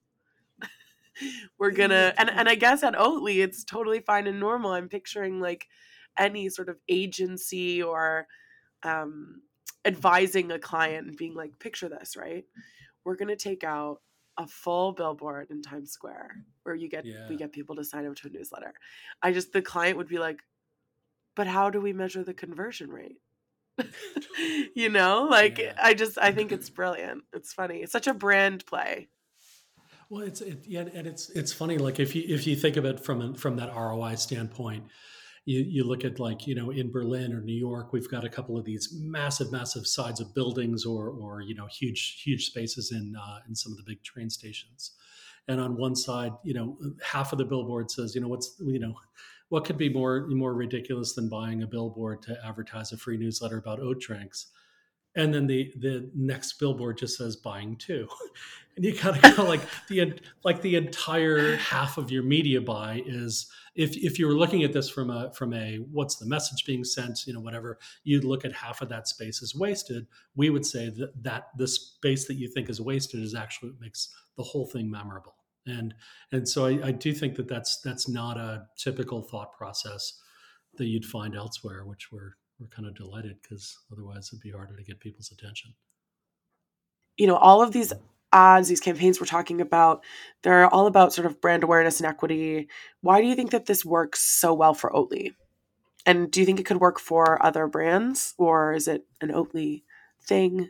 We're 1.58 1.72
gonna, 1.72 2.13
and 2.20 2.30
and 2.30 2.48
I 2.48 2.54
guess 2.54 2.84
at 2.84 2.94
Oatly, 2.94 3.44
it's 3.44 3.63
totally 3.63 4.00
fine 4.00 4.28
and 4.28 4.39
normal. 4.39 4.74
I'm 4.74 4.89
picturing 4.89 5.39
like 5.39 5.66
any 6.20 6.50
sort 6.50 6.70
of 6.70 6.78
agency 6.88 7.82
or 7.82 8.28
um, 8.84 9.42
advising 9.86 10.52
a 10.52 10.60
client 10.60 11.08
and 11.08 11.18
being 11.18 11.34
like, 11.34 11.58
picture 11.58 11.89
this, 11.89 12.16
right? 12.16 12.46
We're 13.06 13.16
gonna 13.16 13.36
take 13.36 13.63
out 13.63 14.02
a 14.38 14.48
full 14.48 14.93
billboard 14.93 15.52
in 15.52 15.62
Times 15.62 15.91
Square 15.91 16.43
where 16.63 16.76
you 16.76 16.89
get 16.89 17.06
yeah. 17.06 17.28
we 17.30 17.36
get 17.36 17.52
people 17.52 17.76
to 17.76 17.84
sign 17.84 18.06
up 18.06 18.15
to 18.17 18.28
a 18.28 18.32
newsletter. 18.32 18.74
I 19.22 19.32
just 19.32 19.54
the 19.54 19.62
client 19.62 19.98
would 19.98 20.08
be 20.08 20.19
like, 20.19 20.39
"But 21.36 21.48
how 21.48 21.69
do 21.69 21.82
we 21.82 21.93
measure 21.93 22.24
the 22.24 22.34
conversion 22.34 22.89
rate?" 22.89 23.17
you 24.76 24.89
know, 24.89 25.28
like 25.30 25.58
yeah. 25.58 25.74
I 25.82 25.93
just 25.93 26.17
I 26.17 26.32
think 26.32 26.52
it's 26.52 26.69
brilliant. 26.69 27.24
It's 27.34 27.54
funny. 27.54 27.78
It's 27.78 27.91
such 27.91 28.08
a 28.08 28.13
brand 28.13 28.65
play. 28.65 29.10
Well, 30.10 30.24
it's 30.24 30.41
it, 30.41 30.63
yeah, 30.67 30.86
and 30.93 31.08
it's 31.08 31.30
it's 31.30 31.54
funny. 31.54 31.78
Like 31.78 32.00
if 32.00 32.15
you 32.15 32.24
if 32.28 32.46
you 32.46 32.56
think 32.56 32.78
of 32.78 32.86
it 32.86 33.00
from 33.00 33.36
from 33.36 33.56
that 33.58 33.74
ROI 33.76 34.15
standpoint, 34.15 34.86
you, 35.45 35.60
you 35.67 35.84
look 35.84 36.06
at 36.06 36.19
like 36.19 36.47
you 36.47 36.56
know 36.56 36.71
in 36.71 36.91
berlin 36.91 37.34
or 37.34 37.41
new 37.41 37.53
york 37.53 37.91
we've 37.91 38.10
got 38.10 38.23
a 38.23 38.29
couple 38.29 38.58
of 38.58 38.63
these 38.63 38.93
massive 39.01 39.51
massive 39.51 39.86
sides 39.86 40.19
of 40.19 40.34
buildings 40.34 40.86
or 40.86 41.10
or 41.10 41.41
you 41.41 41.53
know 41.53 41.65
huge 41.67 42.21
huge 42.23 42.45
spaces 42.45 42.91
in 42.91 43.15
uh, 43.15 43.39
in 43.47 43.56
some 43.56 43.71
of 43.71 43.77
the 43.77 43.84
big 43.86 44.03
train 44.03 44.29
stations. 44.29 44.91
And 45.47 45.60
on 45.60 45.75
one 45.75 45.95
side 45.95 46.32
you 46.43 46.53
know 46.53 46.77
half 47.03 47.34
of 47.34 47.38
the 47.38 47.45
billboard 47.45 47.91
says 47.91 48.15
you 48.15 48.21
know 48.21 48.29
what's 48.29 48.56
you 48.62 48.79
know 48.79 48.95
what 49.49 49.65
could 49.65 49.77
be 49.77 49.89
more 49.89 50.25
more 50.27 50.53
ridiculous 50.53 51.13
than 51.13 51.27
buying 51.27 51.63
a 51.63 51.67
billboard 51.67 52.21
to 52.23 52.38
advertise 52.45 52.93
a 52.93 52.97
free 52.97 53.17
newsletter 53.17 53.58
about 53.58 53.79
oat 53.82 53.99
drinks 53.99 54.47
and 55.15 55.34
then 55.34 55.47
the 55.47 55.73
the 55.78 56.10
next 56.15 56.54
billboard 56.54 56.97
just 56.97 57.17
says 57.17 57.36
buying 57.36 57.76
two. 57.76 58.08
And 58.76 58.84
you 58.84 58.95
kind 58.95 59.23
of 59.23 59.36
go 59.38 59.43
like 59.43 59.62
the 59.88 60.19
like 60.43 60.62
the 60.63 60.76
entire 60.76 61.58
half 61.58 61.99
of 61.99 62.10
your 62.10 62.23
media 62.23 62.60
buy 62.60 63.04
is 63.06 63.45
if 63.76 63.95
if 63.95 64.17
you 64.17 64.26
were 64.26 64.34
looking 64.34 64.63
at 64.63 64.73
this 64.73 64.89
from 64.89 65.12
a 65.12 65.32
from 65.34 65.54
a 65.54 65.76
what's 65.91 66.15
the 66.15 66.26
message 66.26 66.65
being 66.65 66.84
sent 66.84 67.28
you 67.28 67.34
know 67.34 67.39
whatever 67.39 67.78
you'd 68.04 68.23
look 68.23 68.45
at 68.45 68.52
half 68.52 68.82
of 68.82 68.89
that 68.89 69.08
space 69.08 69.43
is 69.43 69.54
wasted. 69.56 70.08
We 70.36 70.49
would 70.49 70.65
say 70.65 70.89
that 70.89 71.23
that 71.23 71.49
the 71.56 71.67
space 71.67 72.26
that 72.26 72.36
you 72.36 72.47
think 72.47 72.67
is 72.67 72.82
wasted 72.82 73.21
is 73.21 73.36
actually 73.36 73.69
what 73.69 73.82
makes 73.82 74.10
the 74.38 74.43
whole 74.43 74.65
thing 74.65 74.89
memorable. 74.89 75.36
And 75.67 75.93
and 76.32 76.49
so 76.49 76.65
I, 76.65 76.88
I 76.88 76.91
do 76.91 77.13
think 77.13 77.36
that 77.36 77.47
that's 77.47 77.80
that's 77.82 78.10
not 78.10 78.38
a 78.38 78.65
typical 78.76 79.21
thought 79.21 79.54
process 79.54 80.19
that 80.78 80.86
you'd 80.86 81.06
find 81.06 81.36
elsewhere 81.36 81.86
which 81.86 82.12
we're 82.12 82.38
we're 82.60 82.68
kind 82.68 82.88
of 82.88 82.96
delighted 82.96 83.38
because 83.42 83.78
otherwise 83.92 84.30
it'd 84.30 84.42
be 84.42 84.52
harder 84.52 84.76
to 84.76 84.84
get 84.84 85.00
people's 85.00 85.32
attention 85.32 85.74
you 87.18 87.28
know 87.28 87.36
all 87.36 87.62
of 87.62 87.72
these 87.72 87.94
ads, 88.34 88.68
these 88.68 88.82
campaigns 88.82 89.20
we're 89.20 89.28
talking 89.28 89.62
about, 89.62 90.04
they're 90.42 90.68
all 90.68 90.88
about 90.88 91.13
sort 91.13 91.28
of 91.28 91.39
brand 91.39 91.63
awareness 91.63 92.00
and 92.00 92.08
equity. 92.08 92.68
Why 93.02 93.22
do 93.22 93.28
you 93.28 93.36
think 93.36 93.52
that 93.52 93.68
this 93.68 93.86
works 93.86 94.22
so 94.22 94.54
well 94.54 94.74
for 94.74 94.89
Oatly? 94.89 95.36
And 96.06 96.30
do 96.30 96.42
you 96.42 96.46
think 96.46 96.60
it 96.60 96.66
could 96.66 96.82
work 96.82 97.00
for 97.00 97.44
other 97.46 97.68
brands 97.68 98.34
or 98.38 98.74
is 98.74 98.88
it 98.88 99.06
an 99.22 99.30
Oatly 99.30 99.84
thing? 100.22 100.70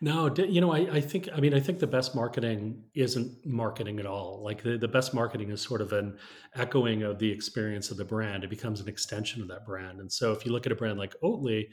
No, 0.00 0.32
you 0.36 0.60
know, 0.60 0.72
I, 0.72 0.78
I, 0.78 1.00
think, 1.00 1.28
I 1.34 1.40
mean, 1.40 1.52
I 1.52 1.60
think 1.60 1.78
the 1.78 1.86
best 1.86 2.14
marketing 2.14 2.84
isn't 2.94 3.44
marketing 3.44 3.98
at 3.98 4.06
all. 4.06 4.42
Like 4.42 4.62
the, 4.62 4.78
the 4.78 4.88
best 4.88 5.12
marketing 5.12 5.50
is 5.50 5.60
sort 5.60 5.80
of 5.80 5.92
an 5.92 6.16
echoing 6.54 7.02
of 7.02 7.18
the 7.18 7.30
experience 7.30 7.90
of 7.90 7.96
the 7.96 8.04
brand. 8.04 8.44
It 8.44 8.50
becomes 8.50 8.80
an 8.80 8.88
extension 8.88 9.42
of 9.42 9.48
that 9.48 9.66
brand. 9.66 10.00
And 10.00 10.10
so 10.10 10.32
if 10.32 10.46
you 10.46 10.52
look 10.52 10.66
at 10.66 10.72
a 10.72 10.76
brand 10.76 10.98
like 10.98 11.14
Oatly, 11.22 11.66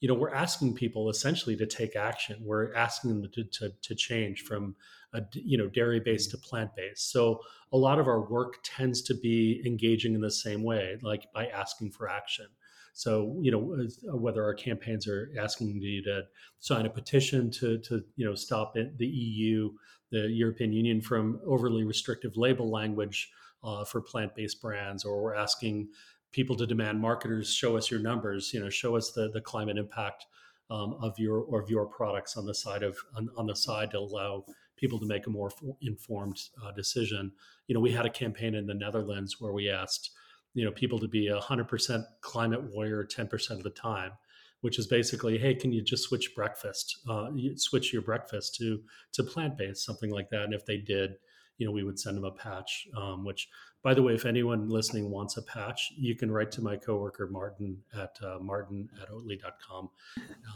you 0.00 0.08
know, 0.08 0.14
we're 0.14 0.34
asking 0.34 0.74
people 0.74 1.08
essentially 1.08 1.56
to 1.56 1.66
take 1.66 1.96
action. 1.96 2.36
We're 2.42 2.74
asking 2.74 3.22
them 3.22 3.30
to, 3.32 3.44
to, 3.44 3.72
to 3.82 3.94
change 3.94 4.42
from 4.42 4.76
a, 5.12 5.22
you 5.32 5.56
know, 5.56 5.68
dairy 5.68 6.00
based 6.00 6.30
to 6.32 6.38
plant 6.38 6.76
based. 6.76 7.10
So 7.10 7.40
a 7.72 7.76
lot 7.76 7.98
of 7.98 8.06
our 8.06 8.28
work 8.28 8.56
tends 8.62 9.02
to 9.02 9.14
be 9.14 9.62
engaging 9.64 10.14
in 10.14 10.20
the 10.20 10.30
same 10.30 10.62
way, 10.62 10.96
like 11.02 11.26
by 11.32 11.46
asking 11.46 11.92
for 11.92 12.08
action. 12.08 12.46
So, 12.94 13.36
you 13.42 13.50
know, 13.50 13.76
uh, 14.12 14.16
whether 14.16 14.42
our 14.42 14.54
campaigns 14.54 15.06
are 15.08 15.30
asking 15.38 15.80
you 15.82 16.02
to 16.04 16.22
sign 16.60 16.86
a 16.86 16.90
petition 16.90 17.50
to, 17.50 17.78
to 17.78 18.02
you 18.16 18.24
know, 18.24 18.36
stop 18.36 18.74
the 18.74 19.06
EU, 19.06 19.70
the 20.10 20.28
European 20.28 20.72
Union 20.72 21.00
from 21.00 21.40
overly 21.44 21.84
restrictive 21.84 22.36
label 22.36 22.70
language 22.70 23.30
uh, 23.64 23.84
for 23.84 24.00
plant-based 24.00 24.62
brands, 24.62 25.04
or 25.04 25.22
we're 25.22 25.34
asking 25.34 25.88
people 26.30 26.56
to 26.56 26.66
demand 26.66 27.00
marketers 27.00 27.52
show 27.52 27.76
us 27.76 27.90
your 27.90 28.00
numbers, 28.00 28.52
you 28.54 28.60
know, 28.60 28.70
show 28.70 28.96
us 28.96 29.10
the 29.12 29.30
the 29.30 29.40
climate 29.40 29.76
impact 29.76 30.26
um, 30.70 30.96
of 31.02 31.18
your 31.18 31.60
of 31.60 31.68
your 31.68 31.86
products 31.86 32.36
on 32.36 32.46
the 32.46 32.54
side 32.54 32.82
of 32.82 32.96
on, 33.16 33.28
on, 33.36 33.46
the 33.46 33.56
side 33.56 33.90
to 33.90 33.98
allow 33.98 34.44
people 34.76 34.98
to 34.98 35.06
make 35.06 35.26
a 35.26 35.30
more 35.30 35.50
informed 35.82 36.40
uh, 36.64 36.72
decision. 36.72 37.32
You 37.66 37.74
know, 37.74 37.80
we 37.80 37.92
had 37.92 38.06
a 38.06 38.10
campaign 38.10 38.54
in 38.54 38.66
the 38.66 38.74
Netherlands 38.74 39.36
where 39.40 39.52
we 39.52 39.70
asked, 39.70 40.10
you 40.54 40.64
know, 40.64 40.70
people 40.70 40.98
to 41.00 41.08
be 41.08 41.28
100% 41.28 42.04
climate 42.20 42.62
warrior 42.62 43.04
10% 43.04 43.50
of 43.50 43.62
the 43.62 43.70
time, 43.70 44.12
which 44.60 44.78
is 44.78 44.86
basically, 44.86 45.36
hey, 45.36 45.54
can 45.54 45.72
you 45.72 45.82
just 45.82 46.04
switch 46.04 46.34
breakfast, 46.34 46.98
uh, 47.08 47.28
switch 47.56 47.92
your 47.92 48.02
breakfast 48.02 48.54
to 48.56 48.80
to 49.12 49.22
plant 49.22 49.58
based, 49.58 49.84
something 49.84 50.10
like 50.10 50.30
that. 50.30 50.44
And 50.44 50.54
if 50.54 50.64
they 50.64 50.78
did, 50.78 51.16
you 51.58 51.66
know, 51.66 51.72
we 51.72 51.84
would 51.84 51.98
send 51.98 52.16
them 52.16 52.24
a 52.24 52.30
patch, 52.32 52.88
um, 52.96 53.24
which 53.24 53.48
by 53.84 53.92
the 53.92 54.02
way, 54.02 54.14
if 54.14 54.24
anyone 54.24 54.70
listening 54.70 55.10
wants 55.10 55.36
a 55.36 55.42
patch, 55.42 55.92
you 55.98 56.14
can 56.16 56.30
write 56.30 56.50
to 56.52 56.62
my 56.62 56.74
coworker 56.74 57.26
Marten 57.26 57.76
at 57.94 58.16
uh, 58.24 58.38
marten 58.40 58.88
at 59.02 59.10
oatly.com 59.10 59.90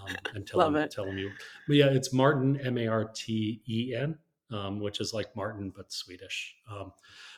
um, 0.00 0.16
and 0.34 0.46
tell 0.46 0.60
Love 0.60 0.74
him, 0.74 0.82
it. 0.82 0.90
tell 0.90 1.04
him 1.04 1.18
you. 1.18 1.30
But 1.66 1.76
yeah, 1.76 1.88
it's 1.88 2.10
Marten, 2.10 2.58
M 2.62 2.78
A 2.78 2.86
R 2.86 3.04
T 3.14 3.60
E 3.68 3.94
N, 3.94 4.16
um, 4.50 4.80
which 4.80 5.00
is 5.00 5.12
like 5.12 5.34
Martin, 5.36 5.72
but 5.74 5.92
Swedish. 5.92 6.54
Um, 6.70 6.92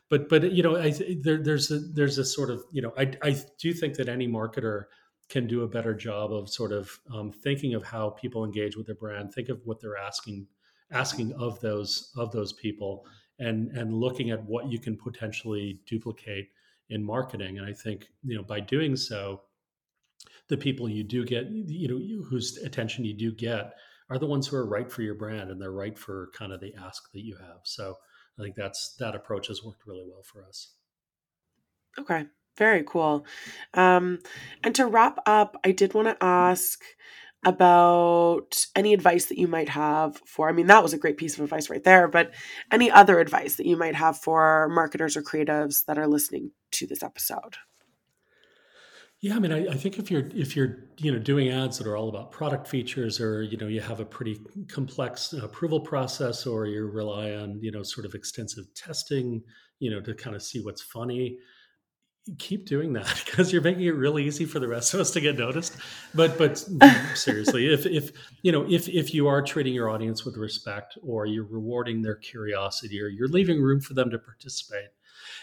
but, 0.08 0.28
but, 0.28 0.52
you 0.52 0.62
know, 0.62 0.76
I, 0.76 0.90
there, 1.20 1.38
there's 1.38 1.70
a, 1.70 1.78
there's 1.78 2.18
a 2.18 2.24
sort 2.24 2.50
of, 2.50 2.64
you 2.72 2.82
know, 2.82 2.92
I, 2.98 3.12
I 3.22 3.36
do 3.58 3.72
think 3.72 3.94
that 3.94 4.08
any 4.08 4.28
marketer 4.28 4.84
can 5.28 5.46
do 5.46 5.62
a 5.62 5.68
better 5.68 5.94
job 5.94 6.32
of 6.32 6.48
sort 6.48 6.72
of 6.72 6.90
um, 7.14 7.30
thinking 7.30 7.74
of 7.74 7.84
how 7.84 8.10
people 8.10 8.44
engage 8.44 8.76
with 8.76 8.86
their 8.86 8.96
brand, 8.96 9.32
think 9.32 9.48
of 9.48 9.60
what 9.64 9.80
they're 9.80 9.96
asking, 9.96 10.46
asking 10.90 11.32
of 11.34 11.60
those, 11.60 12.10
of 12.16 12.32
those 12.32 12.52
people 12.52 13.04
and 13.40 13.70
and 13.76 13.92
looking 13.92 14.30
at 14.30 14.44
what 14.44 14.70
you 14.70 14.78
can 14.78 14.96
potentially 14.96 15.80
duplicate 15.86 16.50
in 16.90 17.02
marketing. 17.02 17.58
And 17.58 17.66
I 17.66 17.72
think 17.72 18.06
you 18.22 18.36
know 18.36 18.42
by 18.42 18.60
doing 18.60 18.94
so, 18.94 19.42
the 20.48 20.56
people 20.56 20.88
you 20.88 21.02
do 21.02 21.24
get, 21.24 21.48
you 21.50 21.88
know, 21.88 22.24
whose 22.24 22.58
attention 22.58 23.04
you 23.04 23.14
do 23.14 23.32
get, 23.32 23.74
are 24.10 24.18
the 24.18 24.26
ones 24.26 24.48
who 24.48 24.56
are 24.56 24.66
right 24.66 24.90
for 24.90 25.02
your 25.02 25.14
brand 25.14 25.50
and 25.50 25.62
they're 25.62 25.70
right 25.70 25.96
for 25.96 26.28
kind 26.36 26.52
of 26.52 26.60
the 26.60 26.74
ask 26.74 27.10
that 27.12 27.24
you 27.24 27.36
have. 27.36 27.60
So 27.64 27.96
I 28.38 28.42
think 28.42 28.56
that's 28.56 28.96
that 28.98 29.14
approach 29.14 29.46
has 29.46 29.62
worked 29.62 29.86
really 29.86 30.04
well 30.06 30.24
for 30.24 30.44
us. 30.44 30.74
Okay, 31.98 32.26
very 32.56 32.82
cool. 32.86 33.24
Um, 33.74 34.18
and 34.64 34.74
to 34.74 34.86
wrap 34.86 35.18
up, 35.26 35.56
I 35.64 35.72
did 35.72 35.94
want 35.94 36.08
to 36.08 36.24
ask 36.24 36.80
about 37.44 38.66
any 38.76 38.92
advice 38.92 39.26
that 39.26 39.38
you 39.38 39.48
might 39.48 39.70
have 39.70 40.18
for 40.26 40.50
I 40.50 40.52
mean 40.52 40.66
that 40.66 40.82
was 40.82 40.92
a 40.92 40.98
great 40.98 41.16
piece 41.16 41.38
of 41.38 41.44
advice 41.44 41.70
right 41.70 41.82
there, 41.82 42.06
but 42.06 42.34
any 42.70 42.90
other 42.90 43.18
advice 43.18 43.54
that 43.56 43.66
you 43.66 43.78
might 43.78 43.94
have 43.94 44.18
for 44.18 44.68
marketers 44.68 45.16
or 45.16 45.22
creatives 45.22 45.86
that 45.86 45.96
are 45.96 46.06
listening 46.06 46.50
to 46.72 46.86
this 46.86 47.02
episode? 47.02 47.56
Yeah, 49.22 49.36
I 49.36 49.38
mean, 49.38 49.52
I, 49.52 49.66
I, 49.66 49.74
think 49.74 49.98
if 49.98 50.10
you're 50.10 50.28
if 50.34 50.56
you're 50.56 50.88
you 50.96 51.12
know 51.12 51.18
doing 51.18 51.50
ads 51.50 51.76
that 51.76 51.86
are 51.86 51.94
all 51.94 52.08
about 52.08 52.30
product 52.30 52.66
features, 52.66 53.20
or 53.20 53.42
you 53.42 53.58
know 53.58 53.66
you 53.66 53.82
have 53.82 54.00
a 54.00 54.04
pretty 54.04 54.40
complex 54.68 55.34
approval 55.34 55.80
process, 55.80 56.46
or 56.46 56.66
you 56.66 56.86
rely 56.86 57.32
on 57.32 57.60
you 57.62 57.70
know 57.70 57.82
sort 57.82 58.06
of 58.06 58.14
extensive 58.14 58.64
testing, 58.74 59.42
you 59.78 59.90
know 59.90 60.00
to 60.00 60.14
kind 60.14 60.34
of 60.34 60.42
see 60.42 60.60
what's 60.62 60.80
funny 60.80 61.38
keep 62.38 62.66
doing 62.66 62.92
that 62.92 63.22
because 63.26 63.52
you're 63.52 63.62
making 63.62 63.84
it 63.84 63.94
really 63.94 64.24
easy 64.24 64.44
for 64.44 64.60
the 64.60 64.68
rest 64.68 64.94
of 64.94 65.00
us 65.00 65.10
to 65.12 65.20
get 65.20 65.38
noticed. 65.38 65.76
But 66.14 66.38
but 66.38 66.58
seriously 67.14 67.72
if 67.72 67.86
if 67.86 68.12
you 68.42 68.52
know 68.52 68.66
if 68.68 68.88
if 68.88 69.14
you 69.14 69.26
are 69.28 69.42
treating 69.42 69.74
your 69.74 69.88
audience 69.88 70.24
with 70.24 70.36
respect 70.36 70.98
or 71.02 71.26
you're 71.26 71.46
rewarding 71.46 72.02
their 72.02 72.16
curiosity 72.16 73.00
or 73.00 73.08
you're 73.08 73.28
leaving 73.28 73.60
room 73.60 73.80
for 73.80 73.94
them 73.94 74.10
to 74.10 74.18
participate 74.18 74.88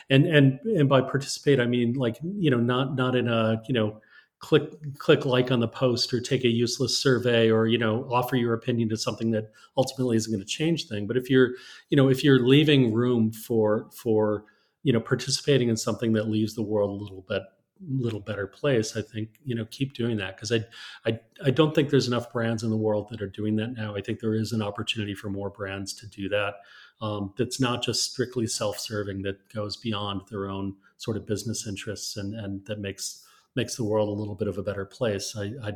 and 0.09 0.25
and 0.25 0.59
and 0.61 0.89
by 0.89 1.01
participate 1.01 1.59
i 1.59 1.65
mean 1.65 1.93
like 1.93 2.17
you 2.37 2.49
know 2.49 2.59
not 2.59 2.95
not 2.95 3.15
in 3.15 3.27
a 3.27 3.61
you 3.67 3.73
know 3.73 3.99
click 4.39 4.71
click 4.99 5.25
like 5.25 5.51
on 5.51 5.59
the 5.59 5.67
post 5.67 6.13
or 6.13 6.21
take 6.21 6.43
a 6.43 6.47
useless 6.47 6.97
survey 6.97 7.49
or 7.49 7.65
you 7.65 7.77
know 7.77 8.07
offer 8.11 8.35
your 8.35 8.53
opinion 8.53 8.87
to 8.87 8.97
something 8.97 9.31
that 9.31 9.51
ultimately 9.77 10.15
isn't 10.15 10.31
going 10.31 10.43
to 10.43 10.47
change 10.47 10.87
thing. 10.87 11.07
But 11.07 11.17
if 11.17 11.29
you're 11.29 11.51
you 11.89 11.97
know 11.97 12.09
if 12.09 12.23
you're 12.23 12.45
leaving 12.45 12.93
room 12.93 13.31
for 13.31 13.89
for 13.95 14.45
you 14.83 14.93
know 14.93 14.99
participating 14.99 15.69
in 15.69 15.77
something 15.77 16.13
that 16.13 16.29
leaves 16.29 16.53
the 16.53 16.61
world 16.61 16.89
a 16.89 17.03
little 17.03 17.25
bit 17.27 17.41
little 17.87 18.19
better 18.19 18.47
place 18.47 18.97
i 18.97 19.03
think 19.03 19.29
you 19.43 19.53
know 19.53 19.65
keep 19.65 19.93
doing 19.93 20.17
that. 20.17 20.35
Because 20.35 20.51
I, 20.51 20.65
I 21.05 21.19
i 21.45 21.51
don't 21.51 21.73
think 21.73 21.89
there's 21.89 22.07
enough 22.07 22.31
brands 22.31 22.63
in 22.63 22.69
the 22.69 22.77
world 22.77 23.07
that 23.09 23.21
are 23.21 23.29
doing 23.29 23.55
that 23.57 23.73
now. 23.73 23.95
I 23.95 24.01
think 24.01 24.19
there 24.19 24.35
is 24.35 24.51
an 24.51 24.61
opportunity 24.61 25.15
for 25.15 25.29
more 25.29 25.49
brands 25.49 25.93
to 25.95 26.07
do 26.07 26.29
that 26.29 26.55
um, 27.01 27.33
that's 27.37 27.59
not 27.59 27.83
just 27.83 28.11
strictly 28.11 28.47
self-serving 28.47 29.21
that 29.21 29.53
goes 29.53 29.77
beyond 29.77 30.21
their 30.29 30.49
own 30.49 30.75
sort 30.97 31.17
of 31.17 31.25
business 31.25 31.67
interests 31.67 32.17
and 32.17 32.33
and 32.33 32.65
that 32.65 32.79
makes 32.79 33.23
makes 33.55 33.75
the 33.75 33.83
world 33.83 34.09
a 34.09 34.19
little 34.19 34.35
bit 34.35 34.47
of 34.47 34.57
a 34.57 34.63
better 34.63 34.85
place 34.85 35.35
i 35.37 35.51
i 35.63 35.71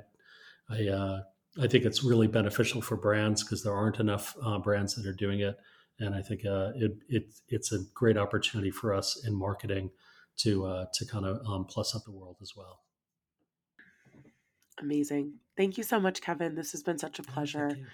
i, 0.70 0.88
uh, 0.88 1.22
I 1.62 1.68
think 1.68 1.84
it's 1.84 2.04
really 2.04 2.28
beneficial 2.28 2.82
for 2.82 2.96
brands 2.96 3.44
because 3.44 3.62
there 3.64 3.74
aren't 3.74 4.00
enough 4.00 4.36
uh, 4.42 4.58
brands 4.60 4.96
that 4.96 5.06
are 5.06 5.14
doing 5.14 5.42
it 5.42 5.60
and 6.02 6.16
I 6.16 6.22
think 6.22 6.46
uh, 6.46 6.72
it, 6.76 6.94
it 7.08 7.26
it's 7.48 7.72
a 7.72 7.80
great 7.94 8.18
opportunity 8.18 8.72
for 8.72 8.94
us 8.94 9.24
in 9.26 9.36
marketing 9.36 9.92
to 10.38 10.66
uh, 10.66 10.86
to 10.94 11.06
kind 11.06 11.26
of 11.26 11.40
um, 11.48 11.66
plus 11.66 11.96
up 11.96 12.04
the 12.04 12.12
world 12.12 12.38
as 12.42 12.54
well. 12.58 12.80
Amazing! 14.80 15.36
Thank 15.56 15.78
you 15.78 15.84
so 15.84 16.00
much, 16.00 16.22
Kevin. 16.22 16.56
This 16.56 16.72
has 16.72 16.82
been 16.82 16.98
such 16.98 17.20
a 17.20 17.24
pleasure. 17.24 17.78
Oh, 17.80 17.86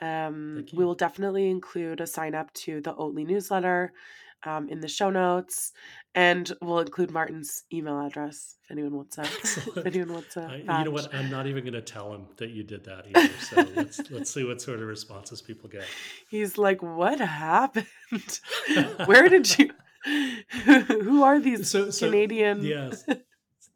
um, 0.00 0.64
we 0.72 0.84
will 0.84 0.94
definitely 0.94 1.50
include 1.50 2.00
a 2.00 2.06
sign 2.06 2.34
up 2.34 2.52
to 2.54 2.80
the 2.80 2.94
Oatly 2.94 3.26
newsletter 3.26 3.92
um, 4.44 4.68
in 4.68 4.80
the 4.80 4.88
show 4.88 5.10
notes, 5.10 5.72
and 6.14 6.52
we'll 6.62 6.78
include 6.78 7.10
Marten's 7.10 7.64
email 7.72 8.00
address 8.00 8.56
if 8.64 8.70
anyone 8.70 8.94
wants 8.94 9.16
that. 9.16 9.26
if 9.76 9.86
anyone 9.86 10.12
wants 10.12 10.36
a, 10.36 10.58
you 10.58 10.64
know 10.84 10.90
what? 10.90 11.12
I'm 11.14 11.30
not 11.30 11.46
even 11.46 11.64
going 11.64 11.74
to 11.74 11.82
tell 11.82 12.12
him 12.14 12.26
that 12.36 12.50
you 12.50 12.62
did 12.62 12.84
that 12.84 13.06
either. 13.08 13.32
So 13.40 13.56
let's 13.76 14.10
let's 14.10 14.30
see 14.30 14.44
what 14.44 14.60
sort 14.60 14.80
of 14.80 14.86
responses 14.86 15.42
people 15.42 15.68
get. 15.68 15.84
He's 16.30 16.58
like, 16.58 16.82
"What 16.82 17.18
happened? 17.18 17.86
Where 19.06 19.28
did 19.28 19.58
you? 19.58 19.70
Who 20.64 21.24
are 21.24 21.40
these 21.40 21.68
so, 21.70 21.90
so, 21.90 22.06
Canadian?" 22.06 22.62
Yes. 22.62 23.04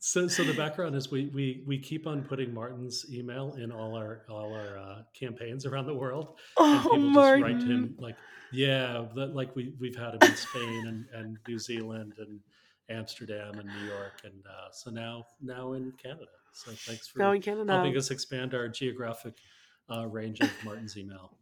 So, 0.05 0.27
so 0.27 0.43
the 0.43 0.55
background 0.55 0.97
is 0.97 1.13
we 1.13 1.27
we 1.27 1.63
we 1.65 1.79
keep 1.79 2.09
on 2.09 2.25
putting 2.25 2.53
Marten's 2.53 3.07
email 3.15 3.55
in 3.55 3.71
all 3.71 3.97
our 3.97 4.23
all 4.29 4.53
our 4.53 4.77
uh, 4.77 5.03
campaigns 5.15 5.65
around 5.65 5.87
the 5.87 5.95
world, 5.95 6.41
oh, 6.57 6.75
and 6.75 6.83
people 6.83 7.11
Marten. 7.11 7.41
just 7.41 7.53
write 7.53 7.61
to 7.61 7.73
him 7.73 7.95
like 8.01 8.17
yeah, 8.51 9.07
like 9.15 9.55
we 9.55 9.75
we've 9.79 9.95
had 9.95 10.15
him 10.15 10.19
in 10.23 10.35
Spain 10.35 10.87
and, 10.89 11.05
and 11.15 11.39
New 11.47 11.57
Zealand 11.57 12.15
and 12.19 12.41
Amsterdam 12.91 13.61
and 13.61 13.69
New 13.69 13.87
York, 13.87 14.23
and 14.25 14.45
uh, 14.45 14.73
so 14.73 14.91
now 14.91 15.25
now 15.41 15.75
in 15.75 15.93
Canada. 16.03 16.27
So 16.53 16.73
thanks 16.73 17.07
for 17.07 17.21
now 17.21 17.31
in 17.31 17.41
Canada. 17.41 17.73
helping 17.73 17.97
us 17.97 18.11
expand 18.11 18.55
our 18.55 18.67
geographic 18.67 19.35
uh, 19.89 20.09
range 20.09 20.41
of 20.41 20.51
Marten's 20.65 20.99
email. 20.99 21.39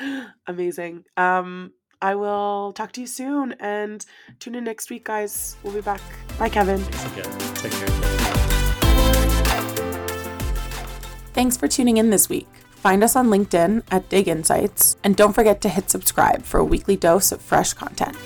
Amazing. 0.46 1.04
Um, 1.18 1.72
I 2.02 2.14
will 2.14 2.72
talk 2.72 2.92
to 2.92 3.00
you 3.00 3.06
soon 3.06 3.54
and 3.60 4.04
tune 4.38 4.54
in 4.54 4.64
next 4.64 4.90
week, 4.90 5.04
guys. 5.04 5.56
We'll 5.62 5.74
be 5.74 5.82
back. 5.82 6.00
Bye, 6.38 6.48
Kevin. 6.48 6.82
Okay, 6.82 7.22
take 7.54 7.72
care. 7.72 7.88
Thanks 11.32 11.56
for 11.56 11.68
tuning 11.68 11.98
in 11.98 12.10
this 12.10 12.28
week. 12.28 12.48
Find 12.70 13.04
us 13.04 13.14
on 13.14 13.28
LinkedIn 13.28 13.82
at 13.90 14.08
Dig 14.08 14.26
Insights, 14.28 14.96
and 15.04 15.14
don't 15.14 15.34
forget 15.34 15.60
to 15.60 15.68
hit 15.68 15.90
subscribe 15.90 16.42
for 16.44 16.58
a 16.58 16.64
weekly 16.64 16.96
dose 16.96 17.30
of 17.32 17.42
fresh 17.42 17.74
content. 17.74 18.16